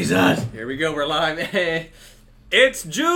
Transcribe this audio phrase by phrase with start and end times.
[0.00, 0.46] Jesus.
[0.54, 0.94] Here we go.
[0.94, 1.38] We're live.
[2.52, 3.06] It's June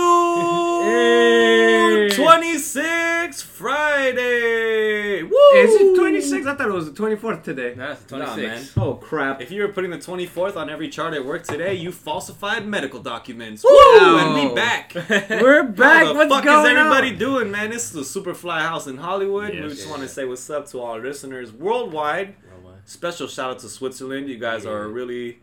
[0.83, 2.07] Hey.
[2.13, 5.23] 26th, Friday.
[5.23, 5.37] Woo!
[5.55, 6.45] Is it 26?
[6.47, 7.73] I thought it was the 24th today.
[7.73, 8.77] That's the Nah, 26.
[8.77, 9.41] Oh crap.
[9.41, 13.01] If you were putting the 24th on every chart at work today, you falsified medical
[13.01, 13.65] documents.
[13.65, 13.71] Woo!
[13.71, 14.17] Woo!
[14.19, 14.93] And we back.
[14.95, 16.05] We're back.
[16.05, 17.17] How the What's fuck going is everybody on?
[17.17, 17.71] doing, man?
[17.71, 19.49] This is the Superfly House in Hollywood.
[19.49, 19.71] we Yes.
[19.75, 22.35] just want to say what's up to all our listeners worldwide.
[22.53, 22.81] Worldwide.
[22.87, 24.29] Special shout out to Switzerland.
[24.29, 24.71] You guys Yeah.
[24.71, 25.39] are really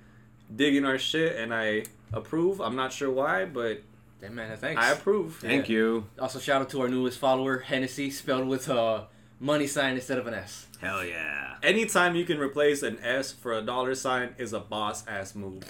[0.54, 2.60] digging our shit, and I approve.
[2.60, 3.82] I'm not sure why, but
[4.20, 4.80] Hey, man, thanks.
[4.80, 5.36] I approve.
[5.36, 6.06] Thank you.
[6.16, 9.08] Also, shout out to our newest follower, Hennessy, spelled with a
[9.40, 10.68] money sign instead of an S.
[10.80, 11.56] Hell yeah.
[11.60, 15.64] Anytime you can replace an S for a dollar sign is a boss ass move.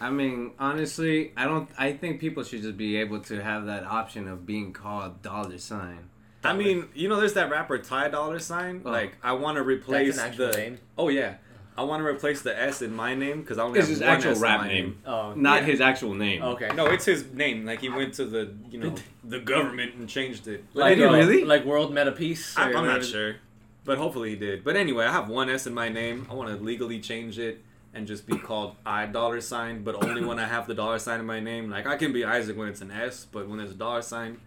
[0.00, 1.68] I mean, honestly, I don't.
[1.76, 5.58] I think people should just be able to have that option of being called dollar
[5.58, 6.08] sign.
[6.44, 8.82] I mean, you know, there's that rapper Ty Dollar Sign.
[8.84, 8.90] Oh.
[8.90, 10.56] Like, I want to replace That's an actual the.
[10.58, 10.78] name?
[10.96, 11.34] Oh yeah,
[11.78, 14.00] I want to replace the S in my name because I only It's have his
[14.00, 14.98] one actual S in rap my name.
[15.06, 15.66] Oh, Not Yeah.
[15.66, 16.42] his actual name.
[16.42, 16.70] okay.
[16.74, 17.64] No, it's his name.
[17.64, 20.64] Like he went to the you know the government and changed it.
[20.74, 21.44] Like, Did he uh, really?
[21.44, 22.58] Like World Meta Peace?
[22.58, 23.36] I, I'm not sure,
[23.84, 24.64] but hopefully he did.
[24.64, 26.26] But anyway, I have one S in my name.
[26.30, 27.62] I want to legally change it
[27.94, 31.20] and just be called I dollar sign, but only when I have the dollar sign
[31.20, 31.70] in my name.
[31.70, 34.40] Like I can be Isaac when it's an S, but when there's a dollar sign,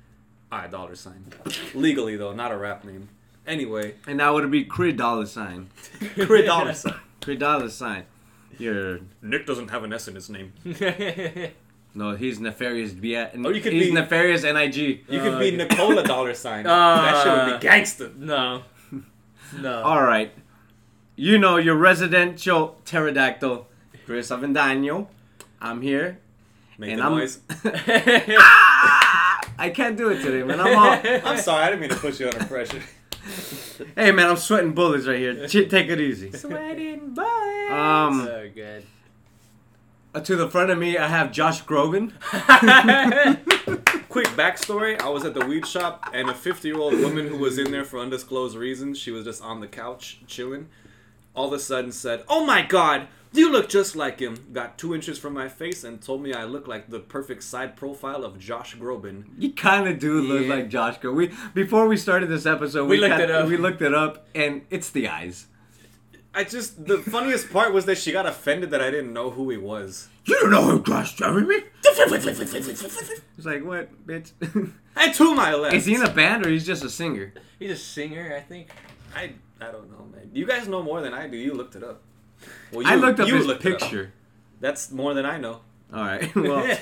[0.51, 1.25] I dollar sign.
[1.73, 3.07] Legally though, not a rap name.
[3.47, 5.69] Anyway, And now would be Crid dollar sign?
[6.15, 6.93] Crit dollar sign.
[7.21, 8.05] Crid dollar sign.
[8.57, 10.53] You're Nick doesn't have an S in his name.
[11.95, 12.93] no, he's nefarious.
[12.93, 14.43] Yeah, Oh, you could he's be- nefarious.
[14.43, 14.75] Nig.
[14.75, 15.57] You Uh, could be okay.
[15.57, 16.65] Nicola dollar sign.
[16.67, 18.11] Uh, that shit would be gangster.
[18.17, 18.63] no.
[19.59, 19.81] No.
[19.83, 20.31] All right.
[21.17, 23.67] You know your residential pterodactyl,
[24.05, 25.07] Chris Avendano.
[25.59, 26.19] I'm here,
[26.77, 27.11] Make and the I'm.
[27.17, 27.39] noise.
[28.39, 29.41] Ah!
[29.59, 30.59] I can't do it today, man.
[30.61, 31.29] I'm all.
[31.29, 32.81] I'm sorry, I didn't mean to put you under pressure.
[33.95, 35.47] Hey, man, I'm sweating bullets right here.
[35.47, 36.31] Ch- take it easy.
[36.37, 37.71] Sweating butt.
[37.71, 38.83] Um, so good.
[40.15, 42.11] uh, to the front of me, I have Josh Groban.
[44.09, 47.71] Quick backstory: I was at the weed shop, and a 50-year-old woman who was in
[47.71, 50.67] there for undisclosed reasons, she was just on the couch chilling.
[51.33, 54.93] All of a sudden, said, "Oh my God, you look just like him." Got two
[54.95, 58.39] inches from my face and told me I look like the perfect side profile of
[58.39, 59.25] Josh Groban.
[59.37, 60.55] You kind of do look Yeah.
[60.55, 61.15] like Josh Groban.
[61.15, 63.47] We before we started this episode, We looked kinda- it up.
[63.49, 65.47] We looked it up, and it's the eyes.
[66.33, 69.49] I just the funniest part was that she got offended that I didn't know who
[69.49, 70.07] he was.
[70.25, 71.63] You don't know who Josh Groban is?
[72.83, 74.31] It's like what, bitch?
[74.93, 77.33] And to my left, is he in a band or he's just a singer?
[77.57, 78.67] He's a singer, I think.
[79.15, 79.31] I
[79.61, 80.29] I don't know, man.
[80.33, 81.37] You guys know more than I do.
[81.37, 82.01] You looked it up.
[82.71, 83.79] Well, I looked up you his looked up.
[83.79, 84.13] picture.
[84.59, 85.61] That's more than I know.
[85.93, 86.33] All right.
[86.35, 86.77] Well,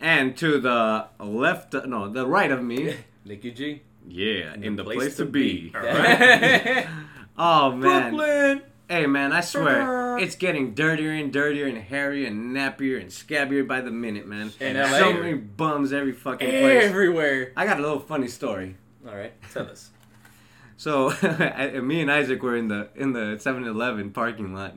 [0.00, 2.94] and to the left, no, the right of me.
[3.24, 3.82] Nicky G.
[4.06, 5.68] Yeah, in the place place, to to be.
[5.70, 5.72] be.
[5.74, 6.86] All right.
[7.36, 8.14] Oh man.
[8.14, 8.62] Brooklyn.
[8.88, 13.66] Hey man, I swear it's getting dirtier and dirtier and hairier and nappier and scabbier
[13.68, 14.50] by the minute, man.
[14.60, 16.84] And So many bums every fucking place.
[16.84, 17.52] Everywhere.
[17.56, 18.76] I got a little funny story.
[19.06, 19.32] All right.
[19.52, 19.90] Tell us.
[20.78, 21.10] So
[21.82, 24.74] me and Isaac were in the in the 7-Eleven parking lot,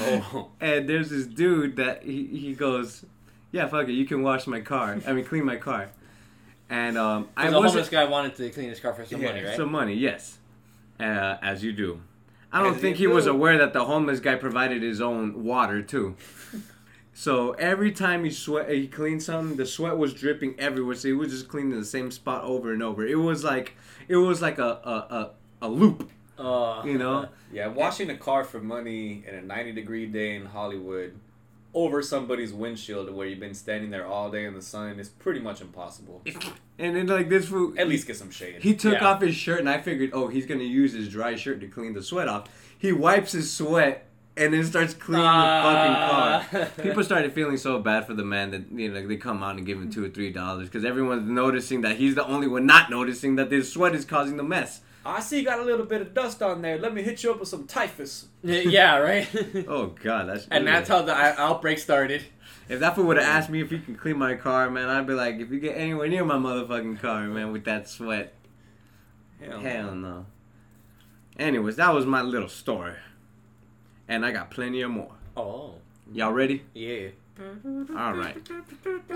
[0.00, 0.50] Oh.
[0.60, 3.04] and there's this dude that he, he goes,
[3.52, 4.96] "Yeah, fuck it, you can wash my car.
[5.06, 5.90] I mean, clean my car."
[6.70, 9.28] And um, I the was homeless guy wanted to clean his car for some Yeah,
[9.32, 9.56] money, right?
[9.56, 10.38] some money, yes,
[10.98, 12.00] uh, as you do.
[12.52, 15.82] I don't As think he was aware that the homeless guy provided his own water
[15.82, 16.14] too.
[17.16, 19.56] So every time he sweat, he cleaned something.
[19.56, 20.96] The sweat was dripping everywhere.
[20.96, 23.06] So he was just cleaning the same spot over and over.
[23.06, 23.74] It was like,
[24.08, 25.30] it was like a a, a,
[25.62, 27.28] a loop, Uh, you know.
[27.52, 31.14] Yeah, washing a car for money in a 90 degree day in Hollywood
[31.72, 35.38] over somebody's windshield where you've been standing there all day in the sun is pretty
[35.38, 36.20] much impossible.
[36.80, 38.60] And then like this fool, At least get some shade.
[38.62, 39.06] he took Yeah.
[39.06, 41.92] off his shirt, and I figured, oh, he's gonna use his dry shirt to clean
[41.92, 42.48] the sweat off.
[42.76, 46.46] He wipes his sweat and then starts cleaning the fucking car.
[46.52, 46.68] Ah.
[46.82, 49.64] People started feeling so bad for the man that you know they come out and
[49.66, 52.90] give him two or three dollars because everyone's noticing that he's the only one not
[52.90, 54.80] noticing that this sweat is causing the mess.
[55.06, 56.78] I see you got a little bit of dust on there.
[56.78, 58.26] Let me hit you up with some typhus.
[58.42, 59.28] yeah, right.
[59.68, 62.24] Oh god, that's and that's how the outbreak started.
[62.68, 65.06] If that fool would have asked me if he can clean my car, man, I'd
[65.06, 68.32] be like, if you get anywhere near my motherfucking car, man, with that sweat,
[69.38, 70.26] Hell, hell no.
[71.38, 72.94] Anyways, that was my little story,
[74.08, 75.12] and I got plenty of more.
[75.36, 75.74] Oh,
[76.12, 76.62] Y'all ready?
[76.74, 77.08] yeah.
[77.96, 78.36] All right.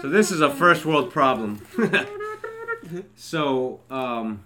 [0.00, 1.60] So this is a first world problem.
[3.14, 4.44] so, um,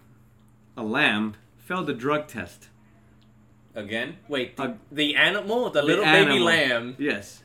[0.77, 2.69] a lamb failed a drug test.
[3.75, 4.17] Again?
[4.29, 6.45] Wait, the, Uh, the animal, the, little baby animal.
[6.45, 6.97] lamb.
[6.99, 7.43] Yes.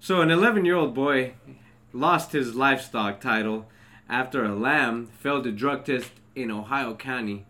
[0.00, 1.34] So an 11 year old boy
[1.92, 3.66] lost his livestock title
[4.08, 7.46] after a lamb failed a drug test in Ohio County.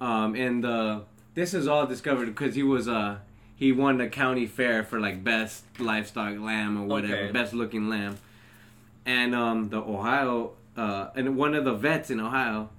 [0.00, 1.00] Um, and uh,
[1.34, 3.18] this is all discovered because he was uh,
[3.62, 7.30] he won the county fair for like best livestock lamb or whatever, Okay.
[7.32, 8.18] best looking lamb.
[9.06, 12.70] And um, the Ohio uh, and one of the vets in Ohio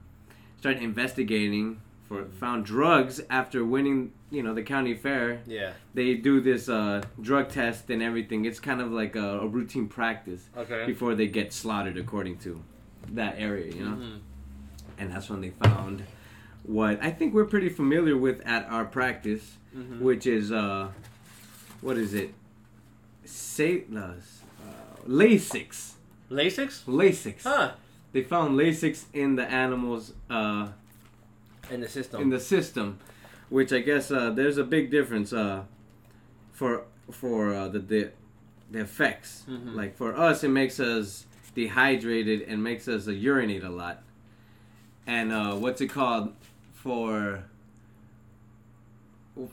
[0.60, 5.40] started investigating for found drugs after winning, you know, the county fair.
[5.48, 5.72] Yeah.
[5.94, 8.44] They do this uh, drug test and everything.
[8.44, 10.86] It's kind of like a, a routine practice Okay.
[10.86, 12.62] before they get slaughtered according to
[13.14, 13.96] that area, you know.
[13.96, 14.20] Mhm.
[14.98, 16.04] And that's when they found
[16.64, 20.00] what I think we're pretty familiar with at our practice, Mhm.
[20.02, 20.90] which is uh,
[21.82, 22.34] what is it?
[23.26, 24.14] Say uh,
[25.08, 25.94] Lasix.
[26.30, 26.84] Lasix?
[26.86, 27.44] Lasix.
[27.44, 27.72] Huh.
[28.12, 30.68] They found Lasix in the animals uh,
[31.72, 32.22] In the system.
[32.22, 33.00] in the system,
[33.50, 35.64] which I guess uh, there's a big difference uh,
[36.52, 38.12] for for uh, the, the
[38.72, 39.44] the effects.
[39.50, 39.76] Mhm.
[39.76, 44.02] Like for us, it makes us dehydrated and makes us uh, urinate a lot.
[45.06, 46.34] And uh, what's it called
[46.74, 47.44] for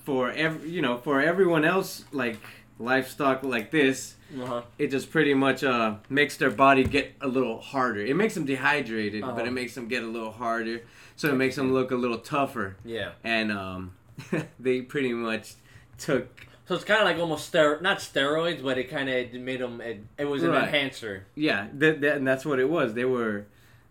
[0.05, 2.37] for every you know for everyone else like
[2.79, 4.63] livestock like this uh-huh.
[4.79, 8.01] it just pretty much uh, makes their body get a little harder.
[8.01, 9.45] It makes them dehydrated, but Uh-huh.
[9.45, 10.83] it makes them get a little harder.
[11.17, 12.77] So it makes them look a little tougher.
[12.85, 13.11] Yeah.
[13.25, 13.93] And um,
[14.61, 15.55] they pretty much
[15.99, 19.61] took So it's kind of like almost stero- not steroids, but it kind of made
[19.61, 19.81] them.
[19.81, 20.65] It, it was an Right.
[20.69, 21.27] enhancer.
[21.35, 22.95] yeah, that, that, and that's what it was.
[22.95, 23.47] They were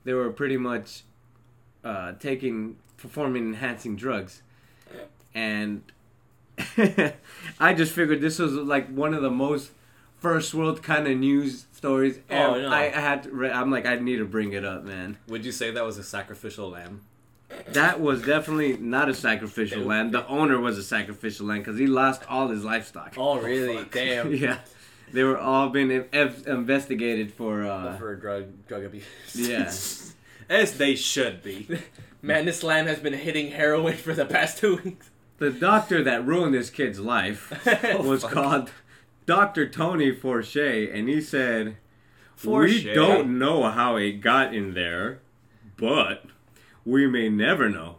[0.05, 1.03] they were pretty much
[1.83, 4.41] uh, taking performing enhancing drugs,
[5.33, 5.83] and
[7.59, 9.71] I just figured this was like one of the most
[10.17, 12.19] first world kind of news stories.
[12.29, 12.61] Oh, ever.
[12.63, 12.67] no.
[12.69, 15.17] I, I had to, re- I'm like I need to bring it up, man.
[15.27, 17.01] Would you say that was a sacrificial lamb?
[17.69, 20.11] That was definitely not a sacrificial lamb.
[20.11, 23.15] The owner was a sacrificial lamb because he lost all his livestock.
[23.17, 23.77] Oh, really?
[23.77, 23.91] fuck.
[23.91, 24.31] Damn.
[24.35, 24.59] Yeah,
[25.11, 26.07] they were all being in-
[26.45, 27.65] investigated for.
[27.65, 29.03] Uh, For drug drug abuse.
[29.33, 29.71] yeah,
[30.49, 31.79] As they should be.
[32.21, 35.09] Man, this lamb has been hitting heroin for the past two weeks.
[35.39, 37.51] The doctor that ruined this kid's life
[37.99, 38.31] was fuck.
[38.31, 38.71] called
[39.25, 41.77] Doctor Tony Forche, and he said,
[42.35, 42.85] Forche?
[42.85, 45.19] "We don't know how it got in there,
[45.77, 46.25] but
[46.85, 47.97] we may never know.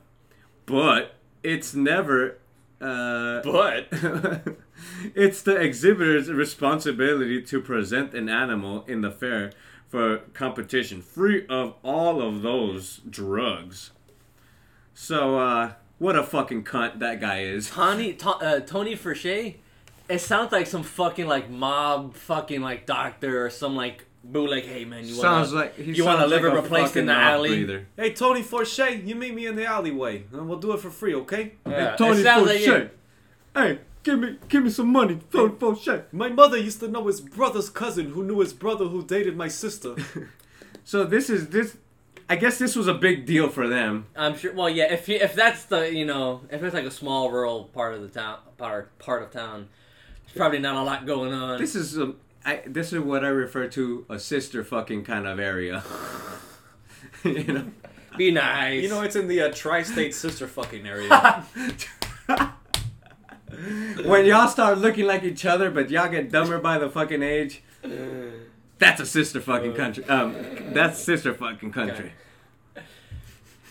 [0.66, 2.38] But it's never."
[2.80, 3.88] Uh, But
[5.14, 9.52] it's the exhibitor's responsibility to present an animal in the fair
[9.88, 13.90] for competition, free of all of those drugs.
[14.94, 17.70] So, uh, what a fucking cunt that guy is.
[17.70, 19.24] Tony to, uh, Tony Forche,
[20.08, 24.64] it sounds like some fucking like mob fucking like doctor or some like boo like
[24.64, 27.06] hey man you sounds wanna like he you want a sounds liver like replaced in
[27.06, 27.60] the alley?
[27.60, 27.86] mouth-breather.
[27.96, 31.14] hey, Tony Forche, you meet me in the alleyway, and we'll do it for free,
[31.14, 31.52] okay?
[31.66, 32.90] Yeah, Hey, Tony it like
[33.54, 36.02] Hey, give me, give me some money, Tony Forche.
[36.12, 39.48] My mother used to know his brother's cousin, who knew his brother who dated my
[39.48, 39.94] sister.
[40.84, 41.76] So this is this.
[42.30, 44.06] I guess this was a big deal for them.
[44.14, 44.52] I'm sure.
[44.54, 44.92] Well, yeah.
[44.92, 48.02] If you, if that's the you know if it's like a small rural part of
[48.02, 49.68] the town part part of town,
[50.24, 51.58] there's probably not a lot going on.
[51.58, 55.40] This is a, I, this is what I refer to a sister fucking kind of
[55.40, 55.82] area.
[57.24, 57.66] you know.
[58.16, 58.80] Be nice.
[58.80, 61.44] You know, it's in the uh, tri-state sister fucking area.
[64.04, 67.62] when y'all start looking like each other, but y'all get dumber by the fucking age,
[68.80, 70.04] that's a sister fucking country.
[70.06, 70.34] Um,
[70.72, 72.12] that's sister fucking country.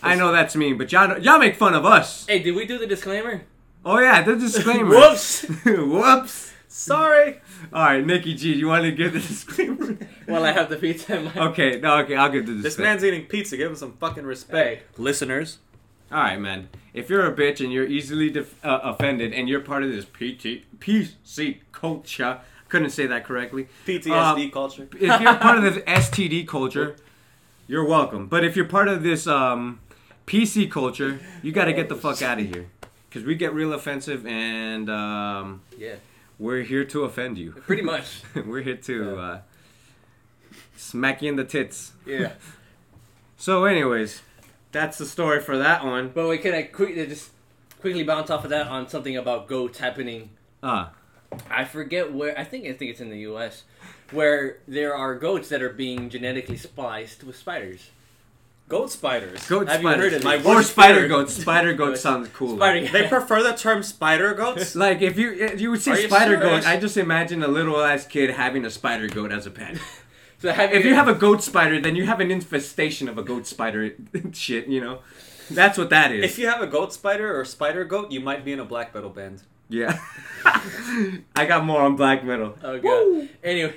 [0.02, 2.26] I know that's mean, but y'all y'all make fun of us.
[2.26, 3.42] Hey, did we do the disclaimer?
[3.84, 4.90] Oh yeah, the disclaimer.
[4.96, 5.42] Whoops.
[5.66, 6.54] Whoops.
[6.70, 7.42] Sorry.
[7.74, 9.98] All right, Nikki G, you want to give the disclaimer?
[10.28, 11.34] Well, I have the pizza in my.
[11.50, 12.62] okay, no, okay, I'll give the disclaimer.
[12.62, 13.58] This man's eating pizza.
[13.58, 14.82] Give him some fucking respect.
[14.82, 14.84] Hey.
[15.02, 15.58] Listeners.
[16.12, 16.70] All right, man.
[16.94, 20.06] If you're a bitch and you're easily def- uh, offended and you're part of this
[20.06, 23.68] PT- PC culture, couldn't say that correctly.
[23.86, 24.88] PTSD Um, culture.
[24.94, 26.96] if you're part of this STD culture,
[27.68, 28.28] you're welcome.
[28.28, 29.80] But if you're part of this um,
[30.28, 32.68] PC culture, you got to get the fuck out of here.
[33.10, 35.96] Because we get real offensive and um, Yeah,
[36.38, 37.52] we're here to offend you.
[37.52, 38.22] pretty much.
[38.46, 39.40] we're here to uh,
[40.76, 41.94] smack you in the tits.
[42.06, 42.34] Yeah.
[43.42, 44.22] So, anyways,
[44.74, 46.10] that's the story for that one.
[46.14, 47.30] But we can I quickly just
[47.80, 50.32] quickly bounce off of that on something about goats happening.
[50.62, 50.92] Ah,
[51.50, 52.38] I forget where.
[52.38, 53.64] I think I think it's in the U.S.
[54.12, 57.90] where there are goats that are being genetically spliced with spiders.
[58.68, 59.48] Goat spiders.
[59.48, 60.12] goat Have you spiders.
[60.12, 61.34] heard of My or spider goats.
[61.34, 62.56] Spider goat sounds cool.
[62.56, 62.88] Spider.
[62.88, 64.76] They prefer the term spider goats?
[64.86, 66.66] Like if you if you would say spider serious?
[66.66, 69.78] goat, I just imagine a little ass kid having a spider goat as a pet.
[70.42, 73.24] So have if you have a goat spider, then you have an infestation of a
[73.24, 73.94] goat spider
[74.32, 74.68] shit.
[74.68, 75.00] You know,
[75.52, 76.24] that's what that is.
[76.24, 78.96] If you have a goat spider or spider goat, you might be in a black
[78.96, 79.44] metal band.
[79.70, 80.00] Yeah,
[81.36, 82.58] I got more on black metal.
[82.64, 83.30] Oh god.
[83.44, 83.76] Anyway,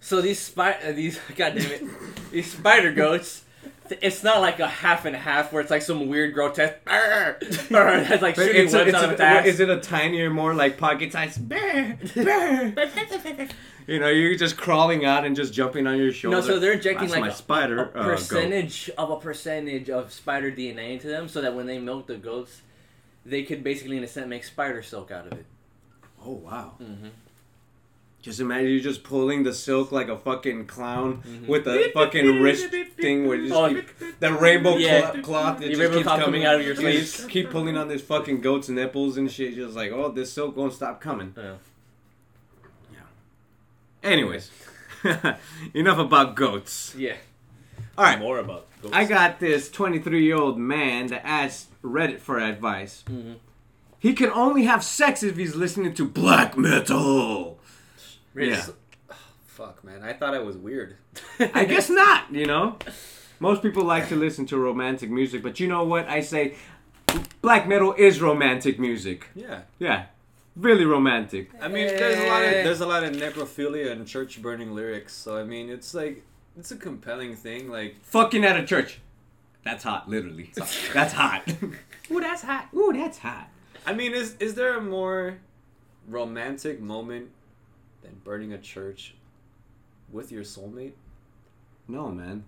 [0.00, 1.82] so these spider, uh, these goddamn it,
[2.30, 3.42] these spider goats
[4.00, 6.76] It's not like a half and half where it's like some weird grotesque.
[6.86, 9.46] Or that's like But shooting it's a, webs it's out a, of its ass.
[9.46, 11.98] is it a tinier, more like pocket sized bear?
[12.14, 12.74] Bear.
[13.86, 16.38] you know, you're just crawling out and just jumping on your shoulder.
[16.38, 19.90] No, so they're injecting That's like my a, spider a uh, percentage of a percentage
[19.90, 22.62] of spider DNA into them, so that when they milk the goats,
[23.26, 25.46] they could basically, in a sense, make spider silk out of it.
[26.24, 26.74] Oh wow!
[26.82, 27.08] Mm-hmm.
[28.22, 31.46] Just imagine you just pulling the silk like a fucking clown Mhm.
[31.46, 35.10] with a fucking wrist thing where you just Oh, keep, the rainbow Yeah.
[35.10, 35.58] clo- cloth.
[35.60, 37.04] That The just keeps coming coming out of your You.
[37.28, 39.54] Keep pulling on this fucking goat's nipples and shit.
[39.54, 41.34] Just like, oh, this silk won't stop coming.
[41.36, 41.56] Yeah.
[44.02, 44.50] Anyways,
[45.74, 46.94] enough about goats.
[46.96, 47.16] Yeah.
[47.96, 48.66] All right, More about.
[48.82, 48.96] Ghosts.
[48.96, 53.02] I got this 23 year old man that asked Reddit for advice.
[53.08, 53.36] Mhm.
[53.98, 57.58] He can only have sex if he's listening to black metal.
[58.34, 58.50] Really?
[58.52, 58.66] Yeah.
[59.46, 60.02] Fuck, man.
[60.02, 60.96] I thought I was weird.
[61.40, 62.76] I guess not, you know?
[63.40, 66.08] Most people like to listen to romantic music, but you know what?
[66.08, 66.56] I say
[67.40, 69.28] black metal is romantic music.
[69.34, 69.62] Yeah.
[69.78, 70.06] Yeah.
[70.56, 71.50] Really romantic.
[71.60, 72.62] I mean, there's a lot of Eh.
[72.64, 75.12] there's a lot of necrophilia and church burning lyrics.
[75.14, 76.22] So I mean, it's like
[76.58, 77.70] it's a compelling thing.
[77.70, 79.00] Like Fucking at a church.
[79.64, 80.50] That's hot, literally.
[80.92, 81.50] That's hot.
[82.10, 82.68] Ooh, that's hot.
[82.74, 83.48] Ooh, that's hot.
[83.86, 85.38] I mean, is is there a more
[86.06, 87.30] romantic moment
[88.02, 89.14] than burning a church
[90.12, 90.92] with your soulmate?
[91.88, 92.44] No, man.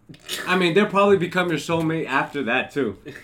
[0.47, 2.99] I mean, they'll probably become your soulmate after that, too.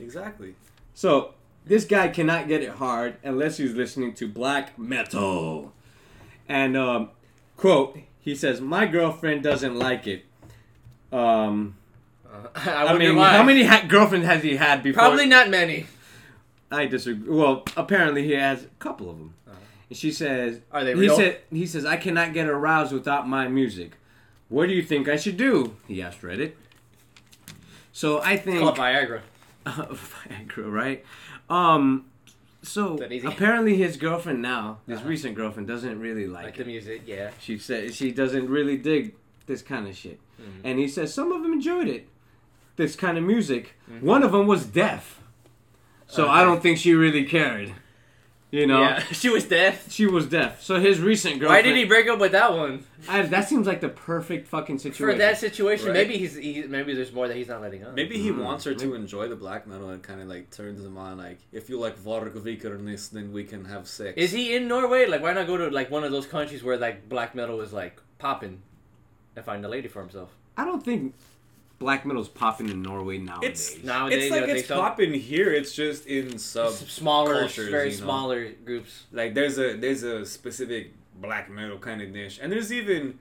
[0.00, 0.54] Exactly.
[0.94, 1.34] So,
[1.66, 5.74] this guy cannot get it hard unless he's listening to black metal.
[6.48, 7.10] And, um,
[7.58, 10.24] quote, he says, My girlfriend doesn't like it.
[11.12, 11.76] Um,
[12.24, 13.32] Uh, I, I, mean, why.
[13.32, 15.00] how many ha- girlfriends has he had before?
[15.02, 15.86] Probably not many.
[16.70, 17.28] I disagree.
[17.28, 19.34] Well, apparently he has a couple of them.
[19.88, 23.26] And she says, Are they real?" he said, he says, I cannot get aroused without
[23.28, 23.92] my music.
[24.48, 25.74] What do you think I should do?
[25.88, 26.52] He asked Reddit.
[27.92, 29.20] So I think Called Viagra.
[29.66, 31.04] Viagra, right?
[31.48, 32.06] Um,
[32.62, 35.08] so apparently his girlfriend now, his Uh-huh.
[35.08, 37.30] recent girlfriend, doesn't really like, Like the music, yeah.
[37.40, 39.14] She said she doesn't really dig
[39.46, 40.60] this kind of shit, Mhm.
[40.64, 42.06] and he says some of them enjoyed it,
[42.76, 43.74] this kind of music.
[43.90, 44.02] Mhm.
[44.02, 45.20] One of them was deaf,
[46.06, 47.72] so I don't think she really cared.
[48.52, 49.90] You know, Yeah, she was deaf.
[49.92, 50.60] she was deaf.
[50.62, 51.64] So his recent girlfriend.
[51.64, 52.84] Why did he break up with that one?
[53.08, 55.94] I, that seems like the perfect fucking situation For that situation, Right.
[55.94, 57.94] maybe he's he, maybe there's more that he's not letting on.
[57.94, 60.84] Maybe he Mm, wants her to enjoy the black metal and kind of like turns
[60.84, 61.18] him on.
[61.18, 64.14] Like, if you like Varg Vikernes, then we can have sex.
[64.16, 65.06] Is he in Norway?
[65.06, 67.72] Like, why not go to like one of those countries where like black metal is
[67.72, 68.62] like popping,
[69.36, 70.30] and find a lady for himself?
[70.56, 71.14] I don't think
[71.80, 73.72] black metal's popping in Norway nowadays.
[73.74, 74.76] It's Nowadays, it's like it's so?
[74.76, 75.50] popping here.
[75.52, 76.68] It's just in sub.
[76.68, 78.04] S- smaller, cultures, very you know.
[78.04, 79.06] smaller groups.
[79.10, 83.18] like there's a there's a specific black metal kind of niche, and there's even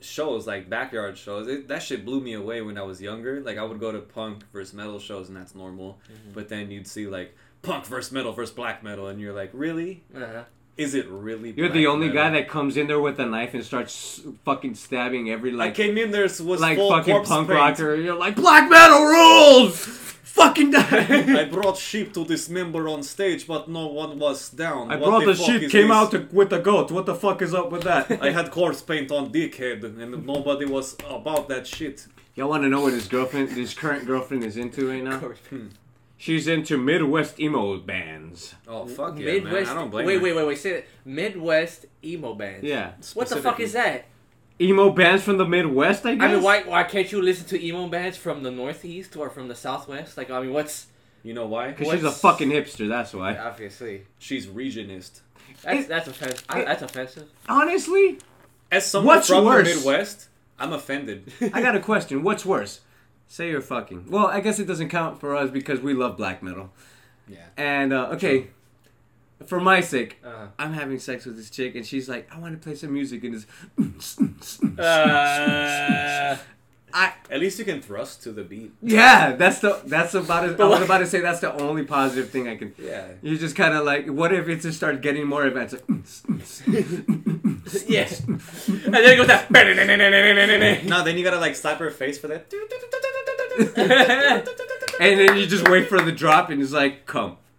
[0.00, 1.48] shows like backyard shows.
[1.48, 3.40] It, that shit blew me away when I was younger.
[3.40, 6.00] Like I would go to punk versus metal shows, and that's normal.
[6.12, 6.32] Mm-hmm.
[6.34, 10.04] But then you'd see like punk versus metal versus black metal, and you're like, really?
[10.14, 10.42] Uh-huh.
[10.76, 11.52] Is it really?
[11.52, 12.22] You're the only metal?
[12.22, 15.70] guy that comes in there with a knife and starts fucking stabbing every like.
[15.70, 17.58] I came in there was like fucking punk paint.
[17.58, 17.94] rocker.
[17.94, 19.86] You're like black metal rules.
[20.34, 21.40] fucking die.
[21.42, 24.90] I brought sheep to dismember on stage, but no one was down.
[24.90, 25.96] I What brought the fuck sheep, came this?
[25.96, 26.90] out to, with the goat.
[26.90, 28.10] What the fuck is up with that?
[28.20, 32.08] I had corpse paint on dickhead, and nobody was about that shit.
[32.34, 35.20] Y'all want to know what his girlfriend, his current girlfriend, is into right now?
[36.14, 36.24] Of course.
[36.24, 38.54] She's into Midwest emo bands.
[38.68, 39.66] Oh fuck yeah, Midwest.
[39.66, 39.76] man!
[39.76, 40.22] I don't blame wait, her.
[40.22, 40.58] wait, wait, wait.
[40.58, 40.88] Say it.
[41.04, 42.64] Midwest emo bands.
[42.64, 44.06] Yeah, What the fuck is that?
[44.60, 46.06] emo bands from the Midwest.
[46.06, 46.24] I guess.
[46.24, 49.48] I mean, why why can't you listen to emo bands from the Northeast or from
[49.48, 50.16] the Southwest?
[50.16, 50.86] Like, I mean, what's
[51.24, 51.68] You know why?
[51.72, 52.88] Because she's a what's- fucking hipster.
[52.88, 53.36] That's why.
[53.36, 55.20] obviously She's regionist.
[55.62, 56.44] that's It- that's offensive.
[56.54, 57.28] it- that's offensive.
[57.48, 58.18] Honestly,
[58.70, 59.68] As someone What's from worse?
[59.68, 60.28] the Midwest,
[60.58, 61.32] I'm offended.
[61.52, 62.22] I got a question.
[62.22, 62.80] What's worse?
[63.34, 64.10] Say you're fucking.
[64.10, 66.70] Well, I guess it doesn't count for us because we love black metal.
[67.26, 67.38] yeah.
[67.56, 68.50] And uh, okay,
[69.44, 72.54] for my sake, Uh, I'm having sex with this chick, and she's like, "I want
[72.54, 74.18] to play some music," and it's.
[74.78, 76.36] uh,
[76.96, 78.72] I At least you can thrust to the beat.
[78.80, 80.60] yeah, that's the that's about it.
[80.60, 82.72] I was about to say that's the only positive thing I can.
[82.78, 83.08] Yeah.
[83.20, 85.76] You just kind of like, what if it just started getting more advanced?
[87.88, 88.20] Yes.
[88.20, 88.38] And
[88.92, 89.50] then it goes that.
[90.84, 92.52] No, then you gotta like slap her face for that.
[95.00, 97.38] and then you just wait for the drop, and it's like, come.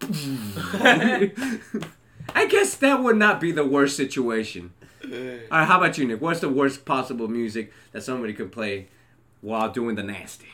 [2.34, 4.72] I guess that would not be the worst situation.
[5.04, 5.08] Uh.
[5.50, 6.20] All right, how about you, Nick?
[6.20, 8.88] What's the worst possible music that somebody could play
[9.46, 10.48] while doing the nasty?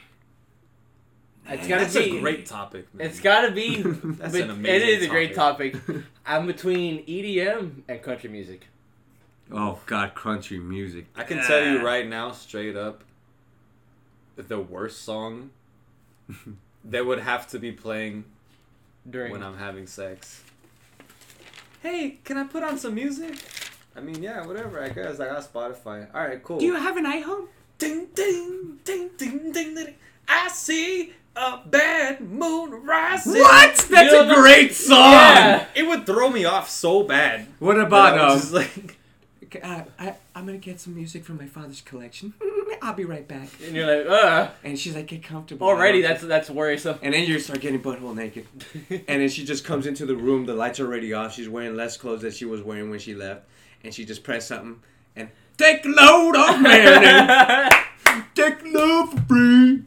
[1.48, 2.94] It's gotta That's be a great topic.
[2.94, 3.06] Man.
[3.06, 3.82] It's gotta be.
[3.82, 5.74] That's but an it amazing is a great topic.
[6.26, 8.68] I'm between EDM and country music.
[9.50, 11.06] Oh God, country music.
[11.16, 11.72] I can tell Ah.
[11.72, 13.02] you right now, straight up.
[14.36, 15.50] the worst song
[16.84, 18.24] that would have to be playing
[19.08, 20.42] During when I'm having sex.
[21.82, 23.34] Hey, can I put on some music?
[23.96, 24.80] I mean, yeah, whatever.
[24.82, 26.06] I guess I got Spotify.
[26.14, 26.58] All right, cool.
[26.58, 27.46] Do you have an iPhone?
[27.82, 29.94] Ding ding ding ding ding ding?
[30.28, 33.40] I see a bad moon rising.
[33.40, 33.76] What?
[33.90, 35.12] That's a great song.
[35.12, 35.66] Yeah.
[35.74, 37.48] It would throw me off so bad.
[37.58, 38.38] What about I um?
[38.38, 38.96] just like,
[39.62, 42.34] Uh, I, I'm gonna get some music from my father's collection.
[42.82, 43.48] I'll be right back.
[43.64, 44.50] and you're like, ugh.
[44.64, 45.66] And she's like, get comfortable.
[45.66, 46.98] Already, now." that's that's worrisome.
[47.02, 48.46] And then you start getting butthole naked.
[48.90, 50.46] and then she just comes into the room.
[50.46, 51.34] The lights are already off.
[51.34, 53.42] She's wearing less clothes than she was wearing when she left.
[53.84, 54.80] And she just pressed something
[55.16, 57.70] and take load off man.
[58.34, 59.82] take load for free.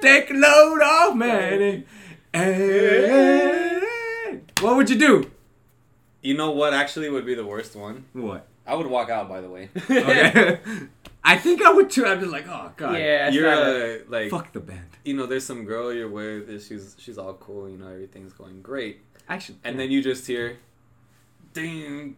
[0.00, 1.84] Take a load off man.
[2.32, 3.82] And
[4.60, 5.30] what would you do?
[6.22, 6.74] you know what?
[6.74, 8.04] Actually, would be the worst one.
[8.12, 8.46] What?
[8.66, 9.28] I would walk out.
[9.28, 10.58] By the way, Okay.
[11.24, 12.04] I think I would too.
[12.06, 12.98] I'd be like, oh god.
[12.98, 14.86] yeah, you're a- uh, like, Fuck the band.
[15.04, 16.48] you know, there's some girl you're with.
[16.66, 17.68] She's she's all cool.
[17.68, 19.00] You know, everything's going great.
[19.28, 20.58] Actually, And then you just hear.
[21.56, 22.14] Ding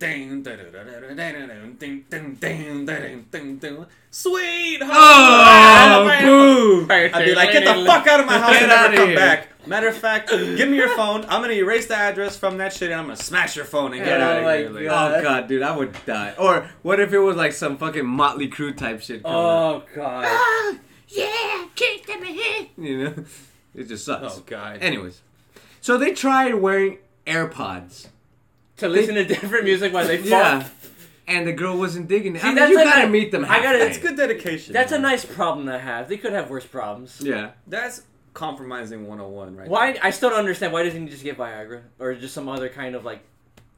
[4.10, 4.90] sweet home.
[4.92, 6.86] Oh, boo!
[6.90, 9.48] I'd be like, get the fuck out of my house and never come back.
[9.68, 11.24] Matter of fact, give me your phone.
[11.28, 14.04] I'm gonna erase the address from that shit and I'm gonna smash your phone and
[14.04, 14.70] get Oh out of here.
[14.70, 15.12] Like, oh God.
[15.14, 16.34] Oh god, dude, I would die.
[16.36, 19.22] Or what if it was like some fucking Motley Crue type shit?
[19.24, 20.24] Oh god.
[20.26, 22.70] Ah, yeah, kick them ahead.
[22.76, 23.14] You know,
[23.74, 24.38] it just sucks.
[24.38, 24.78] Oh god.
[24.80, 25.22] Anyways,
[25.80, 28.08] so they tried wearing AirPods.
[28.78, 30.28] To listen to different music while they fuck.
[30.28, 30.68] Yeah,
[31.26, 32.40] and the girl wasn't digging it.
[32.40, 33.44] See, I mean, that's you like gotta a- meet them.
[33.44, 34.72] I gotta- It's good dedication.
[34.72, 36.08] That's a nice problem to have.
[36.08, 37.20] They could have worse problems.
[37.22, 37.50] Yeah.
[37.66, 38.02] That's
[38.34, 39.98] compromising 101 right Why?
[40.02, 40.72] I still don't understand.
[40.72, 43.20] Why doesn't he just get Viagra or just some other kind of like?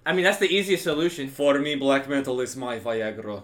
[0.05, 1.29] I mean, that's the easiest solution.
[1.29, 3.43] For me, black metal is my Viagra.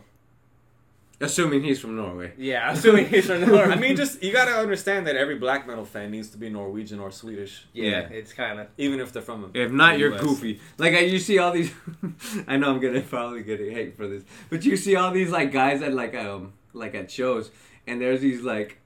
[1.18, 2.34] Assuming he's from Norway.
[2.36, 3.72] Yeah, assuming he's from Norway.
[3.72, 7.00] I mean, just you gotta understand that every black metal fan needs to be Norwegian
[7.00, 8.66] or Swedish, yeah, it's kind of.
[8.76, 9.50] even if they're from.
[9.54, 10.20] If not, the you're US.
[10.20, 10.60] goofy.
[10.76, 11.72] Like I, you see all these.
[12.46, 15.52] I know I'm gonna probably get hate for this, but you see all these like
[15.52, 17.50] guys at like um like at shows,
[17.86, 18.78] and there's these like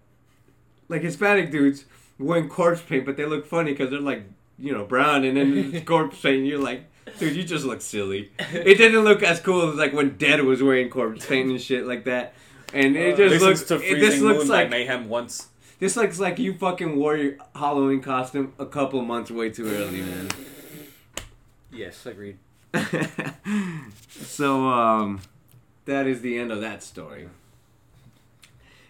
[0.88, 1.84] like Hispanic dudes
[2.18, 4.22] wearing corpse paint, but they look funny because they're like
[4.56, 6.38] you know brown, and then it's corpse paint.
[6.38, 6.84] And you're like,
[7.18, 8.30] dude, you just look silly.
[8.52, 11.86] It didn't look as cool as like when Dead was wearing corpse paint and shit
[11.86, 12.34] like that.
[12.72, 13.62] And it just looks.
[13.64, 15.48] to It, this looks like Mayhem once.
[15.78, 20.02] this looks like you fucking wore your Halloween costume a couple months way too early,
[20.02, 20.28] man.
[21.72, 22.38] Yes, agreed.
[24.08, 25.20] so um
[25.86, 27.28] that is the end of that story.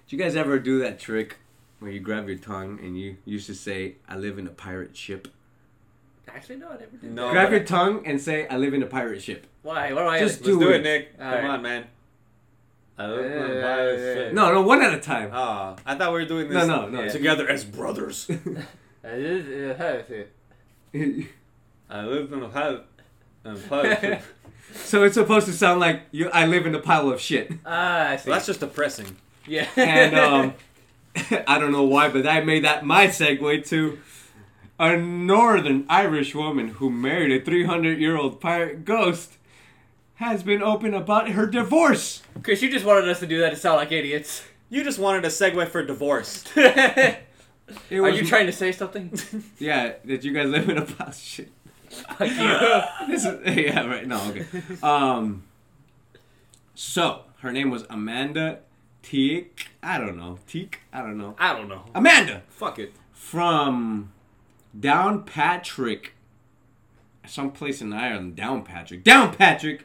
[0.07, 1.37] Did you guys ever do that trick
[1.79, 4.97] where you grab your tongue and you used to say, I live in a pirate
[4.97, 5.29] ship?
[6.35, 7.13] Actually, no, I never did.
[7.15, 7.27] No.
[7.27, 7.33] that.
[7.33, 9.47] grab your tongue and say, I live in a pirate ship.
[9.63, 9.93] Why?
[9.93, 10.19] What do I?
[10.19, 10.77] Just Let's do do, it.
[10.77, 11.09] it, Nick.
[11.21, 11.51] All Come right.
[11.51, 11.85] on, man.
[12.99, 14.33] I love my Uh, pirate ship.
[14.35, 15.31] No, no, one at a time.
[15.33, 17.09] Ah, I thought we were doing this No, no, no.
[17.09, 18.29] together as brothers.
[19.03, 21.27] I did- uh, how is it?
[21.89, 22.85] I live in a pirate,
[23.45, 24.23] in a pirate ship.
[24.75, 27.51] so it's supposed to sound like you I live in a pile of shit.
[27.65, 28.29] Ah, I see.
[28.31, 29.17] Well, that's just depressing.
[29.47, 29.67] yeah.
[29.77, 30.55] And um
[31.49, 33.99] I don't know why, but I made that my segue to
[34.81, 39.37] a northern Irish woman who married a 300 year old pirate ghost
[40.15, 42.23] has been open about her divorce.
[42.43, 44.43] Chris, you just wanted us to do that to sound like idiots.
[44.71, 46.45] You just wanted a segue for divorce.
[46.57, 47.17] Are
[47.91, 49.13] It was, you trying to say something?
[49.59, 51.51] Yeah, that you guys live in a pile of shit.
[51.91, 52.83] Fuck you.
[53.13, 54.07] This is, yeah, right.
[54.07, 54.47] No, okay.
[54.83, 55.43] Um,
[56.75, 58.61] so her name was Amanda
[59.03, 59.67] Teak.
[59.83, 60.39] I don't know.
[60.47, 60.81] Teak.
[60.91, 61.35] I don't know.
[61.39, 61.85] I don't know.
[61.95, 62.95] Amanda Fuck it.
[63.13, 64.13] from
[64.79, 66.09] Downpatrick,
[67.27, 68.37] someplace in Ireland.
[68.37, 69.03] Downpatrick.
[69.03, 69.81] Downpatrick.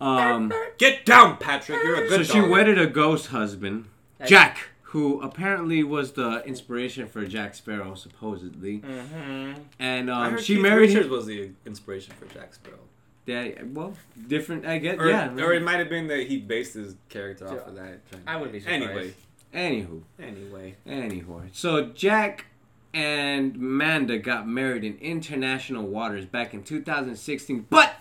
[0.00, 1.82] Um, Get down, Patrick.
[1.84, 2.10] You're a good.
[2.10, 2.50] so good she dog.
[2.50, 3.86] wedded a ghost husband,
[4.26, 8.80] Jack, who apparently was the inspiration for Jack Sparrow, supposedly.
[8.80, 9.60] Mm-hmm.
[9.78, 11.12] And I um, heard she Keith married Richards him.
[11.12, 12.78] was the inspiration for Jack Sparrow.
[13.26, 13.94] Daddy, well,
[14.26, 14.66] different.
[14.66, 14.98] I guess.
[14.98, 15.32] Or, yeah.
[15.36, 17.68] or it might have been that he based his character off Yeah.
[17.68, 18.00] of that.
[18.26, 18.82] I wouldn't be surprised.
[18.82, 19.14] Anyway,
[19.54, 20.02] Anywho.
[20.20, 20.74] anyway.
[20.84, 22.46] Anywho, so Jack
[22.94, 27.94] and Amanda got married in international waters back in 2016, but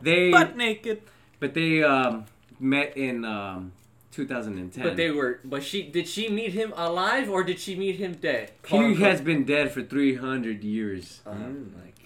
[0.00, 1.02] they Butt naked.
[1.40, 2.24] but they um,
[2.58, 3.72] met in um,
[4.12, 4.82] 2010.
[4.82, 5.40] But they were.
[5.44, 8.52] But she did she meet him alive or did she meet him dead?
[8.66, 11.20] he has been dead for 300 years.
[11.26, 11.38] Oh my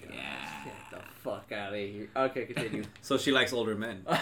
[0.01, 0.13] god.
[0.13, 0.63] Yeah.
[0.65, 2.09] Get the fuck out of here.
[2.15, 2.83] Okay, continue.
[3.01, 4.05] So she likes older men.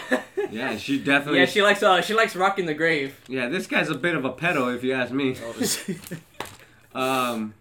[0.50, 1.40] Yeah, she definitely.
[1.40, 3.18] yeah, she likes uh she likes rocking the grave.
[3.26, 5.34] Yeah, this guy's a bit of a pedo, if you ask me.
[6.94, 7.54] Um,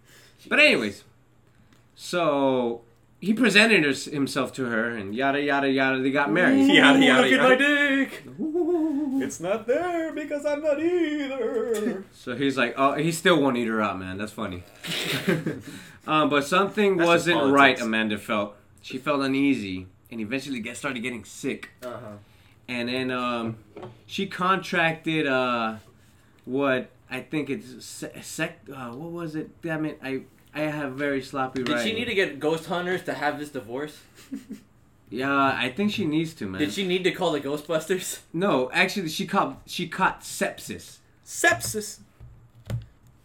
[0.47, 1.04] but anyways,
[1.95, 2.82] so
[3.21, 5.99] he presented his, himself to her, and yada yada yada.
[5.99, 6.67] They got married.
[6.67, 8.23] Yada, yada, Look at my dick.
[9.23, 12.04] It's not there because I'm not either.
[12.13, 14.17] So he's like, oh, he still won't eat her out, man.
[14.17, 14.63] That's funny.
[16.08, 17.80] um, but something That's wasn't right.
[17.80, 18.56] Amanda felt.
[18.82, 21.69] She felt uneasy, and eventually get started getting sick.
[21.84, 22.13] Uh-huh.
[22.67, 23.58] And then um,
[24.08, 25.75] she contracted uh,
[26.45, 28.62] what I think it's se- sec.
[28.73, 29.62] Uh, what was it?
[29.62, 29.99] Damn it!
[30.01, 31.87] I I have very sloppy Did writing.
[31.93, 33.99] she need to get ghost hunters to have this divorce?
[35.13, 36.61] Yeah, I think she needs to, man.
[36.61, 38.19] Did she need to call the Ghostbusters?
[38.33, 40.99] No, actually, she caught she caught sepsis.
[41.25, 41.99] Sepsis.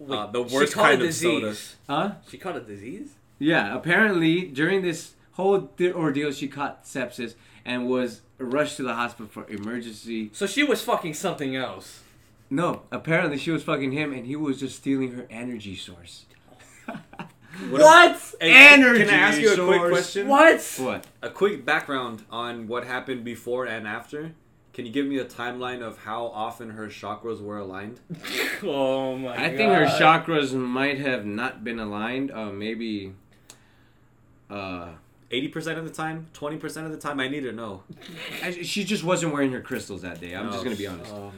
[0.00, 1.46] Wait, Uh, the she worst caught kind a of soda.
[1.50, 1.76] disease.
[1.88, 2.12] Huh?
[2.28, 3.10] She caught a disease?
[3.38, 7.34] Yeah, apparently during this whole th- ordeal, she caught sepsis
[7.64, 10.30] and was rushed to the hospital for emergency.
[10.32, 12.00] So she was fucking something else.
[12.50, 16.24] No, apparently she was fucking him, and he was just stealing her energy source.
[17.70, 18.20] What?
[18.40, 19.90] Hey, can- Energy Can I ask you a quick source.
[19.90, 20.28] question?
[20.28, 20.60] What?
[20.78, 21.06] What?
[21.22, 24.32] A quick background on what happened before and after.
[24.74, 28.00] Can you give me a timeline of how often her chakras were aligned?
[28.62, 29.56] Oh my I god.
[29.56, 32.30] think her chakras might have not been aligned.
[32.30, 33.14] Uh, maybe.
[34.50, 34.88] Uh,
[35.32, 36.26] 80% of the time?
[36.34, 37.18] 20% of the time?
[37.20, 37.82] I need to know.
[38.42, 40.34] I- she just wasn't wearing her crystals that day.
[40.36, 41.12] I'm just Oh, gonna be honest.
[41.12, 41.32] Oh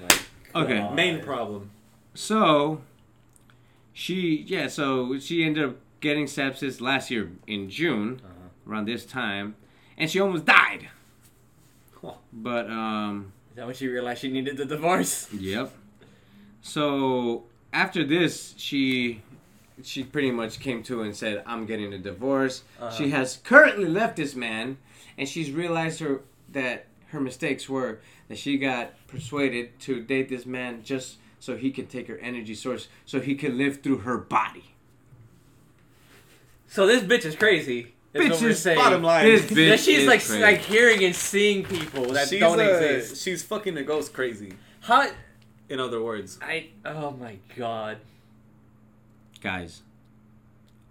[0.55, 0.95] my Okay.
[0.95, 1.71] Main problem.
[2.15, 2.81] So,
[3.99, 8.71] she yeah, so she ended up getting sepsis last year in June, Uh-huh.
[8.71, 9.57] around this time,
[9.99, 10.89] and she almost died.
[12.33, 15.27] But um, Is that when she realized she needed the divorce?
[15.33, 15.73] yep.
[16.63, 19.23] So after this, she
[19.83, 22.91] she pretty much came to and said, "I'm getting a divorce." Uh-huh.
[22.97, 24.77] She has currently left this man,
[25.17, 26.21] and she's realized her
[26.53, 31.71] that her mistakes were that she got persuaded to date this man just so he
[31.71, 34.75] can take her energy source, so he can live through her body.
[36.67, 37.95] So this bitch is crazy.
[38.15, 38.79] Is Bitch what we're is saying.
[38.79, 39.25] Bottom line.
[39.27, 40.43] This That bitch she's is like crazy.
[40.43, 43.23] like hearing and seeing people that she's, don't uh, exist.
[43.23, 44.55] She's fucking a ghost crazy.
[44.81, 45.11] How?
[45.69, 46.39] In other words.
[46.43, 46.69] I.
[46.85, 47.99] Oh my god.
[49.41, 49.83] guys.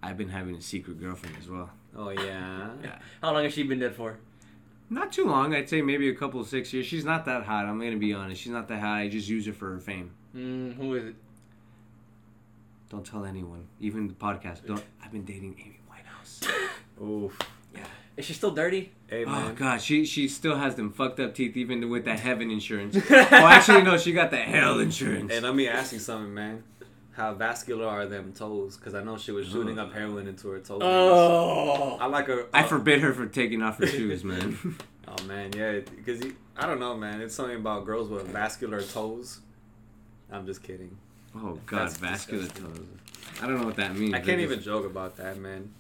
[0.03, 1.71] I've been having a secret girlfriend as well.
[1.95, 2.69] Oh, yeah.
[2.83, 2.99] Yeah.
[3.21, 4.19] How long has she been dead for?
[4.91, 5.55] Not too long.
[5.55, 6.85] I'd say maybe a couple of six years.
[6.85, 7.65] She's not that hot.
[7.65, 8.39] I'm gonna be honest.
[8.41, 8.99] She's not that hot.
[8.99, 10.11] I just use her for her fame.
[10.37, 11.15] Mm, who is it?
[12.89, 14.65] Don't tell anyone, even the podcast.
[14.65, 14.83] Don't.
[15.03, 16.47] I've been dating Amy Winehouse.
[17.03, 17.37] Oof.
[17.75, 17.83] Yeah.
[18.15, 18.91] Is she still dirty?
[19.07, 19.55] Hey, Oh man.
[19.55, 22.95] god, she she still has them fucked up teeth, even with that heaven insurance.
[23.09, 25.31] oh, actually no, she got the hell insurance.
[25.33, 26.63] And let me ask you something, man.
[27.13, 28.77] How vascular are them toes?
[28.77, 30.81] Because I know she was shooting up heroin into her toes.
[30.83, 31.97] Oh.
[31.99, 32.45] I like her.
[32.53, 34.57] I forbid her from taking off her shoes, man.
[35.09, 36.21] Oh man, yeah, because
[36.57, 37.21] I don't know, man.
[37.21, 39.39] It's something about girls with vascular toes.
[40.31, 40.97] I'm just kidding.
[41.35, 42.73] Oh god, That's vascular disgusting.
[42.73, 42.85] toes.
[43.41, 44.13] I don't know what that means.
[44.13, 45.71] I can't It even joke about that, man.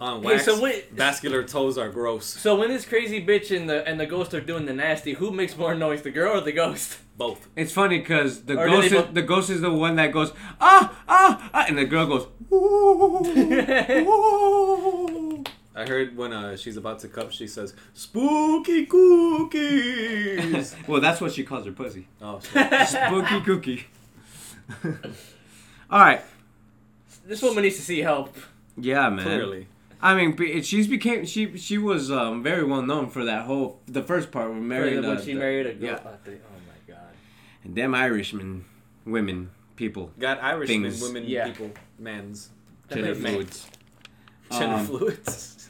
[0.00, 2.24] On Okay, wax, so wait- vascular toes are gross.
[2.24, 5.30] So when this crazy bitch and the and the ghost are doing the nasty, who
[5.32, 6.98] makes more noise, the girl or the ghost?
[7.16, 7.48] Both.
[7.56, 9.96] It's funny because the Or do ghost they is, both- the ghost is the one
[9.96, 13.26] that goes ah ah, ah and the girl goes ooh,
[14.06, 15.24] ooh.
[15.78, 21.32] I heard when uh, she's about to cup, she says, "Spooky cookies." well, that's what
[21.32, 22.08] she calls her pussy.
[22.20, 22.40] oh.
[22.86, 23.86] Spooky cookie.
[25.90, 26.20] All right.
[27.26, 28.34] This woman needs to see help.
[28.76, 29.24] Yeah, man.
[29.24, 29.66] clearly.
[30.00, 34.02] I mean, she's became she she was um, very well known for that whole the
[34.02, 35.88] first part with marrying when the, she the- married a girl.
[35.90, 36.10] yeah, oh
[36.66, 37.02] my god.
[37.64, 38.64] and them Irishmen,
[39.04, 41.02] women, people, Got Irishmen, Things.
[41.02, 41.46] women, Yeah.
[41.48, 42.50] people, men's,
[42.88, 43.66] gender That makes fluids.
[44.50, 45.68] Gender Um, fluids.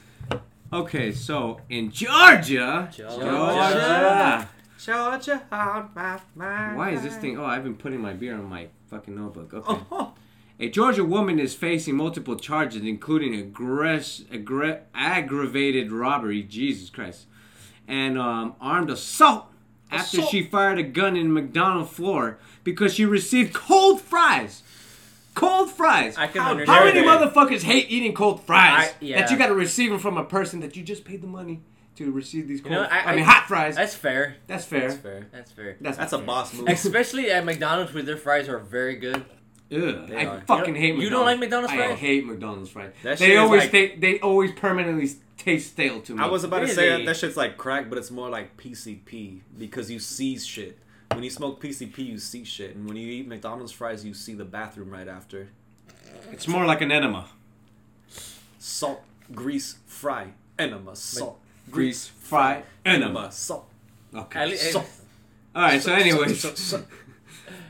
[0.71, 4.47] Okay, so in Georgia, Georgia.
[4.77, 6.77] Georgia on my mind.
[6.77, 7.37] Why is this thing?
[7.39, 9.53] Oh, I've been putting my beer on my fucking notebook.
[9.53, 9.81] Okay.
[9.91, 10.13] Oh,
[10.59, 17.25] A Georgia woman is facing multiple charges, including aggress- aggre- aggravated robbery, Jesus Christ,
[17.87, 19.45] and um, armed assault
[19.89, 20.29] after Assault.
[20.31, 24.61] she fired a gun in McDonald's floor because she received cold fries.
[25.39, 26.17] Cold fries.
[26.17, 26.77] I can How understand.
[26.77, 28.89] How many motherfuckers hate eating cold fries?
[28.89, 29.21] I- yeah.
[29.21, 31.61] That you got to receive them from a person that you just paid the money
[31.95, 32.73] to receive these cold.
[32.73, 33.75] know, I, I- mean, I- hot fries.
[33.75, 34.35] That's fair.
[34.47, 34.89] That's fair.
[34.89, 35.27] That's fair.
[35.31, 35.77] That's fair.
[35.81, 36.25] That's, That's a fair.
[36.27, 36.67] boss move.
[36.67, 39.23] Especially at McDonald's, where their fries are very good.
[39.71, 40.41] Ugh, I are.
[40.47, 40.87] fucking You hate.
[40.91, 41.03] don't- McDonald's.
[41.03, 41.91] you don't like McDonald's fries?
[41.91, 42.91] I hate McDonald's fries.
[43.03, 46.23] That they always like- they, they always permanently taste stale to me.
[46.23, 49.41] I was about to say that, that shit's like crack, but it's more like PCP
[49.57, 50.79] because you see shit.
[51.13, 54.33] When you smoke PCP, you see shit, and when you eat McDonald's fries, you see
[54.35, 55.49] the bathroom right after.
[56.31, 57.27] It's more like an enema.
[58.59, 59.01] Salt,
[59.33, 61.39] grease, fry, enema, salt,
[61.71, 63.05] Grease, fry, enema.
[63.05, 63.67] enema, salt.
[64.13, 64.39] Okay.
[64.39, 64.89] At least, Salt.
[65.55, 65.81] All right.
[65.81, 66.85] So, anyways, Salt, salt, salt.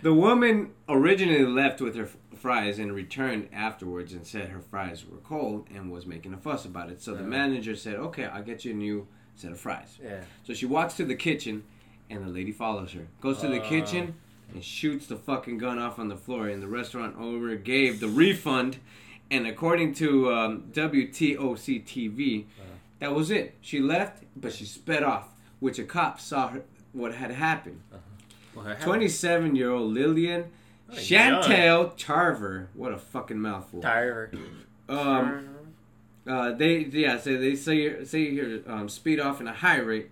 [0.04, 5.18] the woman originally left with her fries and returned afterwards and said her fries were
[5.18, 7.02] cold and was making a fuss about it.
[7.02, 10.22] So the manager said, "Okay, I'll get you a new set of fries." yeah.
[10.46, 11.64] So she walks to the kitchen,
[12.10, 13.08] and the lady follows her.
[13.22, 13.70] Goes to the Uh.
[13.70, 14.16] kitchen
[14.54, 16.48] and shoots the fucking gun off on the floor.
[16.48, 18.78] And the restaurant owner gave the refund.
[19.32, 22.46] And according to um, WTOC TV,
[23.00, 23.56] that was it.
[23.62, 27.82] She left, but she sped off, which a cop saw her, what had happened.
[28.56, 30.46] Have- 27 year old Lillian
[30.92, 32.68] Oh, Chantel Tarver.
[32.74, 33.80] What a fucking mouthful.
[33.80, 34.36] Tired.
[34.90, 35.48] Um,
[36.28, 40.10] uh, they yeah, so they say say here um, speed off in a high rate,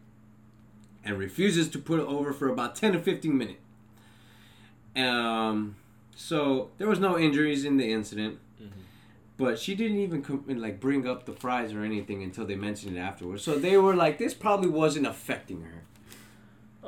[1.07, 3.61] and refuses to put it over for about ten to fifteen minutes.
[4.95, 5.75] Um,
[6.15, 8.39] so there was no injuries in the incident,
[9.37, 12.55] but she didn't even come and like bring up the fries or anything until they
[12.55, 13.43] mentioned it afterwards.
[13.43, 15.83] So they were like, this probably wasn't affecting her.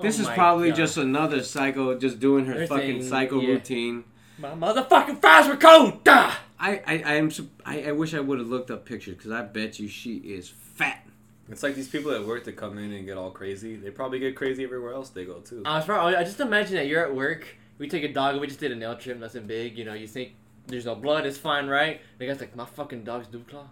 [0.02, 0.78] This Oh is probably God.
[0.78, 3.50] just another psycho just doing her fucking psycho yeah.
[3.50, 4.06] routine.
[4.38, 6.04] My motherfucking fries were cold.
[6.04, 6.32] Duh!
[6.60, 7.30] I I I am
[7.66, 10.50] I, I wish I would have looked up pictures because I bet you she is
[10.50, 11.06] fat.
[11.52, 13.76] It's like these people at work that come in and get all crazy.
[13.76, 15.64] They probably get crazy everywhere else they go too.
[15.66, 17.48] I was probably, I just imagine that you're at work.
[17.80, 18.34] We take a dog.
[18.34, 19.20] and We just did a nail trim.
[19.20, 19.78] Nothing big.
[19.78, 19.94] You know.
[19.94, 20.34] You think
[20.68, 21.26] there's no blood.
[21.26, 22.02] It's fine, right?
[22.18, 23.66] The guy's like, my fucking dog's dew claw.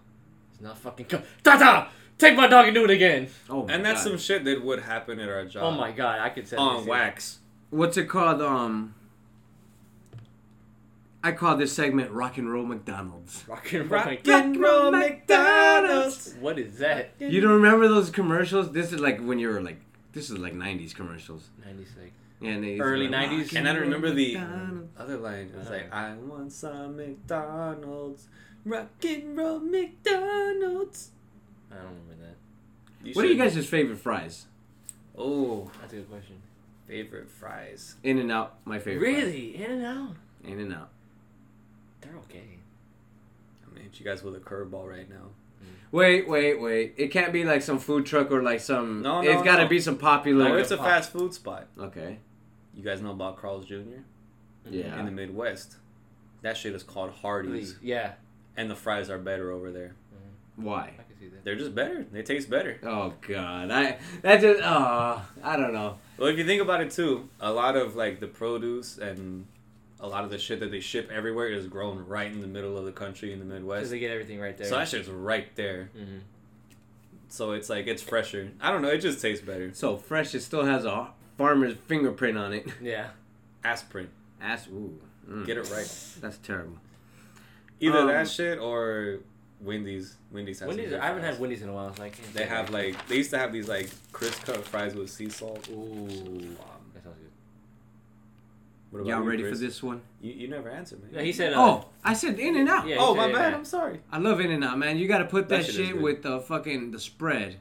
[0.52, 1.06] It's not fucking.
[1.06, 1.88] Co- Tata,
[2.18, 3.28] take my dog and do it again.
[3.48, 4.10] Oh my and that's God.
[4.10, 5.62] some shit that would happen at our job.
[5.62, 7.38] Oh my god, I could say On wax.
[7.70, 8.42] what's it called?
[8.42, 8.94] Um,
[11.22, 14.00] I call this segment "Rock and Roll McDonald's." Rock and roll.
[14.04, 16.34] Rock and roll McDonald's.
[16.40, 17.10] What is that?
[17.18, 18.72] You don't remember those commercials?
[18.72, 19.80] This is like when you were like,
[20.12, 21.48] this is like '90s commercials.
[21.64, 22.10] 96.
[22.40, 23.38] Yeah, and Early like, 90s.
[23.46, 25.50] "Rock And I roll remember the McDonald's." other line.
[25.52, 25.92] It was like.
[25.92, 28.28] I want some McDonald's.
[28.64, 31.10] Rock and roll McDonald's.
[31.70, 32.36] I don't remember that.
[33.06, 34.46] You What are you should- guys' favorite fries?
[35.16, 36.36] Oh, That's a good question.
[36.86, 37.96] favorite fries.
[38.04, 39.00] In and Out, my favorite.
[39.06, 39.56] Really?
[39.56, 40.16] In and out.
[40.44, 40.90] In and Out.
[42.00, 42.58] They're okay.
[43.66, 45.30] I'm gonna hit you guys with a curveball right now.
[45.62, 45.66] Mm.
[45.92, 46.94] Wait, wait, wait!
[46.96, 49.02] It can't be like some food truck or like some.
[49.02, 49.68] No, no, It's got to no.
[49.68, 50.48] be some popular.
[50.50, 50.86] No, it's a pop.
[50.86, 51.66] fast food spot.
[51.78, 52.18] okay.
[52.74, 53.74] You guys know about Carl's Jr.
[54.70, 54.98] Yeah.
[55.00, 55.76] in the Midwest.
[56.42, 58.12] That shit is called Hardee's, Yeah,
[58.56, 59.96] and the fries are better over there.
[60.14, 60.64] Mm-hmm.
[60.64, 60.82] Why?
[60.96, 61.42] I can see that.
[61.44, 62.04] They're just better.
[62.12, 62.78] They taste better.
[62.84, 63.72] Oh God!
[63.72, 65.96] I that just oh I don't know.
[66.16, 69.46] Well, if you think about it too, a lot of like the produce and
[70.00, 72.76] a lot of the shit that they ship everywhere is grown right in the middle
[72.78, 73.58] of the country in the Midwest.
[73.64, 73.90] Because Midwest.
[73.90, 74.66] they get everything right there.
[74.68, 75.90] So that shit's right there.
[75.96, 76.18] hmm
[77.28, 78.50] So it's like it's fresher.
[78.60, 78.88] I don't know.
[78.88, 79.72] It just tastes better.
[79.74, 82.68] So fresh, it still has a farmer's fingerprint on it.
[82.80, 83.08] Yeah.
[83.64, 84.08] Aspirin.
[84.40, 84.98] Ass ooh.
[85.28, 85.44] Mm.
[85.46, 85.90] Get it right.
[86.20, 86.78] That's terrible.
[87.80, 89.18] Either Um, that shit or
[89.60, 90.16] Wendy's.
[90.30, 90.68] Wendy's has.
[90.68, 90.90] Wendy's.
[90.90, 91.32] good I haven't fries.
[91.34, 92.32] had Wendy's in a while, so I can't.
[92.34, 95.68] They have like they used to have these like crisp cut fries with sea salt.
[95.70, 96.56] Ooh, that sounds good.
[98.90, 100.00] What about Y'all you, ready for this one?
[100.20, 101.10] You, you never answered me.
[101.12, 101.52] No, he said.
[101.52, 102.86] Uh, Oh, I said In and Out.
[102.86, 103.54] Yeah, he oh said my it, bad.
[103.54, 104.00] I'm sorry.
[104.10, 104.96] I love In and Out, man.
[104.98, 106.02] You got to put that, That shit is shit good.
[106.02, 107.56] with the fucking the spread,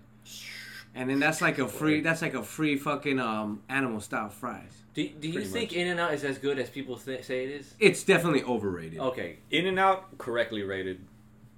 [0.95, 2.01] and then that's like a free.
[2.01, 4.71] That's like a free fucking um animal style fries.
[4.93, 5.77] Do, do you Pretty think much.
[5.77, 7.75] In and Out is as good as people th- say it is?
[7.79, 8.99] It's definitely overrated.
[8.99, 9.37] Okay.
[9.51, 11.01] In and Out correctly rated.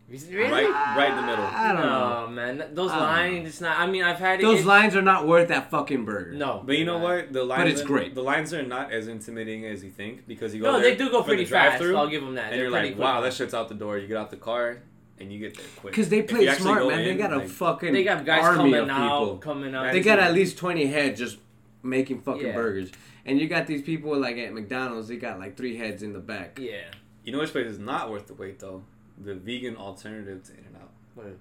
[0.09, 0.49] Really?
[0.49, 1.45] Right, right in the middle.
[1.45, 2.23] I don't know.
[2.25, 2.63] Oh, man.
[2.73, 3.79] Those I lines, it's not.
[3.79, 4.41] I mean, I've had.
[4.41, 6.31] Those it- lines are not worth that fucking burger.
[6.33, 6.63] No.
[6.65, 7.03] But you know not.
[7.03, 7.33] what?
[7.33, 7.59] The lines.
[7.61, 8.15] But it's are- great.
[8.15, 10.71] The lines are not as intimidating as you think because you go.
[10.71, 11.77] No, there they do go for the pretty fast.
[11.77, 12.45] drive-thru, I'll give them that.
[12.45, 13.03] and They're you're pretty like, quick.
[13.05, 13.97] wow, that shit's out the door.
[13.99, 14.79] You get out the car
[15.19, 15.91] and you get there quick.
[15.93, 16.97] Because they If play you actually smart, go man.
[17.03, 19.37] they in, got a like- fucking They got guys army coming of out, people.
[19.37, 19.91] coming out.
[19.93, 21.37] They got at least 20 heads just
[21.83, 22.53] making fucking Yeah.
[22.53, 22.91] burgers.
[23.25, 26.19] And you got these people like at McDonald's, they got like three heads in the
[26.19, 26.57] back.
[26.59, 26.77] Yeah.
[27.23, 28.83] You know which place is not worth the wait though?
[29.19, 30.91] The vegan alternative to In and Out.
[31.15, 31.37] What?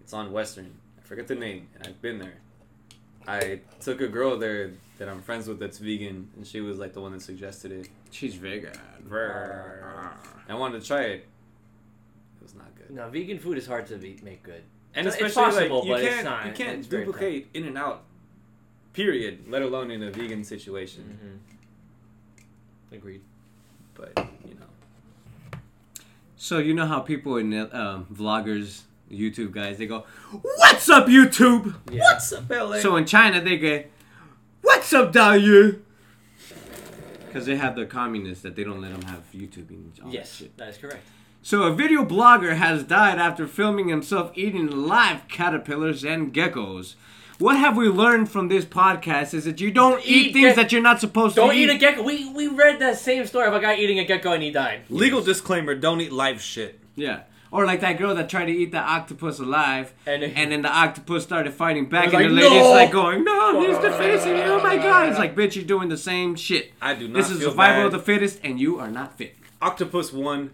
[0.00, 0.72] It's on Western.
[0.98, 2.38] I forget the name, and I've been there.
[3.26, 6.92] I took a girl there that I'm friends with that's vegan, and she was like
[6.92, 7.88] the one that suggested it.
[8.10, 8.72] She's vegan.
[10.48, 11.26] I wanted to try it.
[12.40, 12.90] It was not good.
[12.90, 14.62] No, vegan food is hard to be, make good.
[14.94, 16.46] And It's especially possible, like you but it's can't not.
[16.46, 18.02] you can't It's duplicate In and Out.
[18.92, 19.44] Period.
[19.48, 21.18] Let alone in a vegan situation.
[22.90, 22.94] Mm-hmm.
[22.96, 23.22] Agreed.
[23.94, 24.41] But you know,
[26.42, 30.04] So you know how people in um, vloggers, YouTube guys, they go,
[30.56, 32.00] "What's up, YouTube?" Yeah.
[32.02, 32.78] what's up, LA?
[32.80, 33.84] So in China, they go,
[34.60, 35.82] "What's up, Dayu?"
[37.24, 40.14] Because they have the communists that they don't let them have YouTube and all that
[40.14, 40.56] Yes, shit.
[40.56, 41.06] that is correct.
[41.42, 46.96] So a video blogger has died after filming himself eating live caterpillars and geckos.
[47.42, 50.56] What have we learned from this podcast is that you don't eat, Eat things ge-
[50.56, 52.04] that you're not supposed to Don't to eat a gecko.
[52.04, 54.82] We we read that same story of a guy eating a gecko and he died.
[54.88, 56.78] legal disclaimer: don't eat live shit.
[56.94, 57.22] Yeah.
[57.50, 60.70] Or like that girl that tried to eat the octopus alive, And and, then the
[60.70, 64.44] octopus started fighting back, was and the lady's "No!" like going, "No, he's defacing you!
[64.44, 66.72] Oh my god!" It's like, bitch, you're doing the same shit.
[66.80, 67.16] I do not.
[67.16, 67.86] This is feel survival bad.
[67.86, 69.34] of the fittest, and you are not fit.
[69.60, 70.52] Octopus one,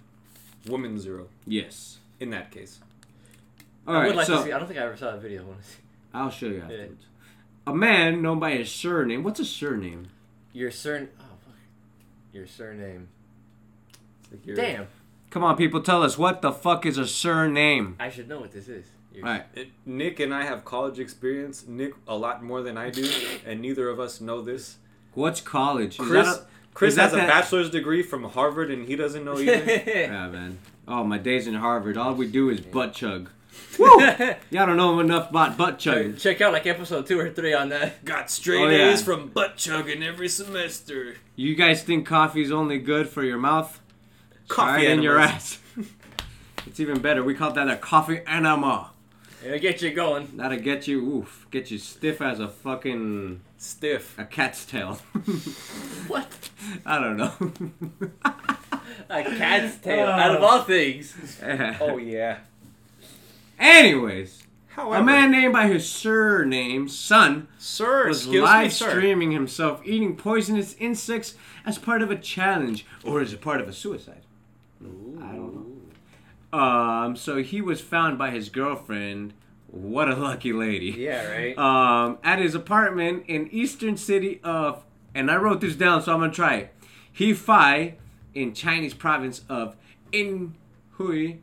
[0.66, 1.29] woman zero.
[1.46, 1.98] Yes.
[2.18, 2.81] In that case,
[3.87, 4.53] All I would right, like so to see.
[4.53, 5.42] I don't think I ever saw that video.
[5.42, 5.77] I want to see.
[6.14, 7.04] I'll show you afterwards.
[7.66, 9.22] a man known by his surname.
[9.22, 10.08] What's a surname?
[10.52, 11.08] Your surname.
[11.20, 11.54] Oh fuck.
[12.32, 13.08] Your surname.
[14.30, 14.86] Like you're- Damn.
[15.30, 17.96] Come on, people, tell us what the fuck is a surname?
[18.00, 18.86] I should know what this is.
[19.12, 19.44] Your- All right.
[19.54, 21.66] It- Nick and I have college experience.
[21.68, 23.08] Nick a lot more than I do,
[23.46, 24.76] and neither of us know this.
[25.14, 26.00] What's college?
[26.00, 28.96] Is Chris, that a- Chris is that has a bachelor's degree from Harvard, and he
[28.96, 29.64] doesn't know either.
[29.86, 30.58] Yeah, man.
[30.86, 31.98] Oh, my days in Harvard.
[31.98, 33.28] All we do is butt chug.
[33.78, 33.87] Woo!
[34.50, 36.16] Y'all don't know enough about butt chugging.
[36.16, 38.04] Check out like episode two or three on that.
[38.04, 38.90] Got straight Oh, yeah.
[38.90, 41.16] A's from butt chugging every semester.
[41.37, 43.80] You guys think coffee's only good for your mouth?
[44.48, 45.61] Try Coffee it in your ass.
[46.66, 47.22] it's even better.
[47.22, 48.90] We call that a coffee enema.
[49.44, 50.32] It'll get you going.
[50.34, 54.18] That'll get you, oof, get you stiff as a fucking Stiff.
[54.18, 54.98] a cat's tail.
[56.08, 56.50] What?
[56.87, 57.32] I don't know.
[59.11, 60.08] A cat's tail.
[60.08, 60.46] Out of oh.
[60.46, 61.14] all things.
[61.80, 62.38] Oh yeah.
[63.58, 70.14] Anyways, However, a man named by his surname, Sun, sir, was live streaming himself eating
[70.14, 71.34] poisonous insects
[71.66, 74.22] as part of a challenge or as a part of a suicide.
[74.80, 74.86] I
[75.32, 75.54] don't
[76.52, 76.58] know.
[76.58, 79.34] Um, so he was found by his girlfriend.
[79.66, 80.94] What a lucky lady.
[80.96, 81.58] Yeah, right.
[81.58, 86.20] Um, at his apartment in eastern city of, and I wrote this down, so I'm
[86.20, 86.74] gonna try it.
[87.18, 87.94] Hefei,
[88.34, 89.76] in Chinese province of
[90.12, 91.38] Inhui.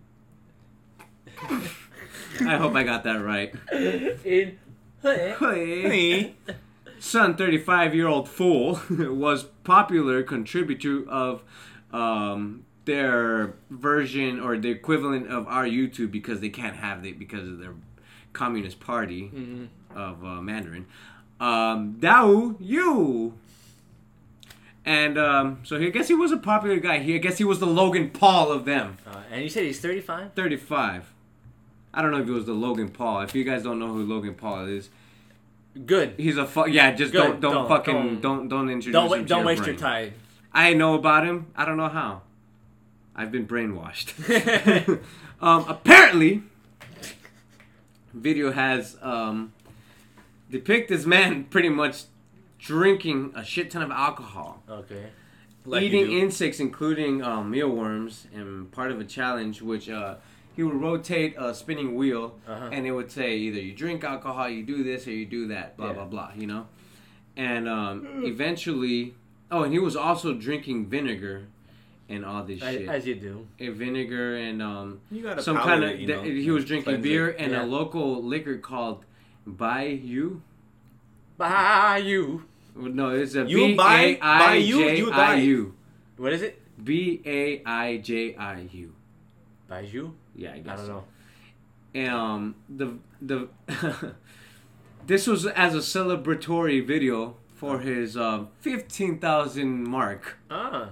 [2.47, 3.53] I hope I got that right.
[4.23, 4.57] In.
[5.03, 6.33] Hui.
[6.99, 11.43] Son, 35 year old fool, was popular contributor of
[11.93, 17.47] um, their version or the equivalent of our YouTube because they can't have it because
[17.47, 17.73] of their
[18.33, 19.67] Communist Party Mhm.
[19.95, 20.87] of uh, Mandarin.
[21.39, 23.33] Um, Dao Yu.
[24.85, 26.99] And um, so he, I guess he was a popular guy.
[26.99, 28.97] He, I guess he was the Logan Paul of them.
[29.05, 30.33] Uh, and you said he's 35?
[30.33, 31.11] 35.
[31.95, 33.21] I don't know if it was the Logan Paul.
[33.21, 34.89] If you guys don't know who Logan Paul is,
[35.85, 36.13] Good.
[36.17, 36.67] He's a fuck.
[36.69, 36.91] yeah.
[36.91, 39.73] Just don't don't, Don't- fucking don't- don't don't, introduce Don't, him don't your waste brain.
[39.75, 40.13] your time.
[40.53, 41.47] I know about him.
[41.55, 42.21] I don't know how.
[43.15, 44.09] I've been brainwashed.
[45.41, 46.43] um, apparently,
[48.13, 49.53] video has um,
[50.49, 52.03] depict this man pretty much
[52.59, 55.07] drinking a shit ton of alcohol, Okay.
[55.67, 60.15] Like eating insects, including um, mealworms, and part of a challenge which uh,
[60.55, 62.69] he would rotate a spinning wheel Uh-huh.
[62.71, 65.75] and it would say either you drink alcohol, you do this, or you do that,
[65.77, 65.93] blah Yeah.
[65.93, 66.31] blah blah.
[66.35, 66.67] You know,
[67.35, 69.15] and um, eventually,
[69.51, 71.47] oh, and he was also drinking vinegar
[72.07, 73.47] and all this As, shit, as you do.
[73.59, 75.89] Eh, vinegar and um, You some kind of.
[75.91, 77.37] it, you know, he was drinking beer it.
[77.39, 77.63] and Yeah.
[77.63, 79.03] a local liquor called
[79.47, 80.41] Bayou.
[81.37, 82.41] Bayou.
[82.75, 85.35] No, it's a You B buy- A I Bayou, J you I die.
[85.41, 85.73] U.
[86.17, 86.61] What is it?
[86.83, 88.93] B A I J I U.
[89.67, 90.11] Bayou?
[90.35, 90.79] Yeah, I guess.
[90.79, 91.03] I don't
[91.95, 92.13] know.
[92.13, 93.47] Um, the the
[95.07, 100.37] this was as a celebratory video for his um, fifteen thousand mark.
[100.49, 100.89] Ah.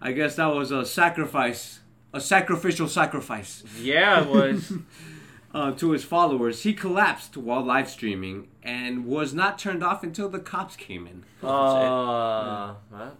[0.00, 1.80] I guess that was a sacrifice,
[2.14, 4.72] a sacrificial sacrifice Yeah, it was.
[5.54, 6.62] uh, to his followers.
[6.62, 11.24] He collapsed while live streaming and was not turned off until the cops came in.
[11.46, 13.16] uh, well,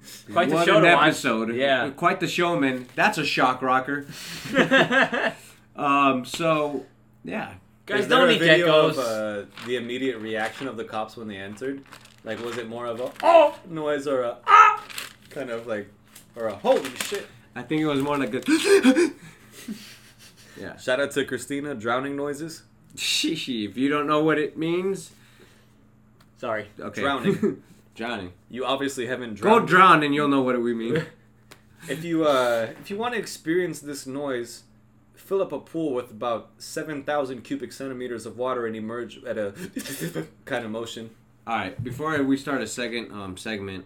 [0.32, 1.06] quite the what show an to watch.
[1.08, 1.54] episode!
[1.54, 1.90] Yeah.
[1.90, 2.86] quite the showman.
[2.94, 4.06] That's a shock rocker.
[5.76, 6.86] Um, so
[7.22, 7.54] yeah,
[7.86, 8.90] Guys, Is there don't a eat video geckos.
[8.90, 11.84] of uh, the immediate reaction of the cops when they entered?
[12.24, 14.84] Like, was it more of a oh noise or a ah
[15.30, 15.88] kind of like
[16.34, 17.28] or a holy shit?
[17.54, 18.42] I think it was more like a.
[20.60, 20.76] yeah.
[20.78, 22.64] Shout out to Christina, drowning noises.
[22.96, 23.68] Shishi.
[23.68, 25.12] If you don't know what it means,
[26.38, 26.66] Sorry.
[26.80, 27.00] okay.
[27.02, 27.62] Drowning.
[27.94, 28.32] Drowning.
[28.50, 29.60] You obviously haven't drowned.
[29.60, 31.04] Go drown and you'll know what we mean.
[31.88, 34.64] If you uh, if you want to experience this noise,
[35.14, 39.38] fill up a pool with about seven thousand cubic centimeters of water and emerge at
[39.38, 39.54] a
[40.44, 41.10] kind of motion.
[41.46, 41.82] All right.
[41.82, 43.84] Before we start a second um segment,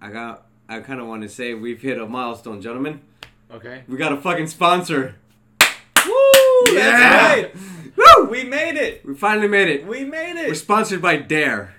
[0.00, 0.46] I got.
[0.70, 3.02] I kind of want to say we've hit a milestone, gentlemen.
[3.52, 3.82] Okay.
[3.86, 5.16] We got a fucking sponsor.
[6.06, 6.12] Woo!
[6.72, 6.72] Yeah!
[6.72, 7.54] That's right.
[7.96, 8.24] Woo!
[8.30, 9.04] We made it.
[9.06, 9.86] We finally made it.
[9.86, 10.48] We made it.
[10.48, 11.74] We're sponsored by Dare.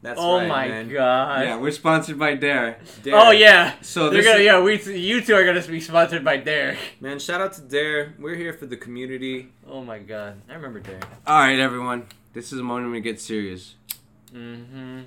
[0.00, 0.88] That's oh right, my man.
[0.88, 1.44] god.
[1.44, 2.78] Yeah, we're sponsored by Dare.
[3.02, 3.16] Dare.
[3.16, 3.74] Oh yeah.
[3.82, 6.76] So They're gonna is- yeah, we you two are gonna be sponsored by Dare.
[7.00, 8.14] Man, shout out to Dare.
[8.18, 9.48] We're here for the community.
[9.68, 10.40] Oh my god.
[10.48, 11.00] I remember Dare.
[11.26, 12.06] All right, everyone.
[12.32, 13.74] This is a moment we get serious.
[14.32, 15.00] Mm-hmm.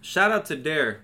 [0.00, 1.00] Shout out to Dare.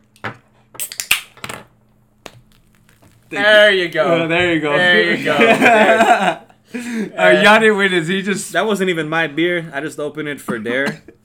[3.28, 4.22] There you go.
[4.24, 4.76] Oh, there you go.
[4.76, 6.38] There you go.
[6.74, 9.70] Our Yanni witness, he just That wasn't even my beer.
[9.74, 11.02] I just opened it for Dare,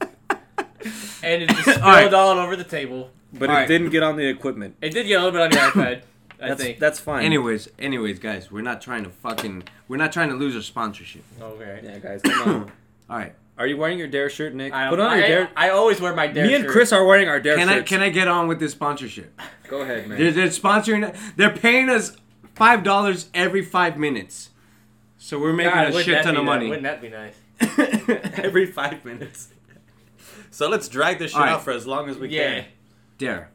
[1.22, 2.12] and it just spilled All right.
[2.14, 3.10] all over the table.
[3.32, 3.68] but All it right.
[3.68, 4.76] didn't get on the equipment.
[4.80, 6.02] It did get a little bit on your iPad.
[6.40, 6.78] I That's think.
[6.78, 7.24] that's fine.
[7.24, 11.24] Anyways, anyways, guys, we're not trying to fucking we're not trying to lose our sponsorship.
[11.40, 11.80] Okay.
[11.82, 12.72] Yeah, guys, come on.
[13.10, 13.34] All right.
[13.58, 14.74] Are you wearing your Dare shirt, Nick?
[14.74, 15.50] I, Put on I, your Dare.
[15.56, 16.46] I always wear my Dare shirt.
[16.48, 16.72] Me and shirt.
[16.72, 17.88] Chris are wearing our Dare Can I shirts.
[17.88, 19.40] can I get on with this sponsorship?
[19.68, 20.18] Go ahead, man.
[20.18, 21.16] They're, they're sponsoring.
[21.36, 22.14] They're paying us
[22.54, 24.50] five dollars every five minutes.
[25.18, 26.68] So we're making God, a shit ton of ni- money.
[26.68, 27.34] Wouldn't that be nice?
[28.44, 29.48] Every five minutes.
[30.50, 31.54] So let's drag this shit Alright.
[31.54, 32.60] out for as long as we Yeah.
[32.62, 32.64] can.
[33.18, 33.50] Dare.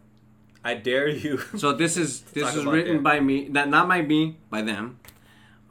[0.64, 1.38] I dare you.
[1.57, 3.03] So this is this is written that.
[3.03, 4.99] by me, not not by me, by them.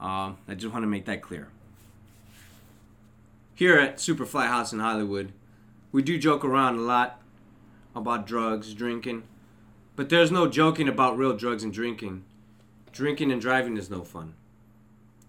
[0.01, 1.49] Um, I just want to make that clear.
[3.55, 5.33] Here at Superfly House in Hollywood,
[5.93, 7.21] we do joke around a lot
[7.95, 9.25] about drugs, drinking,
[9.97, 12.25] but there's no joking about real drugs and drinking.
[12.93, 14.35] Drinking and driving is no fun,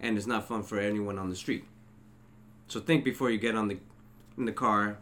[0.02, 1.64] and it's not fun for anyone on the street.
[2.68, 3.78] So think before you get on the
[4.38, 4.98] in the car,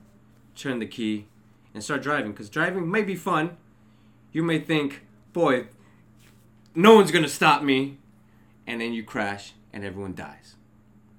[0.56, 1.26] turn the key,
[1.74, 2.32] and start driving.
[2.32, 3.58] Because driving may be fun,
[4.32, 5.68] you may think, boy,
[6.76, 7.98] no one's gonna stop me,
[8.68, 10.56] and then you crash and everyone dies.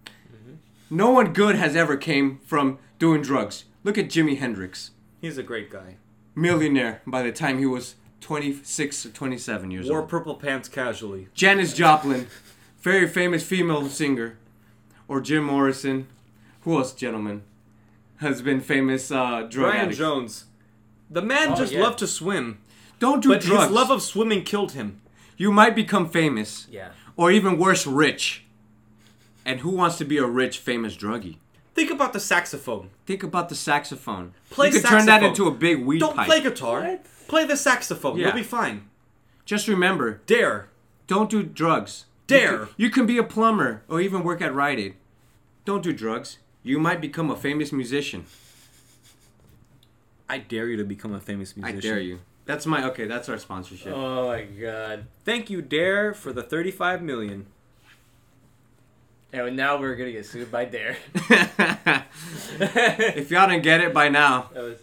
[0.07, 0.55] Mm-hmm.
[0.97, 3.65] No one good has ever came from doing drugs.
[3.85, 5.97] Look at Jimi Hendrix, He's a great guy.
[6.35, 10.03] millionaire by the time he was 26 or 27 years Wore old.
[10.03, 11.29] Wore purple pants casually.
[11.33, 12.27] Janis Joplin,
[12.81, 14.37] very famous female singer,
[15.09, 16.07] or Jim Morrison.
[16.63, 17.43] Who else, gentlemen,
[18.19, 19.99] has been famous uh, drug Brian addict?
[19.99, 20.45] Jones.
[21.09, 21.83] The man Oh, just yeah.
[21.83, 22.59] loved to swim,
[22.99, 23.65] Don't do but drugs.
[23.65, 25.01] his love of swimming killed him.
[25.37, 26.67] you might become famous.
[26.71, 26.91] Yeah.
[27.17, 28.45] or even worse, rich.
[29.45, 31.37] And who wants to be a rich, famous druggie?
[31.75, 32.91] Think about the saxophone.
[33.07, 34.35] Think about the saxophone.
[34.51, 35.29] Play you could turn that saxophone.
[35.31, 36.27] into a big weed Don't pipe.
[36.27, 36.83] play guitar.
[36.83, 37.05] What?
[37.27, 38.19] Play the saxophone.
[38.19, 38.27] Yeah.
[38.27, 38.89] You'll be fine.
[39.47, 40.69] Just remember, Dare.
[41.07, 42.05] don't do drugs.
[42.31, 42.53] Dare.
[42.53, 44.95] You can, you can be a plumber or even work at Rite Aid.
[45.65, 46.39] Don't do drugs.
[46.63, 48.27] You might become a famous musician.
[50.29, 51.79] I dare you to become a famous musician.
[51.79, 52.21] I dare you.
[52.45, 53.07] That's my okay.
[53.07, 53.93] That's our sponsorship.
[53.95, 55.07] Oh my god.
[55.25, 57.47] Thank you, Dare, for the 35 million.
[59.33, 60.97] And now we're gonna get sued by Dare.
[62.59, 64.79] if y'all didn't get it by now, was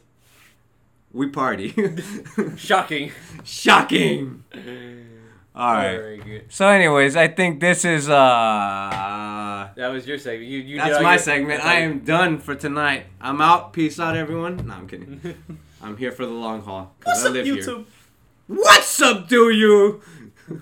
[1.12, 1.74] we party.
[2.58, 3.12] shocking.
[3.44, 4.44] Shocking.
[5.58, 5.98] All right.
[5.98, 6.46] Very good.
[6.54, 10.50] So, anyways, I think this is uh That was your segment.
[10.50, 11.66] You, you That's my your- segment.
[11.66, 13.08] I am done for tonight.
[13.20, 13.74] I'm out.
[13.74, 14.68] Peace out, everyone.
[14.68, 15.20] No, I'm kidding.
[15.82, 17.76] I'm here for the long haul because What's I up, YouTube?
[17.78, 17.86] here.
[18.48, 20.02] What's up, do you?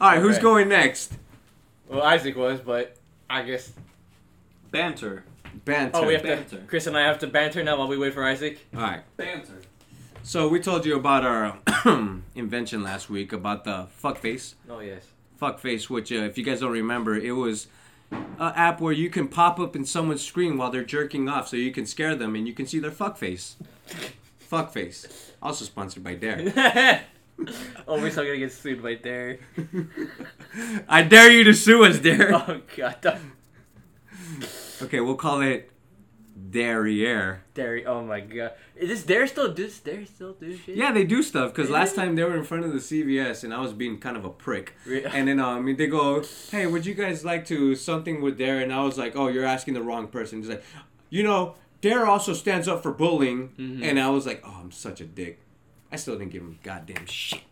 [0.00, 1.12] All right, who's going next?
[1.88, 2.96] Well, Isaac was, but
[3.28, 3.72] I guess.
[4.70, 5.24] Banter.
[5.64, 5.98] Banter.
[5.98, 6.56] Oh, we have Banter.
[6.58, 6.62] to.
[6.66, 8.60] Chris and I have to banter now while we wait for Isaac.
[8.74, 9.02] All right.
[9.16, 9.60] Banter.
[10.22, 11.58] So we told you about our
[12.34, 14.54] invention last week about the fuckface.
[14.68, 15.04] Oh yes.
[15.40, 17.66] Fuckface, which, uh, if you guys don't remember, it was
[18.12, 21.56] an app where you can pop up in someone's screen while they're jerking off, so
[21.56, 23.54] you can scare them and you can see their fuckface.
[24.50, 25.30] Fuckface.
[25.42, 27.02] Also sponsored by Dare.
[27.88, 29.38] oh, we're still gonna get sued by Dare.
[30.88, 32.32] I dare you to sue us, Dare.
[32.34, 33.20] Oh god.
[34.82, 35.69] Okay, we'll call it
[36.50, 37.42] Derriere.
[37.54, 37.82] Dare.
[37.86, 38.52] Oh my god.
[38.76, 39.68] Is this Dare still do?
[39.84, 40.76] Dare still do shit?
[40.76, 43.52] Yeah, they do stuff because last time they were in front of the CVS and
[43.52, 44.74] I was being kind of a prick.
[44.86, 48.72] And then um, they go, "Hey, would you guys like to something with Dare?" And
[48.72, 50.64] I was like, "Oh, you're asking the wrong person." He's like,
[51.10, 53.82] "You know, Dare also stands up for bullying," Mhm.
[53.84, 55.40] and I was like, "Oh, I'm such a dick."
[55.92, 57.42] I still didn't give him goddamn shit.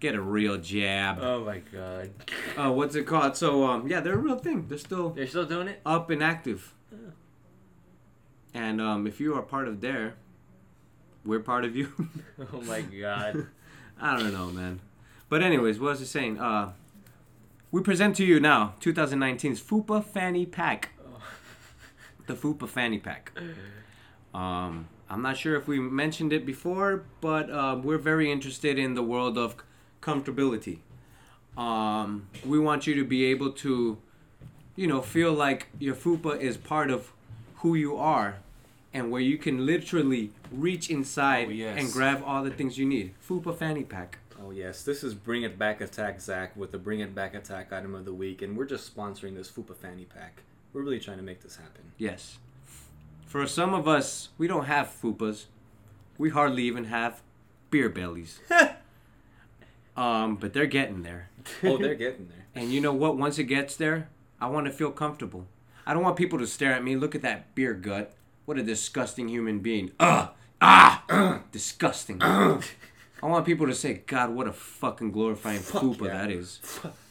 [0.00, 1.18] Get a real jab.
[1.20, 2.10] Oh my god.
[2.56, 3.36] Uh, what's it called?
[3.36, 4.66] So um, yeah, they're a real thing.
[4.68, 5.80] They're still They're still doing it.
[5.86, 6.72] up and active.
[6.90, 6.98] Yeah.
[8.54, 10.14] And um, if you are part of there,
[11.24, 11.92] we're part of you.
[12.52, 13.46] Oh my god.
[14.00, 14.80] I don't know, man.
[15.28, 16.40] But anyways, what was I saying?
[16.40, 16.72] Uh,
[17.70, 20.90] we present to you now 2019's Fupa Fanny Pack.
[22.26, 23.32] The Fupa Fanny Pack.
[24.34, 28.94] Um, I'm not sure if we mentioned it before, but uh, we're very interested in
[28.94, 29.56] the world of
[30.00, 30.78] comfortability.
[31.56, 33.98] Um, we want you to be able to,
[34.74, 37.12] you know, feel like your Fupa is part of
[37.62, 38.36] who you are
[38.92, 41.78] and where you can literally reach inside Oh, yes.
[41.80, 43.14] and grab all the things you need.
[43.26, 44.18] Fupa Fanny Pack.
[44.44, 47.72] Oh yes, this is Bring It Back Attack Zach with the Bring It Back Attack
[47.72, 50.42] item of the week, and we're just sponsoring this Fupa Fanny Pack.
[50.72, 51.92] We're really trying to make this happen.
[51.96, 52.38] Yes.
[53.26, 55.44] For some of us, we don't have fupas.
[56.18, 57.22] We hardly even have
[57.70, 58.40] beer bellies.
[59.96, 61.30] um, but they're getting there.
[61.62, 62.46] oh, they're getting there.
[62.54, 63.16] And you know what?
[63.16, 64.08] Once it gets there,
[64.40, 65.46] I want to feel comfortable.
[65.86, 66.96] I don't want people to stare at me.
[66.96, 68.14] Look at that beer gut.
[68.44, 69.92] What a disgusting human being.
[70.00, 70.30] Ugh.
[70.60, 71.04] Ah.
[71.08, 71.42] Ugh.
[71.50, 72.18] Disgusting.
[72.20, 76.12] I want people to say, God, what a fucking glorifying Fuck fupa yeah.
[76.12, 76.58] that is.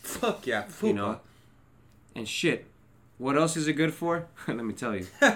[0.02, 0.88] Fuck yeah, Fupa.
[0.88, 1.20] You know?
[2.16, 2.66] And shit.
[3.18, 4.28] What else is it good for?
[4.48, 5.08] Let me tell you.
[5.22, 5.30] Do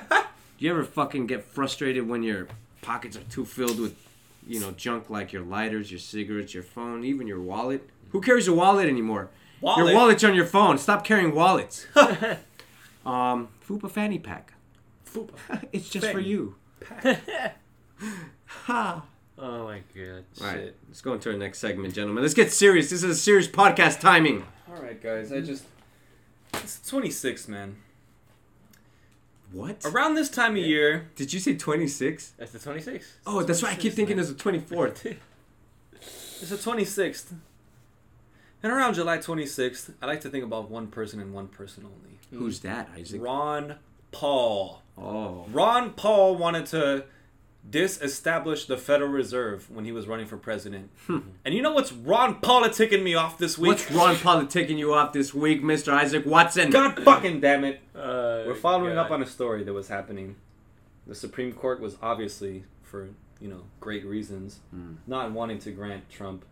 [0.59, 2.47] you ever fucking get frustrated when your
[2.81, 3.95] pockets are too filled with,
[4.47, 7.89] you know, junk like your lighters, your cigarettes, your phone, even your wallet?
[8.09, 9.29] Who carries a wallet anymore?
[9.61, 9.86] Wallet?
[9.86, 10.77] Your wallet's on your phone.
[10.77, 11.88] Stop carrying wallets.
[13.06, 14.53] Um, Fupa fanny pack.
[15.06, 15.64] Fupa.
[15.72, 16.56] it's just for Fanny you.
[18.45, 19.03] Ha.
[19.38, 20.24] Oh my god.
[20.41, 20.78] All right, Shit.
[20.88, 22.24] let's go into our next segment, gentlemen.
[22.24, 22.89] Let's get serious.
[22.89, 24.45] This is a serious podcast timing.
[24.70, 25.32] All right, guys.
[25.32, 25.66] I just
[26.53, 27.78] it's 26, man.
[29.51, 29.86] What?
[29.86, 32.34] Around this time of year, Did you say 26?
[32.38, 33.06] That's the 26th.
[33.26, 33.74] Oh, that's right.
[33.74, 34.26] I keep thinking man.
[34.30, 35.18] it's the 24th.
[35.93, 37.34] it's the 26th.
[38.64, 42.18] And around July 26th, I like to think about one person and one person only.
[42.32, 43.22] Who's that, Isaac?
[43.22, 43.76] Ron
[44.12, 44.82] Paul.
[44.97, 45.45] Oh.
[45.51, 47.06] Ron Paul wanted to
[47.70, 50.89] disestablish the Federal Reserve when he was running for president.
[51.10, 53.70] and you know what's Ron politicking me off this week?
[53.70, 55.91] What's Ron politicking you off this week, Mr.
[55.93, 56.70] Isaac Watson?
[56.72, 57.82] God fucking damn it.
[57.95, 59.06] Uh, We're following God.
[59.06, 60.36] up on a story that was happening.
[61.08, 64.97] The Supreme Court was obviously, for you know, great reasons, Mm.
[65.08, 66.45] not wanting to grant Trump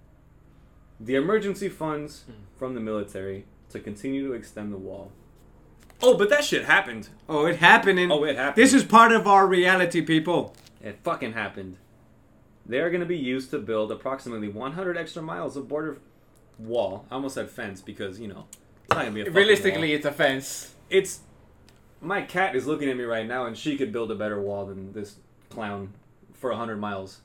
[1.00, 2.34] the emergency funds Mm.
[2.58, 5.12] from the military to continue to extend the wall.
[6.02, 7.10] Oh, but that shit happened.
[7.30, 8.00] Oh, it happened.
[8.00, 8.62] In, Oh, it happened.
[8.64, 10.56] This is part of our reality, people.
[10.84, 11.78] It fucking happened.
[12.66, 16.00] They are going to be used to build approximately 100 extra miles of border
[16.60, 17.06] wall.
[17.10, 18.46] I almost said fence because you know
[18.86, 19.96] it's not gonna be a fucking Realistically, wall.
[19.98, 20.76] it's a fence.
[20.89, 21.22] It's
[22.00, 24.66] my cat is looking at me right now, and she could build a better wall
[24.66, 25.16] than this
[25.50, 25.94] clown
[26.34, 27.22] for 100 miles.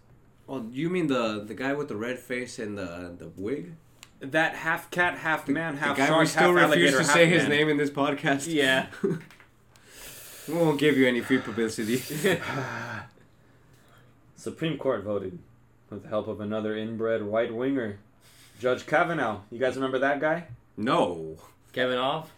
[0.48, 3.74] Oh, you mean the the guy with the red face and the the wig?
[4.20, 7.04] That half cat, half man, half the guy shark, we still half refuse alligator, to
[7.04, 8.46] half say his name in this podcast.
[8.52, 8.86] Yeah.
[9.02, 12.02] we won't give you any free publicity.
[14.36, 15.38] Supreme Court voted
[15.90, 17.98] with the help of another inbred white winger,
[18.60, 19.40] Judge Kavanaugh.
[19.50, 20.44] You guys remember that guy?
[20.76, 21.36] no.
[21.70, 22.32] Kevin off.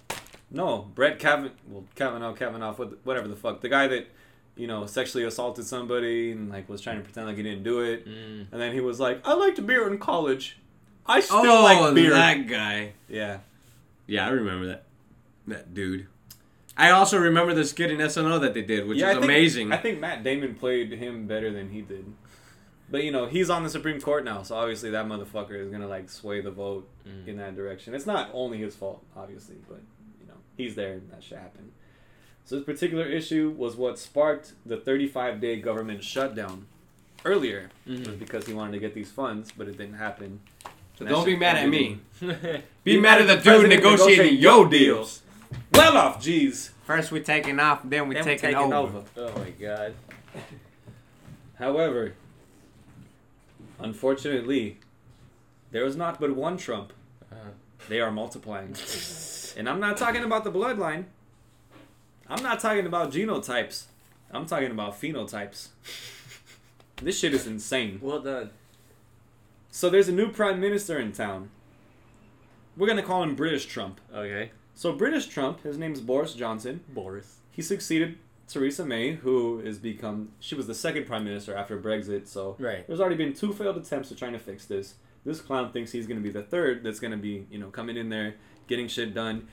[0.50, 1.52] No, Brett Kavanaugh.
[1.68, 3.60] Well, Kavanaugh, Kavanaugh, what- whatever the fuck.
[3.60, 4.08] The guy that,
[4.60, 7.80] you know, sexually assaulted somebody and like was trying to pretend like he didn't do
[7.80, 8.46] it, Mm.
[8.52, 10.58] and then he was like, "I liked beer in college.
[11.06, 12.92] I still oh, like beer." that guy.
[13.08, 13.38] Yeah.
[14.06, 14.84] Yeah, I remember that.
[15.46, 16.06] That dude.
[16.76, 19.24] I also remember the skit in SNL that they did, which yeah, is I think,
[19.24, 19.72] amazing.
[19.72, 22.06] I think Matt Damon played him better than he did.
[22.90, 25.86] But you know, he's on the Supreme Court now, so obviously that motherfucker is gonna
[25.88, 27.28] like sway the vote Mm.
[27.28, 27.94] in that direction.
[27.94, 29.80] It's not only his fault, obviously, but
[30.20, 31.72] you know, he's there and that shit happened.
[32.50, 36.66] So this particular issue was what sparked the 35 day government shutdown
[37.24, 37.70] earlier.
[37.86, 40.40] It was because he wanted to get these funds, but it didn't happen.
[40.98, 42.00] so don't be mad at me.
[42.82, 45.22] Be mad at the dude negotiating yo deals.
[45.72, 46.70] Well off, jeez.
[46.82, 48.98] First we're taking off, then we Then we're taking, taking over.
[48.98, 49.04] over.
[49.18, 49.94] oh my god.
[51.54, 52.14] However,
[53.78, 54.80] unfortunately,
[55.70, 56.92] there is not but one Trump.
[57.30, 57.36] Uh,
[57.88, 58.74] They are multiplying.
[59.56, 61.04] and I'm not talking about the bloodline.
[62.30, 63.86] I'm not talking about genotypes.
[64.30, 65.68] I'm talking about phenotypes.
[67.02, 67.98] This shit is insane.
[68.00, 68.50] well done.
[69.72, 71.50] So there's a new prime minister in town.
[72.76, 74.00] We're gonna call him British Trump.
[74.14, 74.52] Okay.
[74.74, 76.80] So British Trump, his name's Boris Johnson.
[76.88, 77.38] Boris.
[77.50, 78.16] He succeeded
[78.48, 82.28] Theresa May, who has become she was the second prime minister after Brexit.
[82.28, 82.86] So Right.
[82.86, 84.94] there's already been two failed attempts at trying to fix this.
[85.24, 87.68] This clown thinks he's going to be the third that's going to be, you know,
[87.68, 88.36] coming in there,
[88.68, 89.48] getting shit done,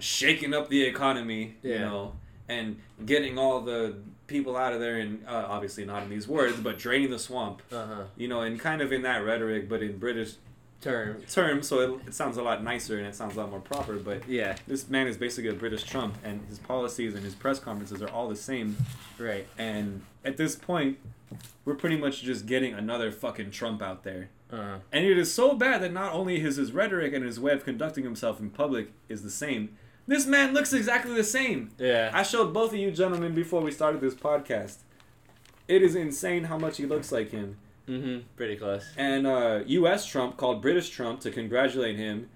[0.00, 2.12] shaking up the economy, you know,
[2.48, 3.94] and getting all the
[4.26, 7.62] people out of there, and uh, obviously not in these words, but draining the swamp,
[7.72, 8.02] Uh huh.
[8.16, 10.34] you know, and kind of in that rhetoric, but in British
[10.80, 11.20] Term.
[11.22, 13.96] terms, so it, it sounds a lot nicer and it sounds a lot more proper,
[13.96, 14.56] but Yeah.
[14.68, 18.08] this man is basically a British Trump, and his policies and his press conferences are
[18.10, 18.76] all the same.
[19.18, 19.46] Right.
[19.58, 20.98] And at this point,
[21.64, 24.28] we're pretty much just getting another fucking Trump out there.
[24.52, 24.76] uh-huh.
[24.92, 27.64] And it is so bad that not only is his rhetoric and his way of
[27.64, 29.76] conducting himself in public is the same,
[30.08, 31.70] this man looks exactly the same.
[31.78, 32.10] Yeah.
[32.12, 34.78] I showed both of you gentlemen before we started this podcast.
[35.68, 37.58] It is insane how much he looks like him.
[37.88, 38.26] mm-hmm.
[38.36, 38.84] Pretty close.
[38.96, 40.04] And uh, U.S.
[40.06, 42.28] Trump called British Trump to congratulate him.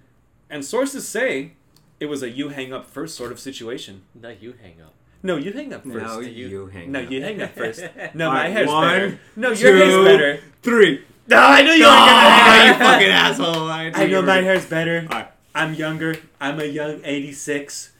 [0.50, 1.54] And sources say
[1.98, 4.02] it was a you hang up first sort of situation.
[4.14, 4.92] Now you hang up.
[5.22, 5.96] No, you hang up first.
[6.04, 7.10] Now you- you, hang No, up.
[7.10, 7.80] you hang up first.
[8.14, 9.20] No, my right, hair's one, better.
[9.36, 10.40] No, your hair's better.
[10.62, 11.04] Three.
[11.28, 12.78] No, I knew you Oh, were gonna hang up.
[12.80, 13.70] you fucking asshole.
[13.70, 15.06] I, I know my hair's better.
[15.08, 15.28] Alright.
[15.54, 16.16] I'm younger.
[16.40, 17.92] I'm a young 86,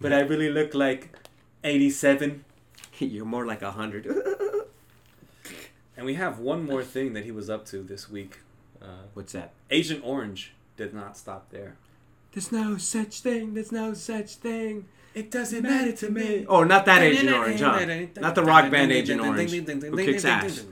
[0.00, 1.16] but I really look like
[1.64, 2.44] 87.
[2.98, 4.06] You're more like a hundred.
[5.96, 8.38] And we have one more thing that he was up to this week.
[8.80, 9.52] Uh, What's that?
[9.70, 11.76] Agent Orange did not stop there.
[12.32, 13.52] There's no such thing.
[13.52, 14.86] There's no such thing.
[15.12, 16.46] It doesn't matter to me.
[16.48, 17.84] Oh, not that Agent Orange, huh?
[18.18, 20.64] Not the rock band Agent Orange, who kicks ass.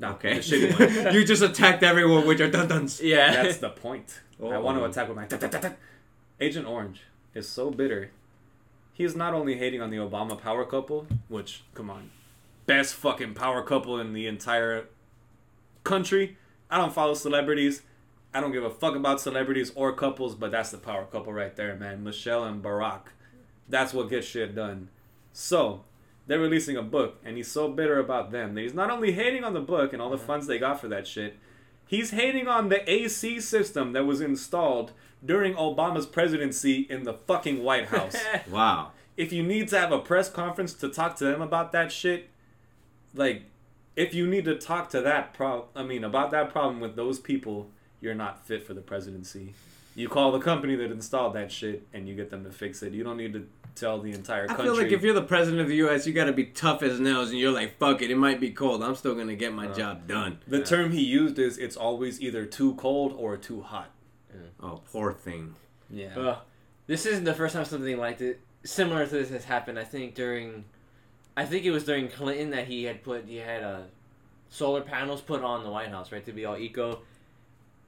[0.00, 0.34] No, Okay.
[0.34, 1.14] the shitty one.
[1.14, 3.00] you just attacked everyone with your dun duns.
[3.00, 3.30] yeah.
[3.42, 4.20] That's the point.
[4.40, 4.60] I oh.
[4.60, 4.88] want to Oh.
[4.88, 5.74] attack with my.
[6.40, 7.02] Agent Orange
[7.34, 8.10] is so bitter.
[8.94, 12.10] He is not only hating on the Obama power couple, which, come on,
[12.66, 14.86] best fucking power couple in the entire
[15.84, 16.36] country.
[16.70, 17.82] I don't follow celebrities.
[18.32, 21.54] I don't give a fuck about celebrities or couples, but that's the power couple right
[21.56, 22.04] there, man.
[22.04, 23.02] Michelle and Barack.
[23.68, 24.88] That's what gets shit done.
[25.32, 25.84] So,
[26.30, 29.42] they're releasing a book, and he's so bitter about them that he's not only hating
[29.42, 30.26] on the book and all the mm-hmm.
[30.26, 31.36] funds they got for that shit,
[31.88, 34.92] he's hating on the AC system that was installed
[35.24, 38.14] during Obama's presidency in the fucking White House.
[38.48, 38.92] Wow.
[39.16, 42.30] if you need to have a press conference to talk to them about that shit,
[43.12, 43.42] like
[43.96, 47.18] if you need to talk to that pro I mean about that problem with those
[47.18, 47.70] people,
[48.00, 49.54] you're not fit for the presidency.
[49.96, 52.92] You call the company that installed that shit and you get them to fix it.
[52.92, 53.48] You don't need to
[53.80, 54.64] tell the entire country.
[54.64, 57.00] I feel like if you're the president of the U.S., you gotta be tough as
[57.00, 58.82] nails, and you're like, "Fuck it, it might be cold.
[58.82, 59.74] I'm still gonna get my Uh.
[59.74, 63.90] job done." the term he used is it's always either too cold or too hot.
[64.62, 65.54] Oh, poor thing.
[65.90, 66.16] Yeah.
[66.16, 66.38] Ugh.
[66.86, 69.78] this isn't the first time something like it, similar to this has happened.
[69.78, 70.64] I think during,
[71.36, 73.80] I think it was during Clinton that he had put he had uh,
[74.50, 77.00] solar panels put on the White House, right, to be all eco.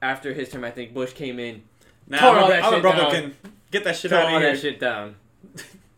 [0.01, 1.63] After his term, I think Bush came in,
[2.07, 2.93] Nah, Tore I'm, all a- that I'm a shit down.
[2.93, 3.35] Republican.
[3.71, 4.51] Get that shit tore out all here.
[4.51, 5.15] that shit down.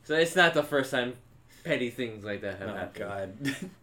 [0.05, 1.13] So it's not the first time
[1.65, 3.43] petty things like that have Oh happened.
[3.55, 3.69] god.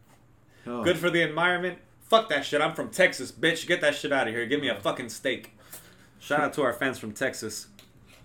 [0.64, 0.84] Oh.
[0.84, 1.78] Good for the environment.
[2.08, 2.60] Fuck that shit.
[2.60, 3.66] I'm from Texas, bitch.
[3.66, 4.46] Get that shit out of here.
[4.46, 5.58] Give me a fucking steak.
[6.20, 7.66] Shout out to our fans from Texas.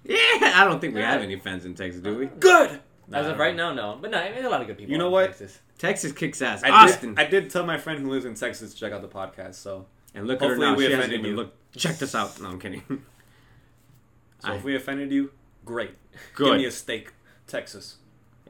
[0.03, 0.15] Yeah,
[0.53, 2.27] I don't think we have any fans in Texas, do we?
[2.27, 2.79] Good.
[3.11, 3.97] As of right now, no.
[3.99, 4.91] But no, I mean, a lot of good people.
[4.91, 5.25] You know in what?
[5.29, 5.59] Texas.
[5.79, 6.61] Texas kicks ass.
[6.63, 7.15] I Austin.
[7.15, 9.55] did, I did tell my friend who lives in Texas to check out the podcast.
[9.55, 10.75] So, and look at her Hopefully now.
[10.77, 11.37] we She hasn't offended even you.
[11.37, 11.75] looked.
[11.75, 12.39] Check this out.
[12.39, 12.83] No, I'm kidding.
[12.89, 15.31] so I- if we offended you,
[15.65, 15.95] great.
[16.37, 17.13] Give me a steak,
[17.47, 17.97] Texas.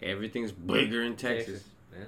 [0.01, 1.63] Everything's bigger in Texas.
[1.97, 2.05] Yeah.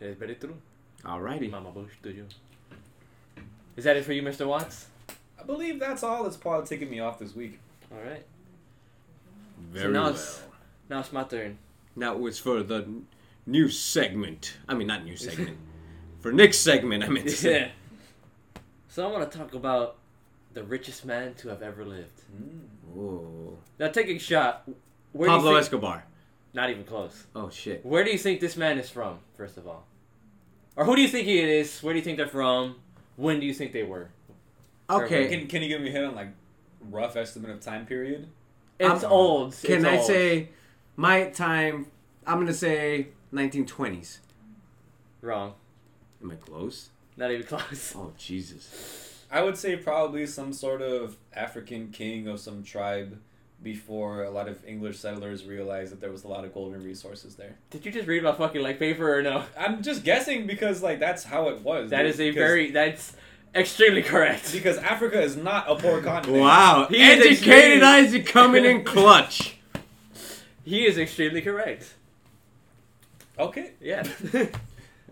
[0.00, 0.56] It's very true.
[1.04, 1.50] Alrighty.
[1.50, 2.26] Mama Bush to you.
[3.76, 4.46] Is that it for you, Mr.
[4.46, 4.86] Watts?
[5.40, 7.58] I believe that's all that's probably taking me off this week.
[7.92, 8.24] All right.
[9.70, 10.10] Very now well.
[10.10, 10.42] it's-
[10.90, 11.58] Now it's my turn.
[11.96, 13.06] Now it's for the n-
[13.46, 14.56] new segment.
[14.68, 15.56] I mean, not new segment.
[16.20, 17.60] for Nick's segment, I meant to say.
[17.60, 17.70] Yeah.
[18.88, 19.96] So I want to talk about
[20.54, 22.20] the richest man to have ever lived.
[22.34, 22.60] Mm.
[22.94, 23.58] Whoa.
[23.78, 24.68] Now take a shot.
[25.18, 26.04] Where Pablo think, Escobar.
[26.54, 27.26] Not even close.
[27.34, 27.84] Oh shit.
[27.84, 29.18] Where do you think this man is from?
[29.36, 29.84] First of all,
[30.76, 31.82] or who do you think he is?
[31.82, 32.76] Where do you think they're from?
[33.16, 34.10] When do you think they were?
[34.88, 35.26] Okay.
[35.28, 36.28] Can, can you give me a hint on like
[36.88, 38.28] rough estimate of time period?
[38.78, 39.56] It's I'm- old.
[39.62, 40.06] Can It's I old.
[40.06, 40.48] say
[40.94, 41.86] my time?
[42.24, 44.18] I'm gonna say 1920s.
[45.20, 45.54] wrong?
[46.22, 46.90] Am I close?
[47.16, 47.92] Not even close.
[47.96, 49.24] Oh Jesus.
[49.32, 53.18] I would say probably some sort of African king of some tribe
[53.62, 57.34] before a lot of English settlers realized that there was a lot of golden resources
[57.34, 57.56] there.
[57.70, 59.44] Did you just read about fucking like paper or no?
[59.58, 61.90] I'm just guessing because like that's how it was.
[61.90, 63.14] That dude, is a very that's
[63.54, 64.52] extremely correct.
[64.52, 66.42] because Africa is not a poor continent.
[66.42, 66.86] Wow.
[66.88, 69.56] He Educated extremely- Isaac coming in clutch.
[70.64, 71.94] He is extremely correct.
[73.38, 73.72] Okay.
[73.80, 74.06] Yeah.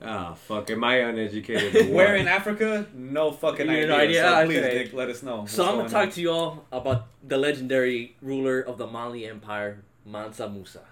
[0.02, 0.70] Ah, fuck.
[0.70, 1.74] Am I uneducated?
[1.74, 2.86] or Where in Africa?
[2.94, 3.86] No fucking idea.
[3.86, 4.22] no idea?
[4.24, 4.78] So please, Okay.
[4.84, 5.46] Dick, let us know.
[5.46, 6.10] so I'm gonna talk on.
[6.12, 10.82] to you all about the legendary ruler of the Mali Empire, Mansa Musa.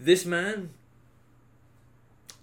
[0.00, 0.70] This man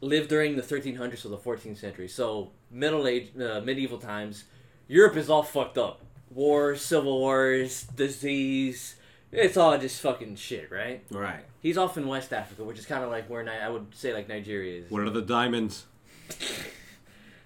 [0.01, 4.43] lived during the 1300s to the 14th century, so middle age, uh, medieval times.
[4.87, 6.01] Europe is all fucked up.
[6.29, 8.95] Wars, civil wars, disease.
[9.37, 11.03] It's all just fucking shit, right?
[11.11, 11.43] Right.
[11.61, 14.13] He's off in West Africa, which is kind of like where Ni- I would say
[14.13, 14.91] like Nigeria is.
[14.91, 15.85] What are the diamonds?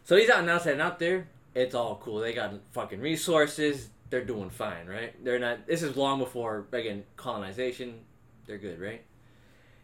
[0.10, 1.28] So he's out and outside and out there.
[1.54, 2.18] It's all cool.
[2.18, 3.90] They got fucking resources.
[4.10, 5.14] They're doing fine, right?
[5.24, 5.68] They're not.
[5.68, 8.00] This is long before again colonization.
[8.48, 9.04] They're good, right?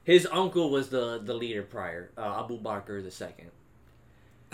[0.04, 3.52] His uncle was the the leader prior, uh, Abu Bakr the second.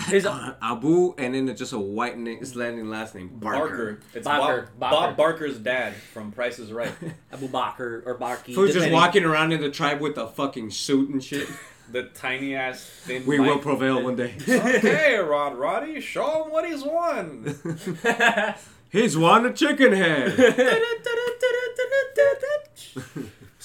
[0.07, 3.59] His Uh, Abu, and then just a white name, Islamic last name, Barker.
[3.59, 3.99] Barker.
[4.13, 4.69] It's Barker.
[4.77, 5.07] Bob, Barker.
[5.07, 6.91] Bob Barker's dad from Price is Right.
[7.33, 8.53] Abu Bakr or Barki.
[8.55, 11.47] Who's just walking around in the tribe with a fucking suit and shit.
[11.91, 13.25] the tiny ass thin.
[13.25, 14.33] we will prevail one day.
[14.47, 17.55] okay, Rod Roddy, show him what he's won.
[18.91, 20.33] He's won a chicken head.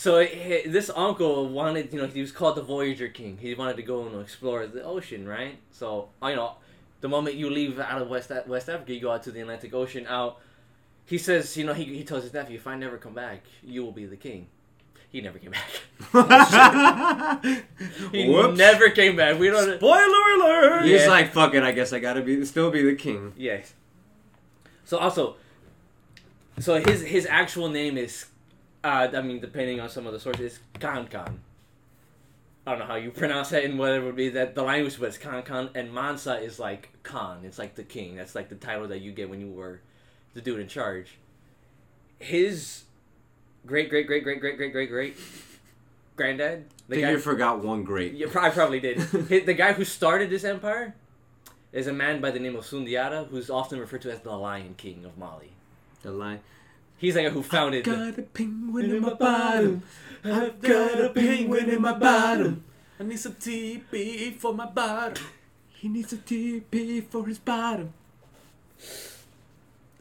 [0.07, 3.39] So this uncle wanted, you know, he was called the Voyager King.
[3.41, 5.59] He wanted to go and explore the ocean, right?
[5.73, 6.53] So, you know,
[7.01, 9.75] the moment you leave out of West West Africa, you go out to the Atlantic
[9.75, 10.07] Ocean.
[10.09, 10.39] Out,
[11.07, 13.85] he says, you know, he he tells his nephew, if I never come back, you
[13.85, 14.47] will be the king.
[15.11, 15.71] He never came back.
[18.13, 18.57] He Whoops.
[18.59, 19.41] never came back.
[19.41, 19.79] We don't.
[19.79, 20.85] Spoiler alert!
[20.85, 21.09] He's Yeah.
[21.09, 23.33] like, fuck it, I guess I gotta be still be the king.
[23.37, 23.75] Yes.
[24.85, 25.35] So also,
[26.61, 28.27] so his his actual name is,
[28.87, 31.41] uh, I mean, depending on some of the sources, Kan Kan.
[32.65, 35.17] I don't know how you pronounce that and whatever would be that the language, was
[35.17, 37.41] it's Kankan and Mansa is like Khan.
[37.45, 38.15] It's like the king.
[38.15, 39.81] That's like the title that you get when you were
[40.35, 41.19] the dude in charge.
[42.21, 42.85] His
[43.67, 45.17] great, great, great, great, great, great, great, great
[46.15, 46.67] granddad.
[46.89, 48.15] The guy, you forgot one great.
[48.15, 48.99] You probably probably did.
[49.47, 50.95] the guy who started this empire
[51.73, 54.75] is a man by the name of Sundiata, who's often referred to as the Lion
[54.77, 55.51] King of Mali.
[56.03, 56.41] The lion.
[56.99, 57.85] He's like who founded.
[57.85, 59.83] the- Got a penguin in my bottom.
[60.25, 62.65] I've got a penguin in my bottom.
[62.99, 65.23] I need some TP for my bottom.
[65.69, 67.93] He needs a TP for his bottom.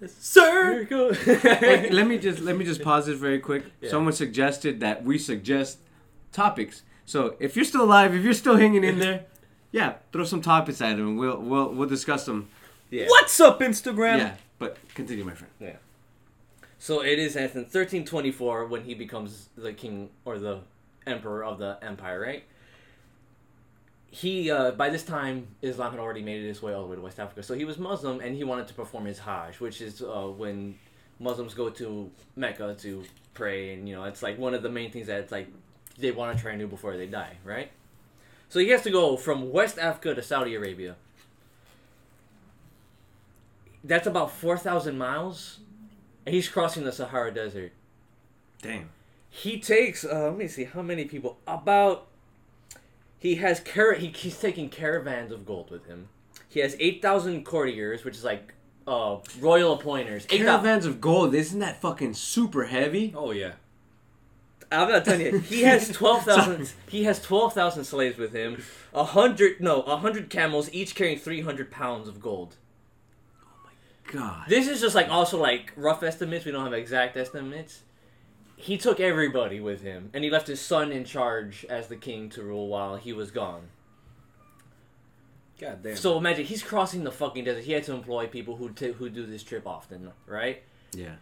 [0.07, 0.83] Sir!
[0.85, 3.63] hey, let me just let me just pause this very quick.
[3.81, 3.89] Yeah.
[3.89, 5.79] Someone suggested that we suggest
[6.31, 6.83] topics.
[7.05, 9.25] So if you're still alive, if you're still hanging in there,
[9.71, 11.17] yeah, throw some topics at him.
[11.17, 12.49] We'll we'll we'll discuss them.
[12.91, 13.05] yeah.
[13.07, 14.17] What's up, Instagram?
[14.19, 15.77] Yeah, but continue, my friend.
[16.79, 20.59] So it is in 1324 when he becomes the king or the
[21.07, 22.43] emperor of the empire, right?
[24.09, 27.01] He uh, by this time Islam had already made its way all the way to
[27.01, 30.01] West Africa, so he was Muslim and he wanted to perform his Hajj, which is
[30.01, 30.75] uh, when
[31.19, 33.03] Muslims go to Mecca to
[33.33, 35.47] pray, and you know it's like one of the main things that it's like
[35.97, 37.71] they want to try and do before they die, right?
[38.47, 40.95] So he has to go from West Africa to Saudi Arabia.
[43.83, 45.64] That's about four thousand miles, and
[46.25, 47.71] he's crossing the Sahara Desert.
[48.61, 48.89] Damn.
[49.29, 52.07] He takes uh, let me see how many people about.
[53.19, 56.09] He has car- he, he's taking caravans of gold with him.
[56.47, 58.53] He has eight thousand courtiers, which is like
[58.87, 60.25] uh, royal appointers.
[60.29, 61.33] 8,000 Caravans of gold.
[61.33, 63.13] Isn't that fucking super heavy?
[63.15, 63.53] Oh, yeah.
[64.71, 65.39] I'm not telling you.
[65.39, 66.71] He has twelve thousand.
[66.89, 68.63] he has twelve thousand slaves with him.
[68.93, 72.55] A hundred, no, a hundred camels, each carrying three hundred pounds of gold.
[74.11, 74.45] God.
[74.47, 76.45] This is just like also like rough estimates.
[76.45, 77.81] We don't have exact estimates.
[78.57, 82.29] He took everybody with him, and he left his son in charge as the king
[82.29, 83.63] to rule while he was gone.
[85.59, 85.95] God damn.
[85.95, 87.63] So imagine he's crossing the fucking desert.
[87.63, 90.61] He had to employ people who t- who do this trip often, right?
[90.93, 91.15] Yeah.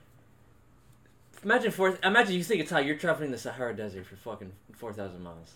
[1.43, 1.97] Imagine four.
[2.03, 5.55] Imagine you think it's how you're traveling the Sahara Desert for fucking four thousand miles.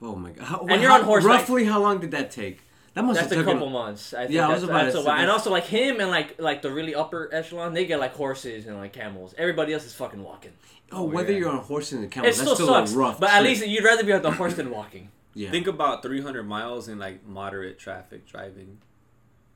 [0.00, 0.44] Oh my God.
[0.44, 1.40] How, And you're how- on horseback.
[1.40, 2.60] Roughly, how long did that take?
[2.94, 3.58] That must That's have a taken.
[3.58, 4.12] couple months.
[4.12, 5.18] I think Yeah, I was that's, about that's to a say while.
[5.20, 8.66] And also like him and like like the really upper echelon, they get like horses
[8.66, 9.34] and like camels.
[9.38, 10.52] Everybody else is fucking walking.
[10.90, 11.38] Oh, whether yeah.
[11.38, 13.18] you're on a horse and a camel, It that's still still sucks, a rough.
[13.18, 15.08] but at least you'd rather be on the horse than walking.
[15.34, 15.50] yeah.
[15.50, 18.76] Think about 300 miles in like moderate traffic driving,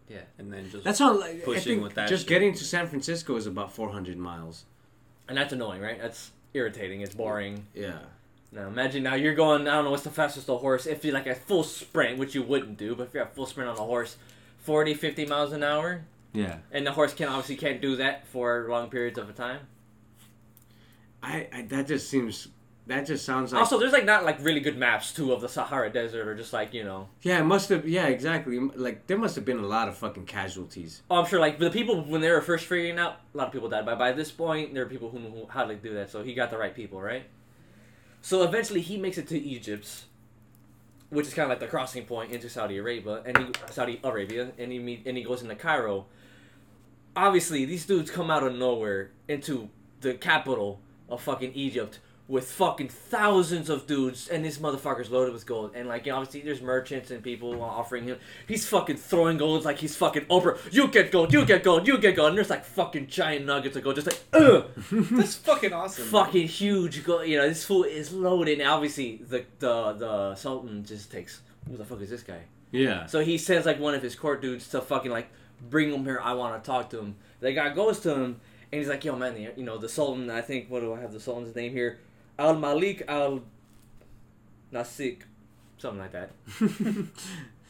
[0.08, 0.20] Yeah.
[0.38, 1.20] and then just That's all.
[1.20, 2.28] Like, I Pushing think with that Just shit.
[2.30, 4.64] getting to San Francisco is about 400 miles.
[5.28, 6.00] And that's annoying, right?
[6.00, 7.02] That's irritating.
[7.02, 7.66] It's boring.
[7.74, 7.98] Yeah.
[8.52, 9.68] Now imagine now you're going.
[9.68, 10.86] I don't know what's the fastest a horse.
[10.86, 13.46] If you're like a full sprint, which you wouldn't do, but if you're a full
[13.46, 14.16] sprint on a horse,
[14.58, 16.58] 40, 50 miles an hour, Yeah.
[16.72, 19.60] and the horse can obviously can't do that for long periods of a time.
[21.22, 22.48] I, I that just seems
[22.86, 25.48] that just sounds like Also, there's like not like really good maps too of the
[25.48, 27.08] Sahara Desert or just like you know.
[27.22, 30.24] yeah it must have yeah exactly like there must have been a lot of fucking
[30.26, 33.48] casualties Oh, I'm sure like the people when they were first figuring out, a lot
[33.48, 33.86] of people died.
[33.86, 36.10] But by this point, there are people who knew how to do that.
[36.10, 37.24] So he got the right people, right?
[38.26, 40.06] So eventually, he makes it to Egypt,
[41.10, 44.50] which is kind of like the crossing point into Saudi Arabia, and he Saudi Arabia,
[44.58, 46.06] and he meet and he goes into Cairo.
[47.14, 49.68] Obviously, these dudes come out of nowhere into
[50.00, 55.46] the capital of fucking Egypt with fucking thousands of dudes, and this motherfucker's loaded with
[55.46, 55.70] gold.
[55.74, 58.18] And like, you know, obviously, there's merchants and people offering him.
[58.48, 60.58] He's fucking throwing gold like he's fucking Oprah.
[60.72, 62.30] You get gold, you get gold, you get gold.
[62.30, 66.06] And there's like fucking giant nuggets of gold, just like, ugh, that's fucking awesome.
[66.06, 67.28] fucking huge gold.
[67.28, 68.58] You know, this fool is loaded.
[68.58, 72.40] And obviously, the the the sultan just takes, who the fuck is this guy?
[72.72, 75.28] yeah So he sends like one of his court dudes to fucking like
[75.70, 76.20] bring him here.
[76.20, 77.14] I want to talk to him.
[77.38, 78.40] The guy goes to him
[78.72, 80.28] and he's like, "Yo, man, you know the Sultan.
[80.28, 82.00] I think what do I have the Sultan's name here?
[82.38, 83.42] Al Malik Al
[84.72, 85.22] Nasik,
[85.78, 86.30] something like that."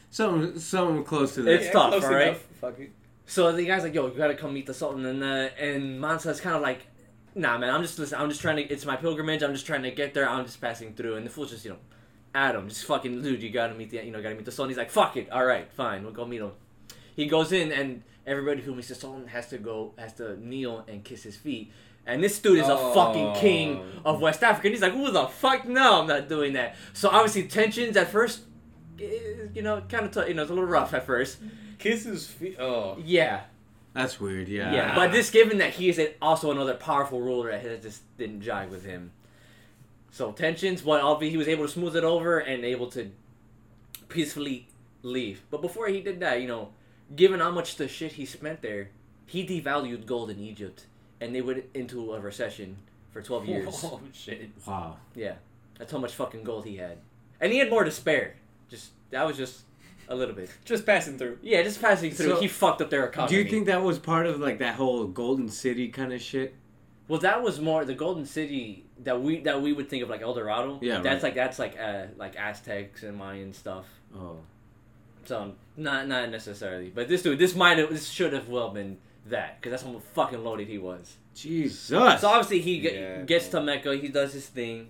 [0.09, 2.37] something something close to that It's tough, close alright?
[2.37, 2.91] Fuck it.
[3.25, 6.39] So the guy's like, "Yo, you gotta come meet the Sultan." And uh, and Mansa's
[6.39, 6.87] kind of like,
[7.35, 8.19] "Nah, man, I'm just listen.
[8.19, 8.63] I'm just trying to.
[8.63, 9.43] It's my pilgrimage.
[9.43, 10.27] I'm just trying to get there.
[10.27, 11.77] I'm just passing through." And the fool's just, you know,
[12.33, 13.43] Adam, just fucking dude.
[13.43, 14.69] You gotta meet the, you know, gotta meet the Sultan.
[14.69, 15.29] He's like, "Fuck it.
[15.29, 16.03] All right, fine.
[16.03, 16.51] We'll go meet him."
[17.17, 20.85] He goes in, and everybody who meets the Sultan has to go, has to kneel
[20.87, 21.71] and kiss his feet.
[22.07, 22.93] And this dude is a Oh.
[22.93, 24.67] fucking king of West Africa.
[24.67, 25.67] And he's like, "Who the fuck?
[25.67, 28.41] No, I'm not doing that." So obviously tensions at first,
[28.99, 29.05] eh,
[29.53, 31.37] you know, kind of, t- you know, it's a little rough at first.
[31.79, 32.55] Kisses feet.
[32.59, 32.97] Oh.
[33.03, 33.41] Yeah.
[33.93, 37.81] that's weird yeah Yeah, but this given that he is also another powerful ruler that
[37.81, 39.11] just didn't jive with him.
[40.11, 43.09] So tensions, but obviously he was able to smooth it over and able to
[44.07, 44.67] peacefully
[45.03, 45.41] leave.
[45.49, 46.69] But before he did that, you know,
[47.15, 48.89] given how much the shit he spent there,
[49.25, 50.85] he devalued gold in Egypt,
[51.21, 52.77] and they went into a recession
[53.11, 53.81] for twelve years.
[53.83, 54.49] Oh shit.
[54.65, 55.35] wow Yeah,
[55.77, 56.97] that's how much fucking gold he had,
[57.39, 58.35] and he had more to spare.
[58.69, 59.61] Just that was just
[60.09, 60.49] a little bit.
[60.65, 61.37] Just passing through.
[61.41, 62.29] Yeah, just passing through.
[62.35, 63.29] So, he fucked up their economy.
[63.37, 66.55] do you think that was part of like that whole golden city kind of shit
[67.09, 70.21] Well, that was more the Golden City that we that we would think of like
[70.21, 70.79] El Dorado.
[70.81, 71.23] Yeah, that's right.
[71.23, 73.85] like that's like uh, like Aztecs and Mayan stuff.
[74.15, 74.37] oh
[75.25, 78.97] So not not necessarily, but this dude, this might have, this should have well been
[79.29, 81.15] that because that's how fucking loaded he was.
[81.35, 81.79] Jesus.
[82.21, 83.59] So obviously he ge- Yeah, gets bro.
[83.59, 84.89] to Mecca, he does his thing.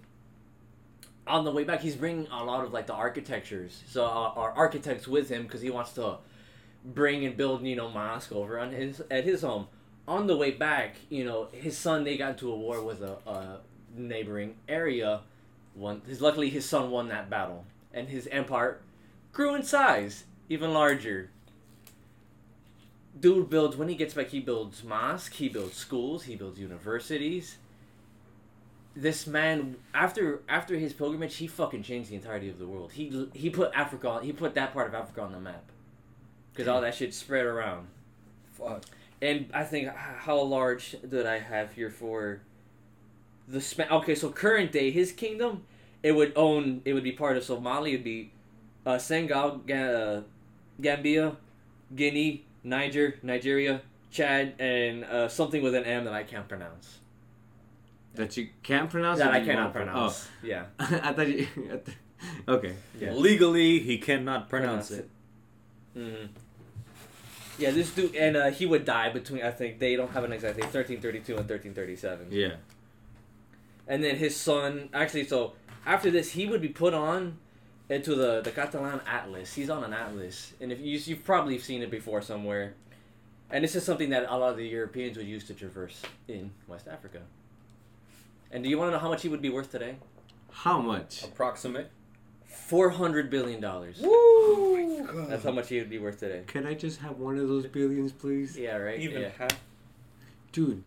[1.25, 4.51] On the way back, he's bringing a lot of like the architectures, so uh, our
[4.53, 6.17] architects with him because he wants to
[6.85, 9.67] bring and build you know mosque over on his at his home.
[10.07, 13.17] On the way back, you know his son they got into a war with a,
[13.29, 13.59] a
[13.93, 15.19] neighboring area.
[15.73, 18.79] One, his luckily his son won that battle, and his empire
[19.33, 21.29] grew in size even larger.
[23.19, 24.27] Dude builds when he gets back.
[24.29, 25.33] He builds mosque.
[25.33, 26.23] He builds schools.
[26.23, 27.57] He builds universities.
[28.95, 32.91] This man, after after his pilgrimage, he fucking changed the entirety of the world.
[32.93, 34.09] He he put Africa.
[34.09, 35.63] on- He put that part of Africa on the map,
[36.51, 37.87] because all that shit spread around.
[38.53, 38.83] Fuck.
[39.21, 42.41] And I think how large did I have here for
[43.47, 43.87] the span?
[43.91, 45.63] Okay, so current day, his kingdom,
[46.01, 46.81] it would own.
[46.83, 47.89] It would be part of Somalia.
[47.93, 48.31] It'd be
[48.83, 49.75] uh, Senegal, Ga-
[50.17, 50.21] uh,
[50.81, 51.37] Gambia,
[51.95, 53.81] Guinea, Niger, Nigeria,
[54.11, 56.99] Chad, and uh, something with an M that I can't pronounce.
[58.15, 59.19] That you can't pronounce.
[59.19, 59.73] That I cannot won't?
[59.73, 60.27] pronounce.
[60.43, 60.65] Yeah.
[60.79, 61.47] Oh, I thought you.
[61.71, 61.97] I th-
[62.47, 62.73] okay.
[62.99, 63.13] Yeah.
[63.13, 65.09] Legally, he cannot pronounce, Pronounce it.
[65.93, 66.25] hmm
[67.59, 69.43] Yeah, this dude, and uh, he would die between.
[69.43, 72.27] I think they don't have an exact date, thirteen thirty-two and thirteen thirty-seven.
[72.31, 72.55] Yeah.
[73.87, 75.53] And then his son, actually, so
[75.85, 77.37] after this, he would be put on
[77.89, 79.53] into the the Catalan Atlas.
[79.53, 82.73] He's on an atlas, and if you you've probably seen it before somewhere.
[83.49, 86.51] And this is something that a lot of the Europeans would use to traverse in
[86.67, 87.21] West Africa.
[88.51, 89.95] And do you want to know how much he would be worth today?
[90.51, 91.23] How much?
[91.23, 91.89] Approximate.
[92.45, 93.99] Four hundred billion dollars.
[94.01, 95.27] Woo!
[95.29, 96.43] That's how much he would be worth today.
[96.47, 98.57] Can I just have one of those billions, please?
[98.57, 98.99] Yeah, right.
[98.99, 99.29] Even yeah.
[99.37, 99.57] half.
[100.51, 100.83] Dude,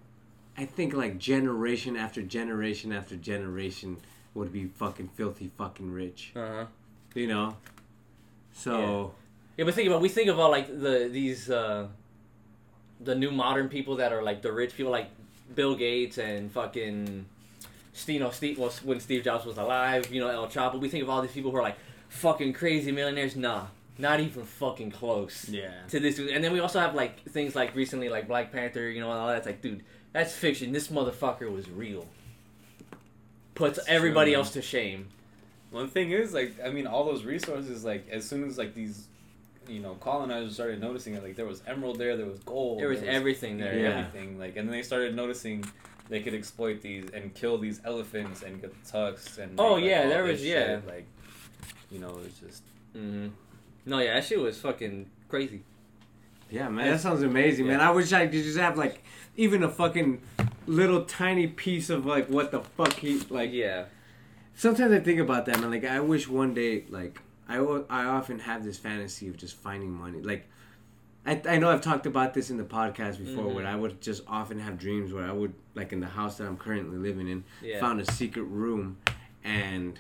[0.59, 3.97] I think like generation after generation after generation
[4.35, 6.33] would be fucking filthy fucking rich.
[6.37, 6.65] Uh huh.
[7.15, 7.57] You know?
[8.53, 9.15] So.
[9.57, 11.89] Yeah, but think about we think about like the these uh
[13.01, 15.09] the new modern people that are like the rich people like
[15.55, 17.27] Bill Gates and fucking
[17.93, 20.79] Steve, you know, Steve well, when Steve Jobs was alive, you know, El Chapo.
[20.81, 21.77] We think of all these people who are like
[22.09, 23.37] fucking crazy millionaires.
[23.37, 23.67] Nah,
[23.99, 25.73] not even fucking close Yeah.
[25.89, 26.19] to this.
[26.19, 29.21] And then we also have like things like recently like Black Panther, you know, and
[29.21, 29.83] all that's like, dude,
[30.13, 30.73] that's fiction.
[30.73, 32.07] This motherfucker was real.
[33.55, 34.39] Puts That's everybody true.
[34.41, 35.09] else to shame.
[35.71, 39.07] One thing is, like, I mean, all those resources, like, as soon as like these,
[39.69, 42.89] you know, colonizers started noticing it, like, there was emerald there, there was gold, There
[42.89, 43.77] was everything there.
[43.79, 43.99] yeah, Yeah.
[44.07, 45.65] everything, like, and then they started noticing
[46.09, 49.59] they could exploit these and kill these elephants and get the tusks and.
[49.61, 50.67] Oh, like, yeah, all there this was- yeah.
[50.77, 51.07] shit, like,
[51.91, 52.63] you know, it's just
[52.93, 53.29] hmm
[53.87, 55.63] No, yeah, that shit was fucking crazy.
[56.51, 57.81] Yeah, man, that sounds amazing, man.
[57.81, 59.05] I wish I could just have like
[59.37, 60.21] even a fucking
[60.67, 63.53] little tiny piece of like what the fuck he like.
[63.53, 63.85] yeah.
[64.55, 65.71] Sometimes I think about that, man.
[65.71, 69.91] Like I wish one day, like I, I often have this fantasy of just finding
[69.91, 70.21] money.
[70.21, 70.47] Like
[71.27, 73.55] I, I know I've talked about this in the podcast before, Mhm.
[73.55, 76.47] where I would just often have dreams where I would like in the house that
[76.47, 77.81] I'm currently living in, Yeah.
[77.81, 78.99] found a secret room,
[79.45, 79.99] and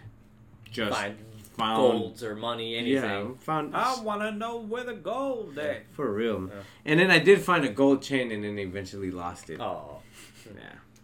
[0.70, 1.16] just Find
[1.56, 3.02] found golds or money, anything.
[3.02, 5.82] Yeah, found I want to know where the gold at.
[5.92, 6.48] for real.
[6.48, 6.62] Yeah.
[6.86, 9.60] And then I did find a gold chain, and then eventually lost it.
[9.60, 9.98] Oh.
[10.46, 10.62] Yeah.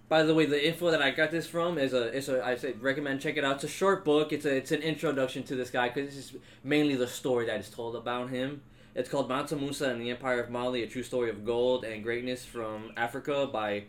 [0.09, 2.55] By the way, the info that I got this from is a is a I
[2.57, 3.57] say recommend check it out.
[3.57, 4.33] It's a short book.
[4.33, 7.59] It's a it's an introduction to this guy because this is mainly the story that
[7.59, 8.63] is told about him.
[8.95, 12.03] It's called Mansa Musa and the Empire of Mali: A True Story of Gold and
[12.03, 13.85] Greatness from Africa by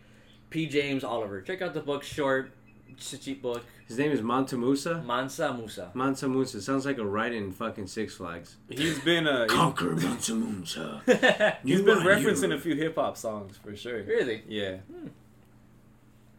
[0.50, 0.66] P.
[0.66, 1.42] James Oliver.
[1.42, 2.04] Check out the book.
[2.04, 2.52] Short,
[2.90, 3.64] it's a cheap book.
[3.88, 5.02] His name is Mansa Musa.
[5.06, 5.92] Mansa Musa.
[5.94, 8.58] Mansa Musa sounds like a ride in fucking Six Flags.
[8.70, 11.02] He's been uh, Conquer Mansa Musa.
[11.64, 12.56] he's You been referencing you.
[12.56, 14.04] a few hip hop songs for sure.
[14.04, 14.44] really?
[14.48, 14.78] Yeah.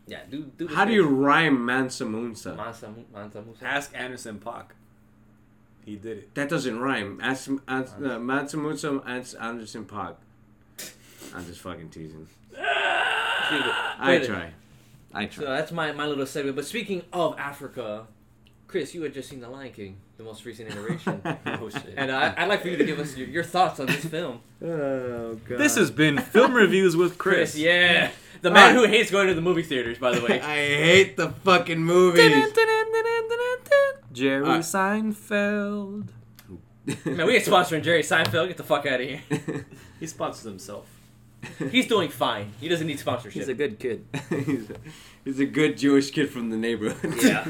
[0.08, 0.20] Yeah.
[0.30, 0.66] Do do.
[0.68, 2.54] How do you rhyme Mansa Musa?
[2.54, 3.64] Mansa Mansa Musa?
[3.64, 4.64] Ask Anderson .Paak.
[5.84, 6.34] He did it.
[6.34, 7.18] That doesn't rhyme.
[7.22, 10.16] Ask, ask uh, Mansa Musa and Anderson .Paak.
[11.34, 12.26] I'm just fucking teasing.
[12.58, 14.52] I wait a- try.
[15.30, 16.56] So that's my, my little segment.
[16.56, 18.06] But speaking of Africa,
[18.66, 21.22] Chris, you had just seen The Lion King, the most recent iteration.
[21.46, 21.94] Oh shit.
[21.96, 24.40] and I, I'd like for you to give us your, your thoughts on this film.
[24.62, 25.58] oh god.
[25.58, 27.52] This has been film reviews with Chris.
[27.52, 28.10] Chris, yeah.
[28.40, 28.90] The man Alright.
[28.90, 30.40] who hates going to the movie theaters, by the way.
[30.40, 32.52] I hate the fucking movies.
[34.12, 34.60] Jerry Alright.
[34.60, 36.08] Seinfeld.
[37.04, 38.48] man, we get sponsored from Jerry Seinfeld.
[38.48, 39.22] Get the fuck out of here.
[40.00, 40.86] He sponsors himself.
[41.72, 42.52] He's doing fine.
[42.60, 43.32] He doesn't need sponsorship.
[43.32, 44.04] He's a good kid.
[44.28, 44.76] he's, a,
[45.24, 47.14] he's a good Jewish kid from the neighborhood.
[47.20, 47.44] Yeah.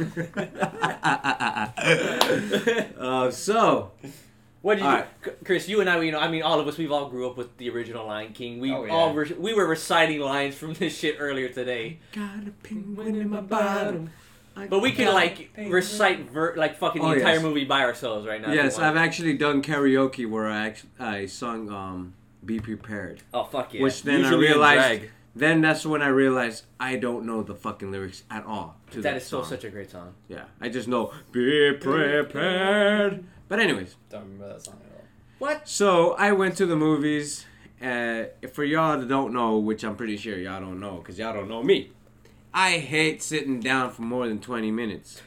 [2.99, 3.93] uh, so
[4.63, 5.23] What did you Alright.
[5.23, 5.31] do?
[5.31, 7.29] C- Chris, you and I, you know, I mean, all of us, we've all grew
[7.31, 8.59] up with the original Lion King.
[8.61, 8.93] We Oh, yeah.
[8.93, 12.01] all re- we were reciting lines from this shit earlier today.
[12.13, 14.11] got a penguin in my bottom.
[14.69, 17.43] But we can like recite ver- like fucking the Oh, entire yes.
[17.43, 18.53] movie by ourselves right now.
[18.53, 18.77] Yes.
[18.77, 23.83] I've actually done karaoke where I actually I sung um "Be Prepared," Oh fuck yeah!
[23.83, 25.01] which then Usually I realized.
[25.01, 25.11] drag.
[25.37, 28.81] Then that's when I realized I don't know the fucking lyrics at all.
[28.91, 30.15] To that that is so such a great song.
[30.27, 35.05] Yeah, I just know "Be Prepared." But anyways, Don't remember that song at all.
[35.39, 35.69] What?
[35.69, 37.45] so I went to the movies.
[37.81, 41.33] Uh, for y'all that don't know, which I'm pretty sure y'all don't know, because y'all
[41.33, 41.93] don't know me.
[42.53, 45.23] I hate sitting down for more than 20 minutes.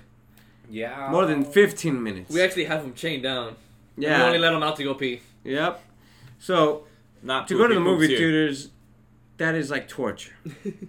[0.69, 1.07] Yeah.
[1.11, 2.34] More than 15 minutes.
[2.34, 3.55] We actually have them chained down.
[3.97, 4.17] yeah.
[4.17, 5.22] We only let them out to go pee.
[5.45, 5.82] Yep.
[6.39, 6.84] So
[7.24, 8.30] Not to go to the movie poops here.
[8.30, 8.69] theaters,
[9.38, 10.34] that is like torture.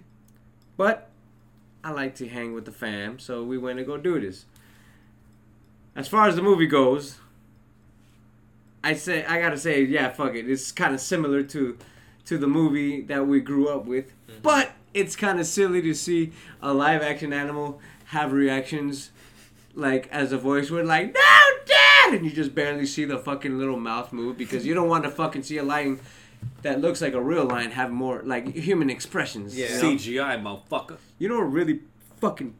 [0.77, 1.09] but
[1.83, 4.45] I like to hang with the fam, so we went to go do this.
[5.95, 7.19] As far as the movie goes,
[8.83, 10.49] I say I gotta say, yeah, fuck it.
[10.49, 11.77] It's kind of similar to
[12.25, 14.41] to the movie that we grew up with, mm-hmm.
[14.41, 16.31] but it's kind of silly to see
[16.61, 19.11] a live action animal have reactions
[19.73, 23.57] like as a voice would like no dad and you just barely see the fucking
[23.57, 25.99] little mouth move because you don't want to fucking see a lion
[26.61, 29.75] that looks like a real lion have more like human expressions Yeah.
[29.77, 29.89] you know?
[29.95, 30.97] CGI, motherfucker.
[31.17, 31.79] You know what really
[32.21, 32.53] fucking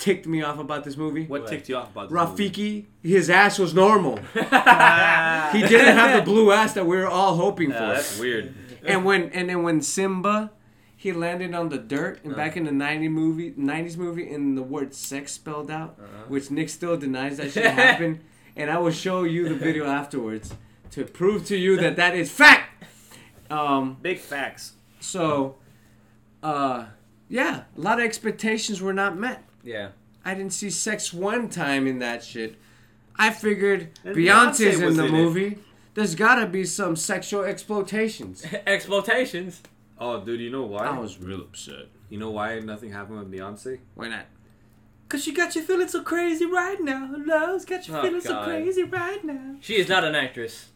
[0.00, 2.50] ticked me off about this movie What ticked you off about this movie?
[2.50, 7.36] Rafiki his ass was normal he didn't have the blue ass that we were all
[7.36, 8.54] hoping Yeah, for that's weird.
[8.84, 10.50] and when and then when Simba
[10.96, 14.62] he landed on the dirt and back in the 90 movie 90s movie and the
[14.62, 16.24] word sex spelled out Uh-huh.
[16.28, 18.20] which Nick still denies that shit happened
[18.56, 20.54] and I will show you the video afterwards
[20.92, 22.84] to prove to you that that is fact
[23.50, 24.72] um Big facts.
[25.00, 25.56] so
[26.42, 26.86] uh
[27.28, 29.88] yeah a lot of expectations were not met Yeah.
[30.24, 32.56] I didn't see sex one time in that shit
[33.18, 35.18] I figured And Beyonce's Beyonce in the in it.
[35.18, 35.58] movie
[35.94, 39.60] there's gotta be some sexual exploitations Exploitations.
[39.98, 40.86] Oh, dude, you know why?
[40.86, 43.78] I was real upset You know why nothing happened with Beyonce?
[43.94, 44.26] why not
[45.08, 47.10] Cause she got you feeling so crazy right now.
[47.26, 49.56] Love's got you Oh, feeling so crazy right now.
[49.60, 50.68] She is not an actress.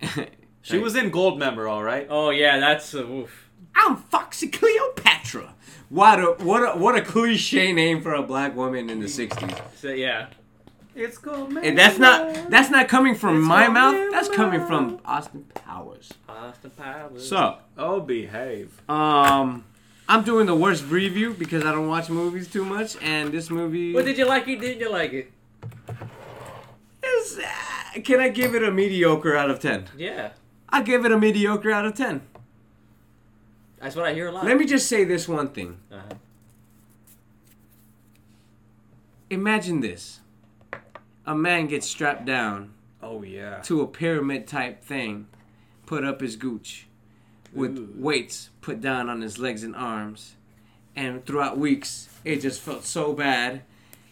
[0.64, 2.06] She was in Goldmember, all right.
[2.08, 3.50] Oh yeah, that's uh, oof.
[3.74, 5.54] I'm Foxy Cleopatra.
[5.92, 9.60] What a what a what a cliche name for a black woman in the '60s.
[9.76, 10.28] So, yeah.
[10.94, 11.52] It's called.
[11.52, 11.68] Member.
[11.68, 13.94] And that's not that's not coming from It's my all mouth.
[13.96, 16.10] in That's my coming from Austin Powers.
[16.26, 17.28] Austin Powers.
[17.28, 18.80] So, Oh, behave.
[18.88, 19.64] um,
[20.08, 23.92] I'm doing the worst review because I don't watch movies too much, and this movie
[23.94, 24.60] Well, did you like it?
[24.60, 25.30] Didn't you like it?
[27.04, 27.38] is.
[27.38, 29.88] Uh, can I give it a mediocre out of ten?
[29.96, 30.30] Yeah.
[30.70, 32.22] I give it a mediocre out of ten.
[33.82, 34.44] That's what I hear a lot.
[34.46, 35.76] Let me just say this one thing.
[35.90, 36.14] Uh-huh.
[39.28, 40.20] Imagine this:
[41.26, 43.60] a man gets strapped down Oh yeah.
[43.62, 45.26] to a pyramid type thing,
[45.84, 46.86] put up his gooch,
[47.52, 47.88] with Ooh.
[47.96, 50.36] weights put down on his legs and arms,
[50.94, 53.62] and throughout weeks it just felt so bad,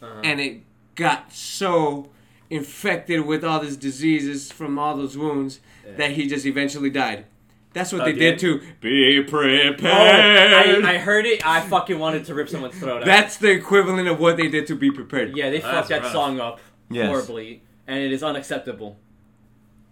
[0.02, 0.20] Uh-huh.
[0.24, 0.62] and it
[0.96, 2.08] got so
[2.48, 5.92] infected with all these diseases from all those wounds Yeah.
[5.96, 7.26] that he just eventually died.
[7.72, 8.32] That's what they Again?
[8.36, 9.84] did to be Oh, prepared.
[9.84, 11.46] I, I heard it.
[11.46, 13.06] I fucking wanted to rip someone's throat out.
[13.06, 15.36] That's the equivalent of what they did to be prepared.
[15.36, 16.12] yeah, they That's fucked that rough.
[16.12, 16.60] song up
[16.90, 17.06] Yes.
[17.08, 18.98] horribly, and it is unacceptable.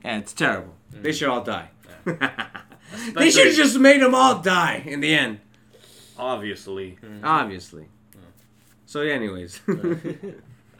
[0.04, 0.74] Yeah, it's terrible.
[0.92, 1.02] Mm.
[1.02, 1.70] They should all die.
[3.14, 5.38] they should have just made them all die in the end.
[6.18, 6.98] Obviously.
[7.00, 7.20] Mm.
[7.22, 7.82] Obviously.
[7.82, 8.18] Mm.
[8.86, 9.76] So, anyways, my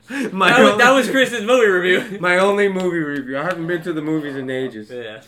[0.08, 2.18] That was, only, that was Chris's movie review.
[2.18, 3.38] my only movie review.
[3.38, 5.20] I haven't been to the movies in ages, yeah.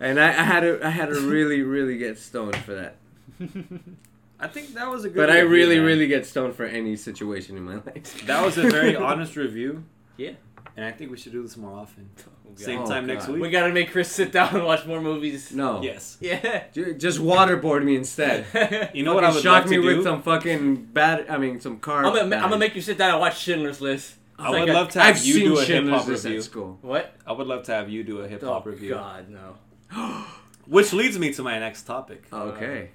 [0.00, 2.96] And I, I had to I had to really really get stoned for that.
[4.40, 5.16] I think that was a good.
[5.16, 5.86] But I really man.
[5.86, 8.24] really get stoned for any situation in my life.
[8.26, 9.84] That was a very honest review.
[10.16, 10.32] Yeah.
[10.76, 12.08] And I think we should do this more often.
[12.20, 13.42] Oh, Same Oh, time next week.
[13.42, 15.52] We gotta make Chris sit down and watch more movies.
[15.52, 15.82] No.
[15.82, 16.18] Yes.
[16.20, 16.64] Yeah.
[16.72, 18.46] Just waterboard me instead.
[18.94, 20.02] You know what I Fucking would shock love me to with do?
[20.04, 21.28] some fucking bad.
[21.28, 22.04] I mean, some car.
[22.04, 24.14] I'm gonna, I'm gonna make you sit down and watch Schindler's List.
[24.38, 26.36] I It's would like a- love to have I've you do a hip hop review.
[26.38, 26.78] at school.
[26.82, 27.12] What?
[27.26, 28.94] I would love to have you do a hip hop oh review.
[28.94, 29.56] God, no.
[30.66, 32.24] Which leads me to my next topic.
[32.32, 32.90] Okay.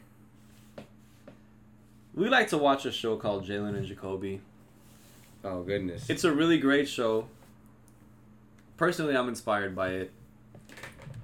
[2.13, 4.41] We like to watch a show called Jalen and Jacoby.
[5.43, 6.09] Oh goodness.
[6.09, 7.27] It's a really great show.
[8.77, 10.11] Personally, I'm inspired by it.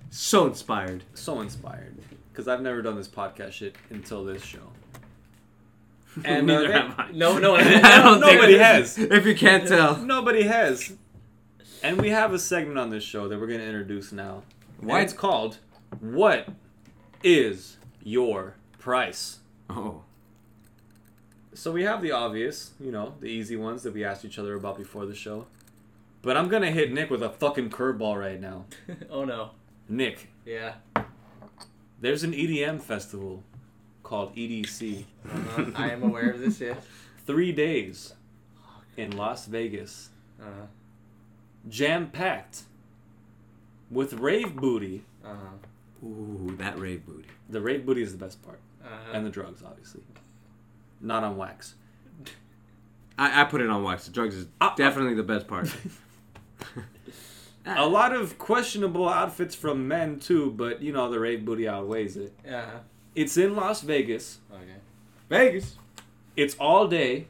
[0.09, 1.03] so inspired.
[1.13, 1.95] So inspired.
[2.31, 4.59] Because I've never done this podcast shit until this show.
[6.25, 7.11] And uh, Neither they- have I.
[7.11, 7.55] No, no.
[7.57, 7.61] I
[8.01, 8.97] don't think Nobody it- has.
[8.97, 9.97] If you can't tell.
[9.97, 10.91] Nobody has.
[11.83, 14.41] And we have a segment on this show that we're going to introduce now.
[14.81, 15.57] And it's called
[15.99, 16.47] What
[17.23, 19.39] is Your Price?
[19.69, 20.03] Oh.
[21.53, 24.55] So we have the obvious, you know, the easy ones that we asked each other
[24.55, 25.47] about before the show.
[26.21, 28.65] But I'm going to hit Nick with a fucking curveball right now.
[29.09, 29.51] oh no.
[29.87, 30.75] Nick, Yeah.
[31.99, 33.43] there's an EDM festival
[34.03, 35.05] called EDC.
[35.29, 35.65] Uh-huh.
[35.75, 36.61] I am aware of this.
[36.61, 36.75] Yeah.
[37.25, 38.13] three days
[38.97, 40.09] in Las Vegas,
[40.41, 40.67] Uh-huh.
[41.67, 42.63] jam packed
[43.91, 45.03] with rave booty.
[45.25, 46.05] Uh-huh.
[46.07, 47.25] Ooh, that rave booty.
[47.49, 49.11] The rave booty is the best part, Uh-huh.
[49.13, 50.01] and the drugs, obviously.
[51.01, 51.75] Not on wax.
[53.17, 54.05] I, I put it on wax.
[54.05, 54.75] The drugs is Ah, ah.
[54.75, 55.73] definitely the best part.
[57.65, 62.17] A lot of questionable outfits from men too, but you know the rave booty outweighs
[62.17, 62.33] it.
[62.47, 62.79] uh-huh.
[63.15, 64.39] It's in Las Vegas.
[64.51, 64.63] Okay.
[65.29, 65.75] Vegas.
[66.37, 67.27] It's all day,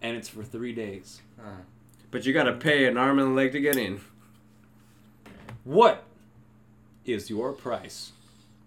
[0.00, 1.20] and it's for three days.
[1.38, 1.62] Uh-huh.
[2.10, 4.00] But you gotta pay an arm and a leg to get in.
[5.68, 6.04] What
[7.04, 8.12] is your price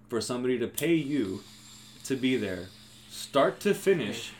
[0.07, 1.41] for somebody to pay you
[2.03, 2.67] to be there,
[3.09, 4.33] start to finish,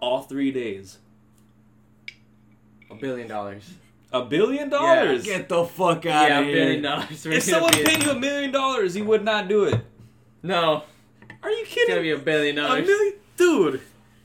[0.00, 0.96] all three days?
[2.90, 3.74] A billion dollars.
[4.10, 5.22] A billion dollars.
[5.26, 6.30] Get the fuck out of here.
[6.30, 6.54] Yeah, a of here.
[6.56, 7.26] billion dollars.
[7.26, 9.84] If someone paid you a million dollars, you would not do it.
[10.42, 10.84] No,
[11.42, 11.82] Are you kidding?
[11.82, 12.86] it's gonna be a billion A dollars.
[12.86, 13.80] million, dude.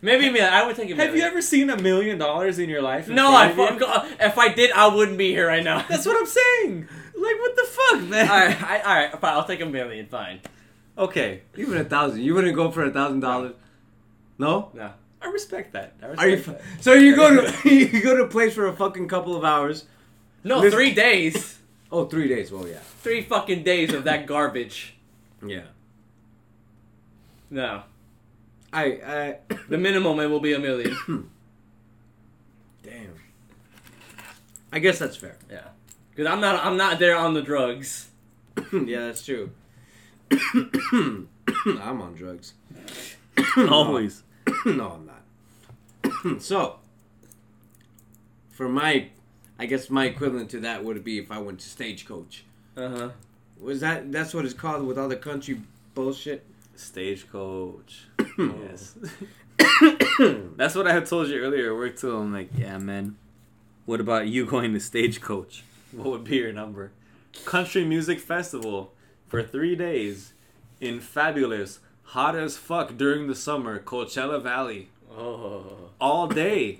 [0.05, 0.53] Maybe a million.
[0.53, 1.07] I would take a million.
[1.07, 3.09] Have you ever seen a million dollars in your life?
[3.09, 3.85] in No, I front of you?
[3.87, 4.07] fuck.
[4.19, 5.83] If I did, I wouldn't be here right now.
[5.89, 6.87] That's what I'm saying.
[7.17, 8.29] Like, what the fuck, man?
[8.29, 9.33] all right, I, all right, fine.
[9.33, 10.05] I'll take a million.
[10.07, 10.41] Fine.
[10.97, 12.21] Okay, Even a thousand.
[12.21, 13.53] You wouldn't go for a thousand dollars.
[14.37, 14.69] No.
[14.73, 14.91] No.
[15.21, 15.93] I respect that.
[16.03, 16.35] I respect Are you?
[16.37, 16.61] that.
[16.81, 19.85] So you go to you go to a place for a fucking couple of hours.
[20.43, 21.57] No, Listen- three days.
[21.91, 22.51] Oh, three days.
[22.51, 22.79] Well, yeah.
[23.01, 24.95] Three fucking days of that garbage.
[25.45, 25.63] Yeah.
[27.49, 27.83] No.
[28.75, 29.37] I I.
[29.69, 30.95] The minimum it will be a million.
[32.83, 33.15] Damn.
[34.71, 35.37] I guess that's fair.
[35.49, 35.69] yeah.
[36.11, 36.63] Because I'm not.
[36.63, 38.09] I'm not there on the drugs.
[38.73, 39.49] yeah, that's true.
[40.31, 41.27] I'm
[42.01, 42.53] on drugs.
[43.57, 44.23] Always.
[44.65, 46.41] no, I'm not.
[46.41, 46.79] so,
[48.49, 49.09] for my,
[49.59, 52.43] I guess my equivalent to that would be if I went to Stagecoach.
[52.77, 53.09] Uh huh.
[53.59, 55.61] Was that that's what it's called with all the country
[55.93, 56.45] bullshit?
[56.75, 58.07] Stagecoach.
[58.37, 58.95] yes.
[60.55, 62.15] That's what I had told you earlier at work too.
[62.15, 63.17] I'm like, yeah, man.
[63.85, 65.63] What about you going to Stagecoach?
[65.91, 66.91] What would be your number?
[67.45, 68.93] Country Music Festival
[69.27, 70.33] for three days
[70.79, 74.89] in fabulous, hot as fuck during the summer, Coachella Valley.
[75.11, 75.91] Oh.
[75.99, 76.79] All day.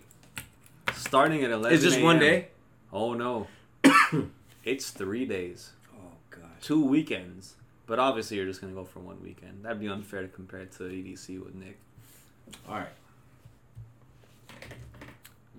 [0.94, 2.48] Starting at 11 Is this one day?
[2.92, 3.48] Oh no.
[4.64, 5.72] it's three days.
[5.96, 6.42] Oh gosh.
[6.62, 7.55] Two weekends.
[7.88, 9.64] But obviously you're just gonna go for one weekend.
[9.64, 11.78] That'd be unfair to compare it to EDC with Nick.
[12.68, 12.88] All right.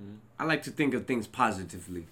[0.01, 0.16] Mhm.
[0.39, 2.07] I like to think of things positively,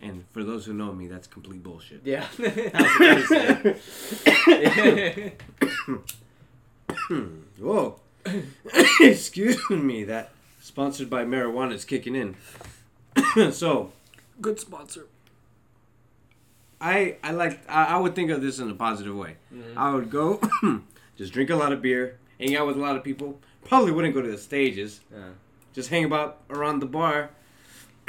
[0.00, 2.00] and for those who know me, that's complete bullshit.
[2.04, 2.26] Yeah.
[7.58, 7.96] Whoa.
[9.00, 10.04] Excuse me.
[10.04, 10.30] That
[10.60, 12.36] sponsored by marijuana is kicking in.
[13.52, 13.92] so
[14.40, 15.06] Good sponsor.
[16.82, 19.36] I I like I, I would think of this in a positive way.
[19.54, 19.76] Mhm.
[19.76, 20.40] I would go
[21.16, 23.38] just drink a lot of beer, hang out with a lot of people.
[23.64, 25.00] Probably wouldn't go to the stages.
[25.12, 25.28] Yeah.
[25.72, 27.30] Just hang about around the bar.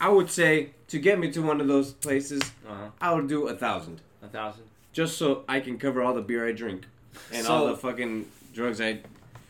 [0.00, 2.88] I would say to get me to one of those places, Uh-huh.
[3.00, 4.64] I would do a thousand, A thousand.
[4.92, 6.86] just so I can cover all the beer I drink
[7.32, 9.00] and all the fucking drugs I.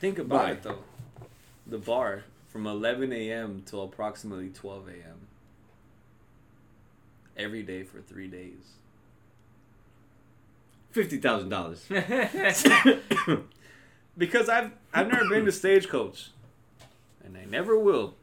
[0.01, 0.51] Think about Bye.
[0.53, 0.79] it though.
[1.67, 3.63] The bar from 11 a.m.
[3.65, 5.20] till approximately 12 a.m.
[7.37, 8.75] Every day for three days.
[10.91, 11.87] Fifty thousand dollars.
[14.21, 16.31] Because I've I've never been to Stagecoach,
[17.25, 18.15] and I never will.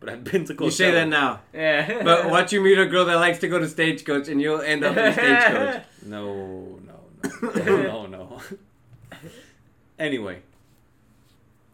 [0.00, 0.64] But I've been to Coachella.
[0.64, 2.02] You say that now, yeah.
[2.02, 4.82] but watch you meet a girl that likes to go to stagecoach, and you'll end
[4.82, 5.82] up in a stagecoach.
[6.06, 7.00] No, no,
[7.42, 8.40] no, no, no.
[9.98, 10.40] anyway,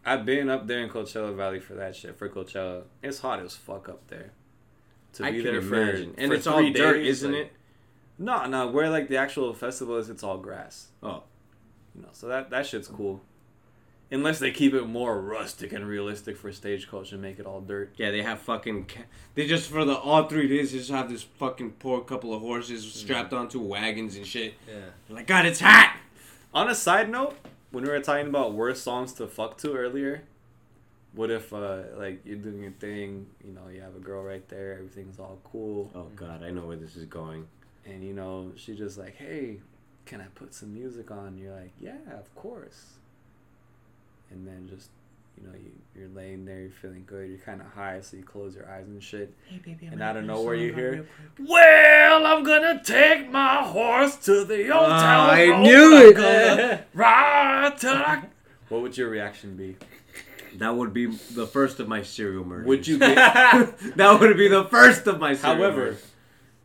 [0.05, 2.15] I've been up there in Coachella Valley for that shit.
[2.15, 4.33] For Coachella, it's hot as fuck up there.
[5.17, 7.53] To I be there for- imagine, and for it's all three dirt, isn't like- it?
[8.19, 8.67] No, no.
[8.67, 10.87] Where like the actual festival is, it's all grass.
[11.03, 11.23] Oh.
[11.95, 13.21] You know, so that that shit's cool.
[14.09, 17.93] Unless they keep it more rustic and realistic for Stagecoach and make it all dirt.
[17.97, 18.85] Yeah, they have fucking.
[18.85, 19.03] Ca-
[19.35, 22.41] they just for the all three days they just have this fucking poor couple of
[22.41, 22.97] horses mm-hmm.
[22.97, 24.53] strapped onto wagons and shit.
[24.67, 24.75] yeah.
[25.09, 25.97] Like God, it's hot.
[26.53, 27.35] On a side note,
[27.71, 30.23] when we were talking about worst songs to fuck to earlier,
[31.17, 34.47] what if uh like you're doing your thing, you know, you have a girl right
[34.47, 37.47] there, everything's all cool, Oh God, I know where this is going.
[37.85, 39.57] and you know she just like, hey,
[40.05, 41.37] can I put some music on?
[41.37, 42.93] You're like, yeah, of course.
[44.31, 44.89] And then just
[45.37, 48.23] you know you you're laying there, you're feeling good, you're kind of high, so you
[48.23, 49.33] close your eyes and shit.
[49.49, 51.07] Hey baby, And out of nowhere you hear,
[51.39, 55.29] Well, I'm gonna take my horse to the old Ah, town.
[55.29, 55.61] I road.
[55.63, 56.15] knew I'm it.
[56.15, 58.23] gonna Ride till I...
[58.69, 59.77] What would your reaction be?
[60.57, 62.67] That would be the first of my serial murders.
[62.67, 63.15] Would you get?
[63.95, 66.05] that would be the first of my serial However, murders.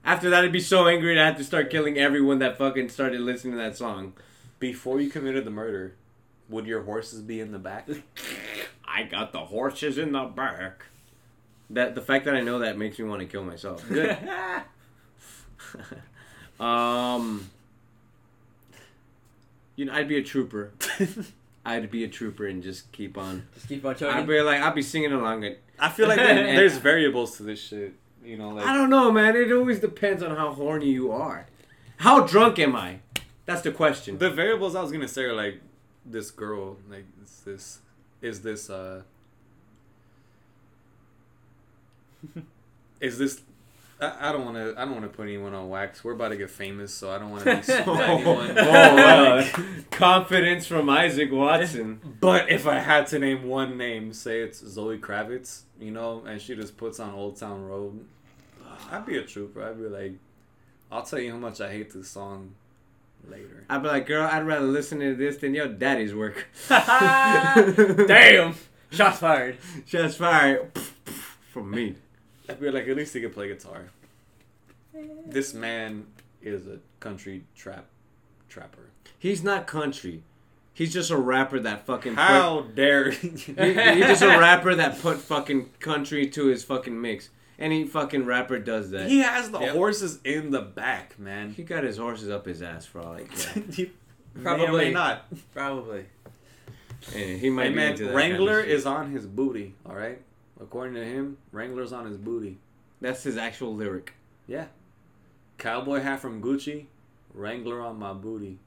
[0.05, 2.89] After that, I'd be so angry that I had to start killing everyone that fucking
[2.89, 4.15] started listening to that song.
[4.59, 5.95] before you committed the murder,
[6.49, 7.89] would your horses be in the back?
[8.87, 10.87] I got the horses in the back.
[11.71, 13.87] That the fact that I know that makes me want to kill myself.
[13.89, 14.17] Good.
[16.61, 17.49] um,
[19.77, 20.73] you know, I'd be a trooper.
[21.65, 23.47] I'd be a trooper and just keep on.
[23.55, 25.63] Just keep on I'd be like, I'd be singing along it.
[25.79, 27.95] I feel like there- there's variables to this shit.
[28.25, 29.35] You know, like I don't know, man.
[29.37, 31.47] It always depends on how horny you are.
[31.97, 33.01] How drunk am I?
[33.47, 34.19] That's the question.
[34.19, 35.61] the variables I was gonna say are like
[36.07, 37.79] this girl, like is this
[38.21, 39.03] is this uh
[43.01, 43.41] is this
[44.03, 46.03] I, I don't want to I don't want to put anyone on wax.
[46.03, 48.59] We're about to get famous, so I don't want to be sued by anyone.
[48.59, 49.47] oh, uh,
[49.91, 52.01] confidence from Isaac Watson.
[52.21, 56.41] But if I had to name one name, say it's Zoe Kravitz, you know, and
[56.43, 58.05] she just puts on Old Town Road,
[58.91, 59.63] I'd be a trooper.
[59.63, 60.15] I'd be like,
[60.91, 62.55] I'll tell you how much I hate this song
[63.29, 63.65] later.
[63.71, 66.49] I'd be like, girl, I'd rather listen to this than your daddy's work.
[66.69, 68.57] Damn!
[68.91, 69.59] Shots fired.
[69.87, 70.71] Shots fired
[71.53, 71.95] from me.
[72.53, 73.91] I'd be like, at least he could play guitar.
[75.27, 76.07] This man
[76.43, 77.87] is a country trap
[78.49, 78.91] trapper.
[79.19, 80.23] He's not country.
[80.75, 85.01] He's just a rapper that fucking put, How dare he, he's just a rapper that
[85.01, 87.29] put fucking country to his fucking mix.
[87.59, 89.09] Any fucking rapper does that.
[89.09, 89.75] He has the Yep.
[89.75, 91.51] horses in the back, man.
[91.53, 93.63] He got his horses up his ass for all I care.
[94.35, 94.85] He may or Probably.
[94.87, 95.27] may not.
[95.55, 96.07] Probably.
[97.15, 98.75] And he might Hey be man, into that Wrangler kind of shit.
[98.79, 99.75] is on his booty.
[99.85, 100.21] All right,
[100.61, 102.59] according to him, Wrangler's on his booty.
[103.01, 104.15] That's his actual lyric.
[104.47, 104.67] Yeah.
[105.59, 106.87] Cowboy hat from Gucci,
[107.35, 108.59] Wrangler on my booty.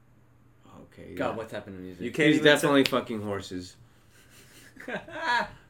[0.92, 1.14] Okay.
[1.14, 1.36] God, yeah.
[1.36, 2.02] what's happening to music?
[2.02, 3.76] You can't He's even definitely fucking horses.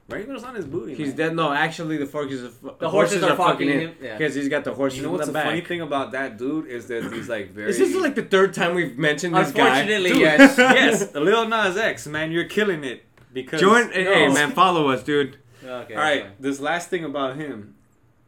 [0.09, 0.95] Wrangler's on his booty.
[0.95, 1.17] He's man.
[1.17, 1.37] dead.
[1.37, 4.17] No, actually, the horses are fu- The horses are fucking him him, yeah.
[4.17, 6.39] because he's got the horses You know in what's the the funny thing about that
[6.39, 7.71] dude is that he's like very.
[7.71, 9.81] Is this like the third time we've mentioned this guy?
[9.81, 10.57] Unfortunately, yes.
[10.59, 13.61] yes, Lil Nas X, man, you're killing it because.
[13.61, 15.39] Join, hey, hey, man, follow us, dude.
[15.67, 15.95] Okay.
[15.95, 17.75] All right, this last thing about him,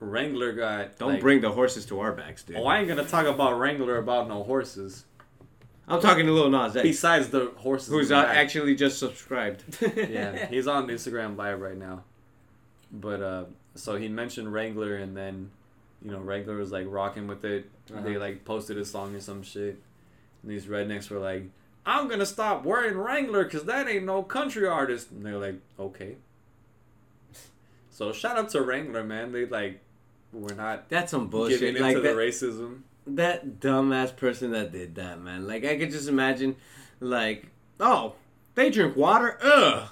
[0.00, 0.98] Wrangler got.
[0.98, 2.56] Don't like- bring the horses to our backs, dude.
[2.56, 5.04] Oh, I ain't gonna talk about Wrangler about no horses.
[5.90, 9.64] I'm talking to Lil Nas X, Besides the horses, who's the uh, actually just subscribed.
[9.96, 12.04] yeah, he's on Instagram live right now.
[12.92, 13.44] But uh,
[13.74, 15.50] so he mentioned Wrangler, and then,
[16.02, 17.70] you know, Wrangler was like rocking with it.
[17.90, 18.02] Uh-huh.
[18.02, 19.78] They like posted a song or some shit.
[20.42, 21.44] And these rednecks were like,
[21.86, 26.16] "I'm gonna stop wearing Wrangler because that ain't no country artist." And they're like, "Okay."
[27.98, 29.32] So shout out to Wrangler, man.
[29.32, 29.80] They like,
[30.32, 31.62] we're not That's some giving bullshit.
[31.64, 32.82] into Like the that, racism.
[33.08, 35.48] that dumbass person that did that, man.
[35.48, 36.54] Like I could just imagine,
[37.00, 37.46] like,
[37.80, 38.14] oh,
[38.54, 39.36] they drink water.
[39.42, 39.88] Ugh,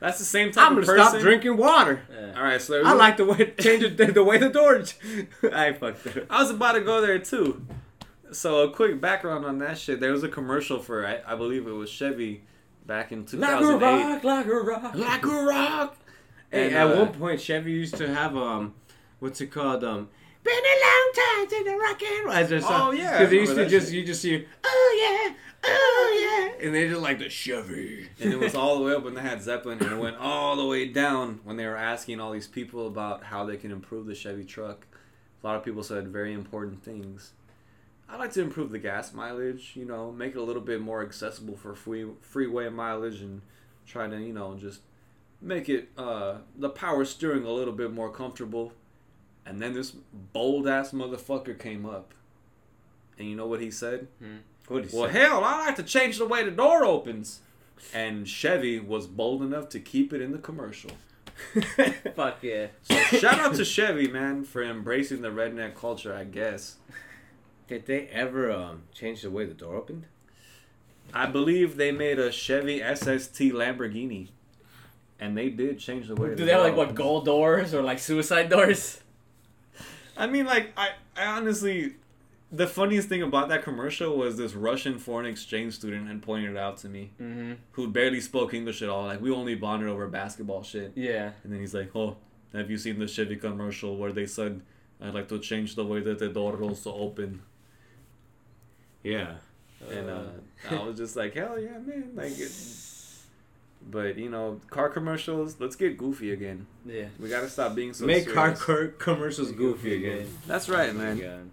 [0.00, 1.06] That's the same type I'm gonna person.
[1.10, 2.00] stop drinking water.
[2.10, 2.32] Yeah.
[2.38, 4.94] All right, so I like the way change the, the way the doors.
[5.52, 6.16] I fucked it.
[6.22, 6.24] up.
[6.30, 7.66] I was about to go there too.
[8.32, 10.00] So a quick background on that shit.
[10.00, 12.44] There was a commercial for I, I believe it was Chevy
[12.86, 13.42] back in 2008.
[13.42, 14.14] Like a 2008.
[14.14, 14.94] rock, like a rock.
[14.94, 15.96] Like a rock.
[16.52, 18.74] And, at uh, one point, Chevy used to have um,
[19.18, 19.82] what's it called?
[19.84, 20.08] Um,
[20.44, 22.34] been a long time since the rock and roll.
[22.34, 22.70] As their song.
[22.72, 23.94] Oh, yeah, because they used to just shit.
[23.94, 25.34] you just see, oh yeah,
[25.64, 28.08] oh yeah, and they just like the Chevy.
[28.20, 30.56] and it was all the way up when they had Zeppelin, and it went all
[30.56, 34.06] the way down when they were asking all these people about how they can improve
[34.06, 34.86] the Chevy truck.
[35.42, 37.32] A lot of people said very important things.
[38.08, 41.02] I'd like to improve the gas mileage, you know, make it a little bit more
[41.02, 43.42] accessible for free freeway mileage, and
[43.86, 44.80] try to, you know, just
[45.42, 48.72] make it uh, the power steering a little bit more comfortable.
[49.44, 49.90] And then this
[50.32, 52.14] bold ass motherfucker came up,
[53.18, 54.06] and you know what he said?
[54.68, 57.40] What is Well, hell, I like to change the way the door opens.
[57.92, 60.92] And Chevy was bold enough to keep it in the commercial.
[62.14, 62.68] Fuck yeah.
[62.82, 66.76] So shout out to Chevy, man, for embracing the redneck culture, I guess.
[67.66, 70.04] Did they ever um change the way the door opened?
[71.12, 74.28] I believe they made a Chevy SST Lamborghini.
[75.22, 77.80] And they did change the way Do the they have like what gold doors or
[77.82, 79.00] like suicide doors?
[80.16, 81.94] I mean, like, I, I honestly,
[82.50, 86.56] the funniest thing about that commercial was this Russian foreign exchange student had pointed it
[86.58, 87.52] out to me, Mm-hmm.
[87.72, 89.04] who barely spoke English at all.
[89.04, 90.92] Like, we only bonded over basketball shit.
[90.96, 91.30] Yeah.
[91.44, 92.16] And then he's like, "Oh,
[92.52, 94.60] have you seen the Chevy commercial where they said
[95.00, 97.42] I'd like to change the way that the door rolls to open?"
[99.02, 99.34] Yeah.
[99.90, 100.22] And uh,
[100.70, 102.52] I was just like, "Hell yeah, man!" Like, it,
[103.90, 105.56] but you know, car commercials.
[105.58, 106.66] Let's get goofy again.
[106.86, 107.06] Yeah.
[107.18, 108.06] We gotta stop being so.
[108.06, 108.26] Serious.
[108.26, 108.62] Make car serious.
[108.64, 110.28] cor- commercials goofy again.
[110.46, 111.18] That's right, Oh man.
[111.18, 111.50] God.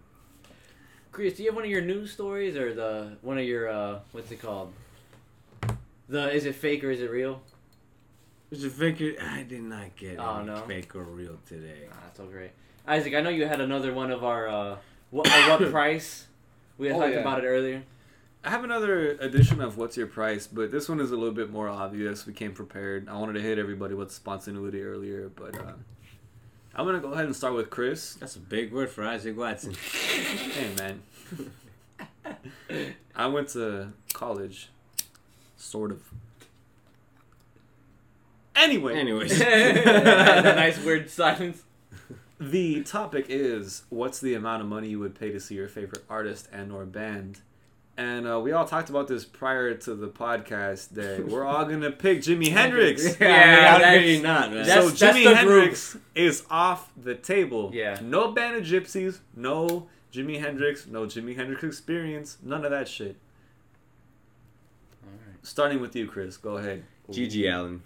[1.12, 4.00] Chris, do you have one of your news stories or the one of your uh
[4.12, 4.72] what's it called?
[6.08, 7.42] The is it fake or is it real?
[8.52, 9.02] Is it fake?
[9.02, 10.62] or- I did not get Oh, any no?
[10.62, 11.88] fake or real today.
[11.92, 12.52] Ah, that's all great.
[12.88, 14.78] Isaac, I know you had another one of our uh
[15.12, 16.28] what uh, what price?
[16.78, 17.20] We had Oh, talked yeah.
[17.20, 17.84] about it earlier.
[18.44, 21.52] I have another edition of What's Your Price, but this one is a little bit
[21.52, 22.26] more obvious.
[22.26, 23.10] We came prepared.
[23.10, 25.74] I wanted to hit everybody with spontaneity earlier, but uh,
[26.74, 28.14] I'm gonna go ahead and start with Chris.
[28.16, 29.76] That's a big word for Isaac Watson.
[30.50, 31.02] Hey man,
[33.16, 34.70] I went to college,
[35.58, 36.02] sort of.
[38.56, 39.40] Anyway, Anyways.
[39.42, 41.64] a nice weird silence.
[42.40, 46.04] the topic is what's the amount of money you would pay to see your favorite
[46.10, 47.42] artist and or band
[48.00, 51.92] and uh, we all talked about this prior to the podcast that we're all gonna
[51.92, 53.20] pick Jimi Hendrix.
[53.20, 54.66] Yeah, Yeah, I mean, how that's- not, man?
[54.68, 57.72] that's- so Jimi the Hendrix is off the table.
[57.74, 58.00] Yeah.
[58.02, 63.18] No Band of Gypsys, no Jimi Hendrix, no Jimi Hendrix Experience, none of that shit.
[65.44, 66.38] Starting with you, Chris.
[66.38, 66.84] Go ahead.
[67.12, 67.82] GG Allin.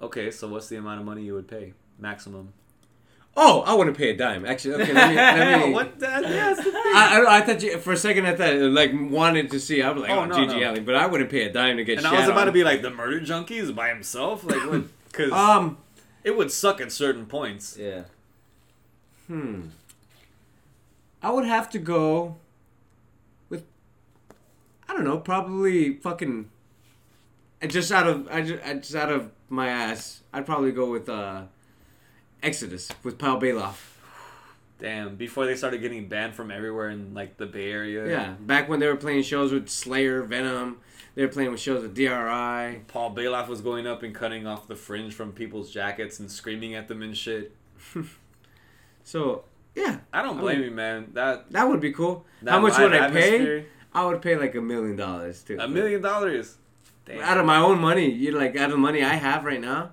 [0.00, 1.72] Okay, so what's the amount of money you would pay?
[1.98, 2.52] Maximum.
[3.36, 4.46] Oh, I wouldn't pay a dime.
[4.46, 5.16] Actually, okay, let me.
[5.16, 5.98] Let me what?
[5.98, 6.60] The, yes.
[6.60, 9.82] I, I, I thought you, for a second I thought like wanted to see.
[9.82, 10.70] I was like, Oh, oh, no, GG no.
[10.70, 11.98] Allin, but I wouldn't pay a dime to get.
[11.98, 12.46] And I was about on.
[12.46, 14.84] to be like the murder junkies by himself, like?
[15.08, 15.78] Because Um.
[16.22, 17.76] it would suck at certain points.
[17.76, 18.04] Yeah.
[19.26, 19.62] Hmm.
[21.22, 22.36] I would have to go
[23.48, 23.64] with.
[24.88, 25.18] I don't know.
[25.18, 26.50] Probably fucking.
[27.66, 31.44] Just out of I just, just out of my ass, I'd probably go with uh,
[32.44, 33.76] Exodus with Paul Baloff.
[34.78, 35.16] Damn!
[35.16, 38.08] Before they started getting banned from everywhere in like the Bay Area.
[38.08, 40.78] Yeah, back when they were playing shows with Slayer, Venom,
[41.14, 42.82] they were playing with shows with DRI.
[42.88, 46.74] Paul Baloff was going up and cutting off the fringe from people's jackets and screaming
[46.74, 47.54] at them and shit.
[49.04, 49.44] So
[49.74, 51.10] yeah, I don't I blame mean- you, man.
[51.12, 52.24] That, that would be cool.
[52.46, 53.66] How much would I pay?
[53.92, 55.58] I would pay like a million dollars too.
[55.60, 56.56] A million dollars.
[57.04, 57.20] Damn.
[57.20, 58.10] out of my own money.
[58.10, 59.90] You like out of the money I have right now.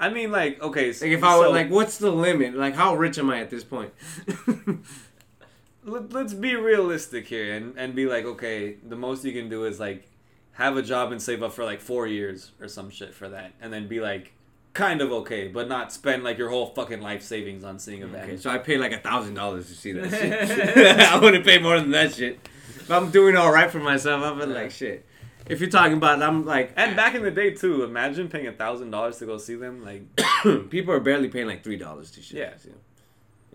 [0.00, 2.54] I mean, like, okay, so, Like if I so like, what's the limit?
[2.54, 3.92] Like how rich am I at this point?
[5.84, 9.64] let, let's be realistic here and, and be like, okay, the most you can do
[9.64, 10.08] is like
[10.52, 13.52] have a job and save up for like four years or some shit for that,
[13.60, 14.32] and then be like
[14.72, 18.06] kind of okay, but not spend like your whole fucking life savings on seeing a
[18.06, 18.24] band.
[18.24, 21.00] okay, so I pay like a thousand dollars to see that shit.
[21.00, 22.38] I wouldn't pay more than that shit.
[22.76, 24.46] If I'm doing all right for myself, I'm Yeah.
[24.46, 25.04] like shit.
[25.50, 28.52] If you're talking about, I'm like, And back in the day too, imagine paying a
[28.52, 29.84] thousand dollars to go see them.
[29.84, 30.02] Like,
[30.70, 32.38] people are barely paying like three dollars to shit.
[32.38, 32.56] Yeah.
[32.56, 32.68] so,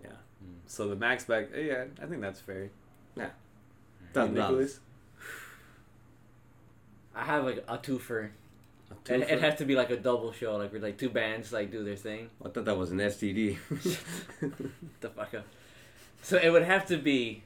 [0.02, 0.10] yeah,
[0.66, 2.70] so the max back, eh, yeah, I think that's fair.
[3.16, 3.30] Yeah,
[4.12, 4.80] thousand dollars.
[7.14, 8.30] I have like a twofer.
[9.08, 11.52] And It, it has to be like a double show, like where like two bands
[11.52, 12.30] like do their thing.
[12.44, 13.56] I thought that was an STD.
[15.00, 15.46] the fuck up.
[16.22, 17.42] So it would have to be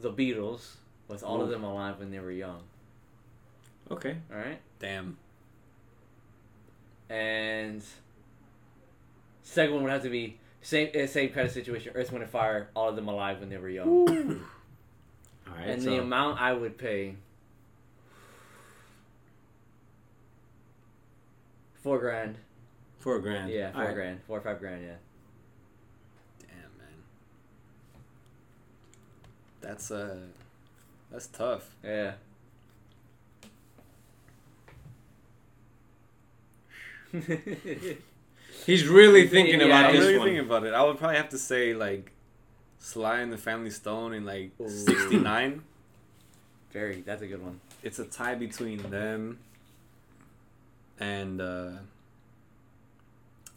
[0.00, 0.76] the Beatles
[1.06, 2.62] with all of them alive when they were young.
[3.90, 4.16] Okay.
[4.32, 5.16] All right, Damn.
[7.10, 7.82] and
[9.42, 11.92] second one would have to be same uh, same kind of situation.
[11.94, 13.88] Earth, Wind, and Fire, all of them alive when they were young.
[15.48, 15.68] All right.
[15.68, 17.16] and so, the amount I would pay.
[21.82, 22.36] Four grand.
[22.98, 23.50] four grand.
[23.50, 23.94] Yeah, four All right.
[23.94, 24.20] grand.
[24.26, 24.96] Four or five grand, yeah.
[26.40, 26.98] Damn, man.
[29.60, 30.16] That's uh,
[31.10, 31.70] that's tough.
[31.82, 32.14] Yeah.
[38.66, 40.26] He's really thinking Yeah, about I'm this really one.
[40.28, 40.74] thinking about it.
[40.74, 42.12] I would probably have to say like
[42.78, 44.68] Sly and the Family Stone in like Ooh.
[44.68, 45.62] '69.
[46.72, 47.60] Very, that's a good one.
[47.82, 49.38] It's a tie between them
[51.00, 51.70] and uh,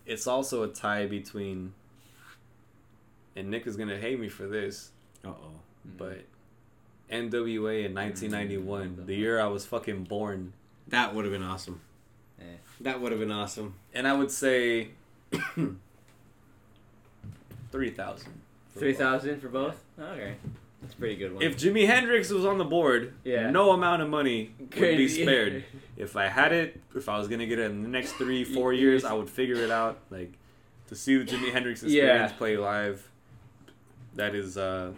[0.05, 1.73] it's also a tie between.
[3.35, 4.91] And Nick is gonna hate me for this,
[5.25, 5.51] Uh oh.
[5.97, 6.19] but
[7.09, 10.51] NWA in 1991, the year I was fucking born,
[10.89, 11.79] That would have been awesome.
[12.41, 12.55] Yeah.
[12.81, 13.75] That would have been awesome.
[13.93, 14.89] and I would say
[17.71, 18.31] three thousand.
[18.75, 19.83] Three thousand for both.
[19.99, 20.35] Okay,
[20.81, 21.43] that's a pretty good one.
[21.43, 23.49] If Jimi Hendrix was on the board, Yeah.
[23.49, 25.63] no amount of money would be spared.
[25.97, 28.73] If I had it, if I was gonna get it in the next three, four
[28.73, 29.99] years, I would figure it out.
[30.09, 30.31] Like
[30.87, 32.37] to see the Jimi Hendrix experience Yeah.
[32.37, 33.07] play live.
[34.15, 34.93] That is uh,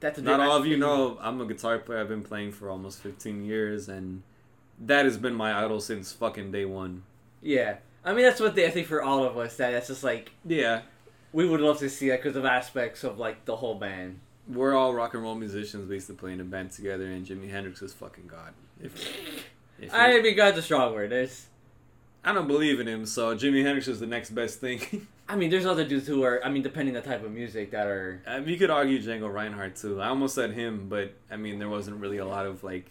[0.00, 1.18] that's a not all of you know.
[1.20, 2.00] I'm a guitar player.
[2.00, 4.22] I've been playing for almost 15 years, and
[4.80, 7.02] that has been my idol since fucking day one.
[7.42, 8.66] Yeah, I mean that's what they.
[8.66, 10.82] I think for all of us, that that's just like Yeah,
[11.32, 14.20] we would love to see that because of aspects of like the whole band.
[14.48, 15.88] we're all rock and roll musicians.
[15.88, 18.52] We used to play in a band together, and Jimi Hendrix is fucking god.
[18.80, 18.94] If,
[19.80, 21.10] if I mean, God's a strong word.
[21.10, 21.46] There's,
[22.24, 25.06] I don't believe in him, so Jimi Hendrix is the next best thing.
[25.28, 26.44] I mean, there's other dudes who are.
[26.44, 28.22] I mean, depending on the type of music that are.
[28.26, 30.00] I mean, you could argue Django Reinhardt too.
[30.00, 32.90] I almost said him, but I mean, there wasn't really a lot of like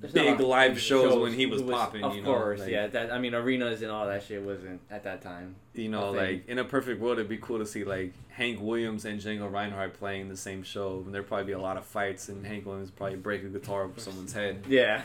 [0.00, 2.04] There's big of live shows, shows when he was, was- popping.
[2.04, 2.86] Of you know, course, like, yeah.
[2.86, 5.56] That I mean, arenas and all that shit wasn't at that time.
[5.74, 9.04] You know, like in a perfect world, it'd be cool to see like Hank Williams
[9.04, 11.02] and Django Reinhardt playing the same show.
[11.04, 13.84] And there'd probably be a lot of fights, and Hank Williams probably break a guitar
[13.84, 14.64] over someone's head.
[14.68, 15.02] Yeah.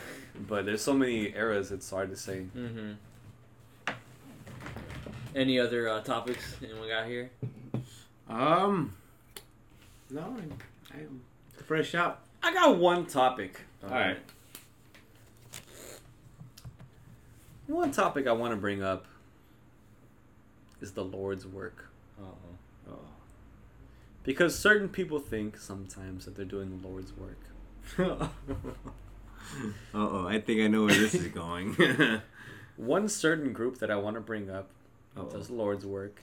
[0.48, 2.46] But there's so many eras, it's hard to say.
[2.56, 2.92] Mm-hmm.
[5.34, 7.30] Any other uh, topics anyone got here?
[8.28, 8.94] Um,
[10.10, 10.36] no,
[10.92, 11.20] I, I'm
[11.66, 12.20] fresh out.
[12.42, 13.60] I got one topic.
[13.82, 14.18] All right.
[17.66, 19.06] One topic I want to bring up
[20.80, 21.90] is the Lord's work.
[22.20, 22.90] Uh-oh.
[22.92, 22.98] Oh.
[24.22, 27.38] Because certain people think sometimes that they're doing the Lord's work.
[27.98, 28.28] uh
[29.94, 31.76] oh, I think I know where this is going.
[32.76, 34.70] One certain group that I want to bring up
[35.16, 35.28] Uh-oh.
[35.30, 36.22] does the Lord's work.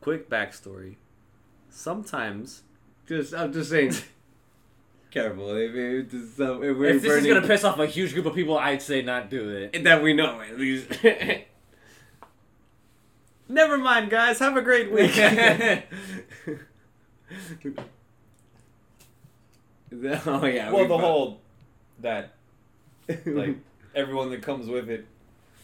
[0.00, 0.96] Quick backstory.
[1.70, 2.62] Sometimes
[3.06, 3.94] Just, I'm just saying.
[5.12, 7.86] Careful, if, if, this, is some- if we're If this is gonna piss off a
[7.86, 9.84] huge group of people, I'd say not do it.
[9.84, 10.88] that we know at least.
[13.48, 14.38] Never mind, guys.
[14.38, 15.12] Have a great week.
[20.26, 20.70] oh yeah.
[20.70, 21.40] well, we the bu- whole
[22.00, 22.32] that
[23.26, 23.56] like
[23.94, 25.06] everyone that comes with it.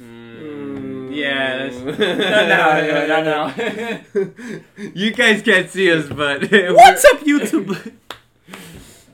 [0.00, 3.56] Mm, yeah, no, no, no, now, not
[4.94, 7.92] you guys can't see us, but What's up, YouTube?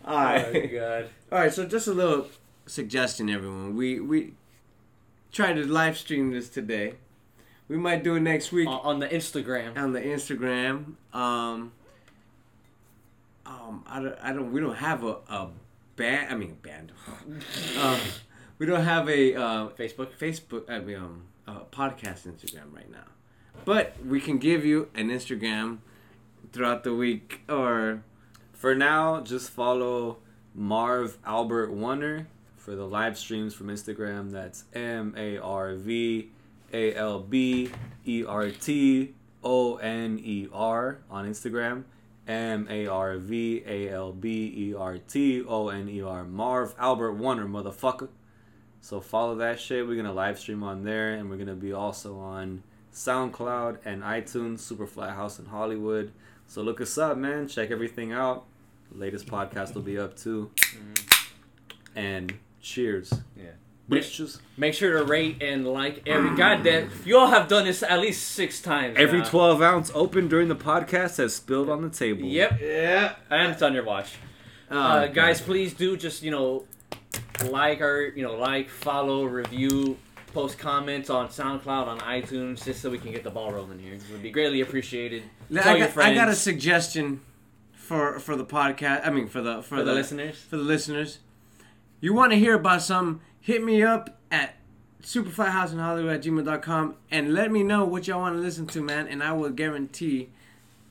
[0.06, 0.72] All oh right.
[0.72, 1.08] god.
[1.32, 2.26] All right, so just a little
[2.66, 3.74] suggestion, everyone.
[3.74, 4.34] We we
[5.32, 6.94] tried to live stream this today.
[7.68, 9.76] We might do it next week On, on the Instagram.
[9.76, 10.94] on the Instagram.
[11.14, 11.72] Um,
[13.46, 15.48] um, I don't, I don't, we don't have a, a
[15.96, 16.32] band.
[16.32, 16.92] I mean, band.
[17.80, 17.98] um,
[18.58, 20.08] we don't have a uh, Facebook.
[20.18, 20.68] Facebook.
[20.68, 23.06] I mean, um, uh, podcast Instagram right now,
[23.64, 25.78] but we can give you an Instagram
[26.52, 28.02] throughout the week or
[28.64, 30.16] For now, just follow
[30.54, 34.30] Marv Albert Warner for the live streams from Instagram.
[34.30, 36.30] That's M A R V
[36.72, 37.70] A L B
[38.06, 39.12] E R T
[39.42, 41.84] O N E R on Instagram.
[42.26, 46.24] M A R V A L B E R T O N E R.
[46.24, 48.08] Marv Albert Warner, motherfucker.
[48.80, 49.86] So follow that shit.
[49.86, 52.62] We're gonna live stream on there, and we're gonna be also on
[52.94, 56.12] SoundCloud and iTunes, Superfly House in Hollywood.
[56.46, 57.46] So look us up, man.
[57.46, 58.46] Check everything out.
[58.94, 60.50] Latest podcast will be up too.
[61.96, 63.12] And cheers.
[63.36, 63.50] Yeah.
[63.88, 64.40] Bitches.
[64.56, 66.90] Make sure to rate and like every goddamn.
[67.04, 68.96] You all have done this at least six times.
[68.98, 69.24] Every now.
[69.28, 72.22] 12 ounce open during the podcast has spilled on the table.
[72.22, 73.16] Yep, yeah.
[73.30, 74.14] and it's on your watch.
[74.70, 76.64] Oh, uh, guys, please do just you know
[77.50, 79.98] like our you know like, follow, review,
[80.32, 83.94] post comments on SoundCloud, on iTunes, just so we can get the ball rolling here.
[83.94, 85.24] It would be greatly appreciated.
[85.54, 87.20] I Tell your got, I got a suggestion
[87.84, 89.06] for for the podcast.
[89.06, 90.38] I mean, for the for, For the listeners?
[90.40, 91.18] For the listeners,
[92.00, 93.20] you want to hear about some?
[93.40, 94.56] Hit me up at
[95.02, 99.06] superflyhouseinhollywood at gmail.com and let me know what y'all want to listen to, man.
[99.06, 100.30] And I will guarantee,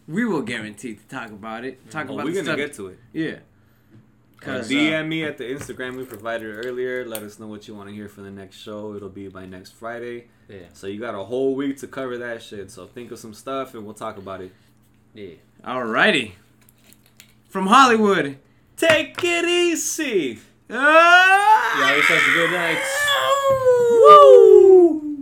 [0.07, 1.89] we will guarantee to talk about it.
[1.89, 2.57] Talk Oh, about we're gonna stuff.
[2.57, 2.99] get to it.
[3.11, 3.35] yeah.
[4.39, 7.05] Cause, uh, DM me at the Instagram we provided earlier.
[7.05, 8.93] Let us know what you want to hear for the next show.
[8.93, 10.27] It'll be by next Friday.
[10.49, 12.69] Yeah, So you got a whole week to cover that shit.
[12.69, 14.51] So think of some stuff and we'll talk about it.
[15.13, 15.35] yeah.
[15.63, 16.33] Alrighty.
[17.53, 18.39] From Hollywood.
[18.77, 20.39] Take it easy.
[20.71, 21.79] Ah!
[21.81, 22.79] Y'all yourselves a good night.
[23.91, 25.03] Woo!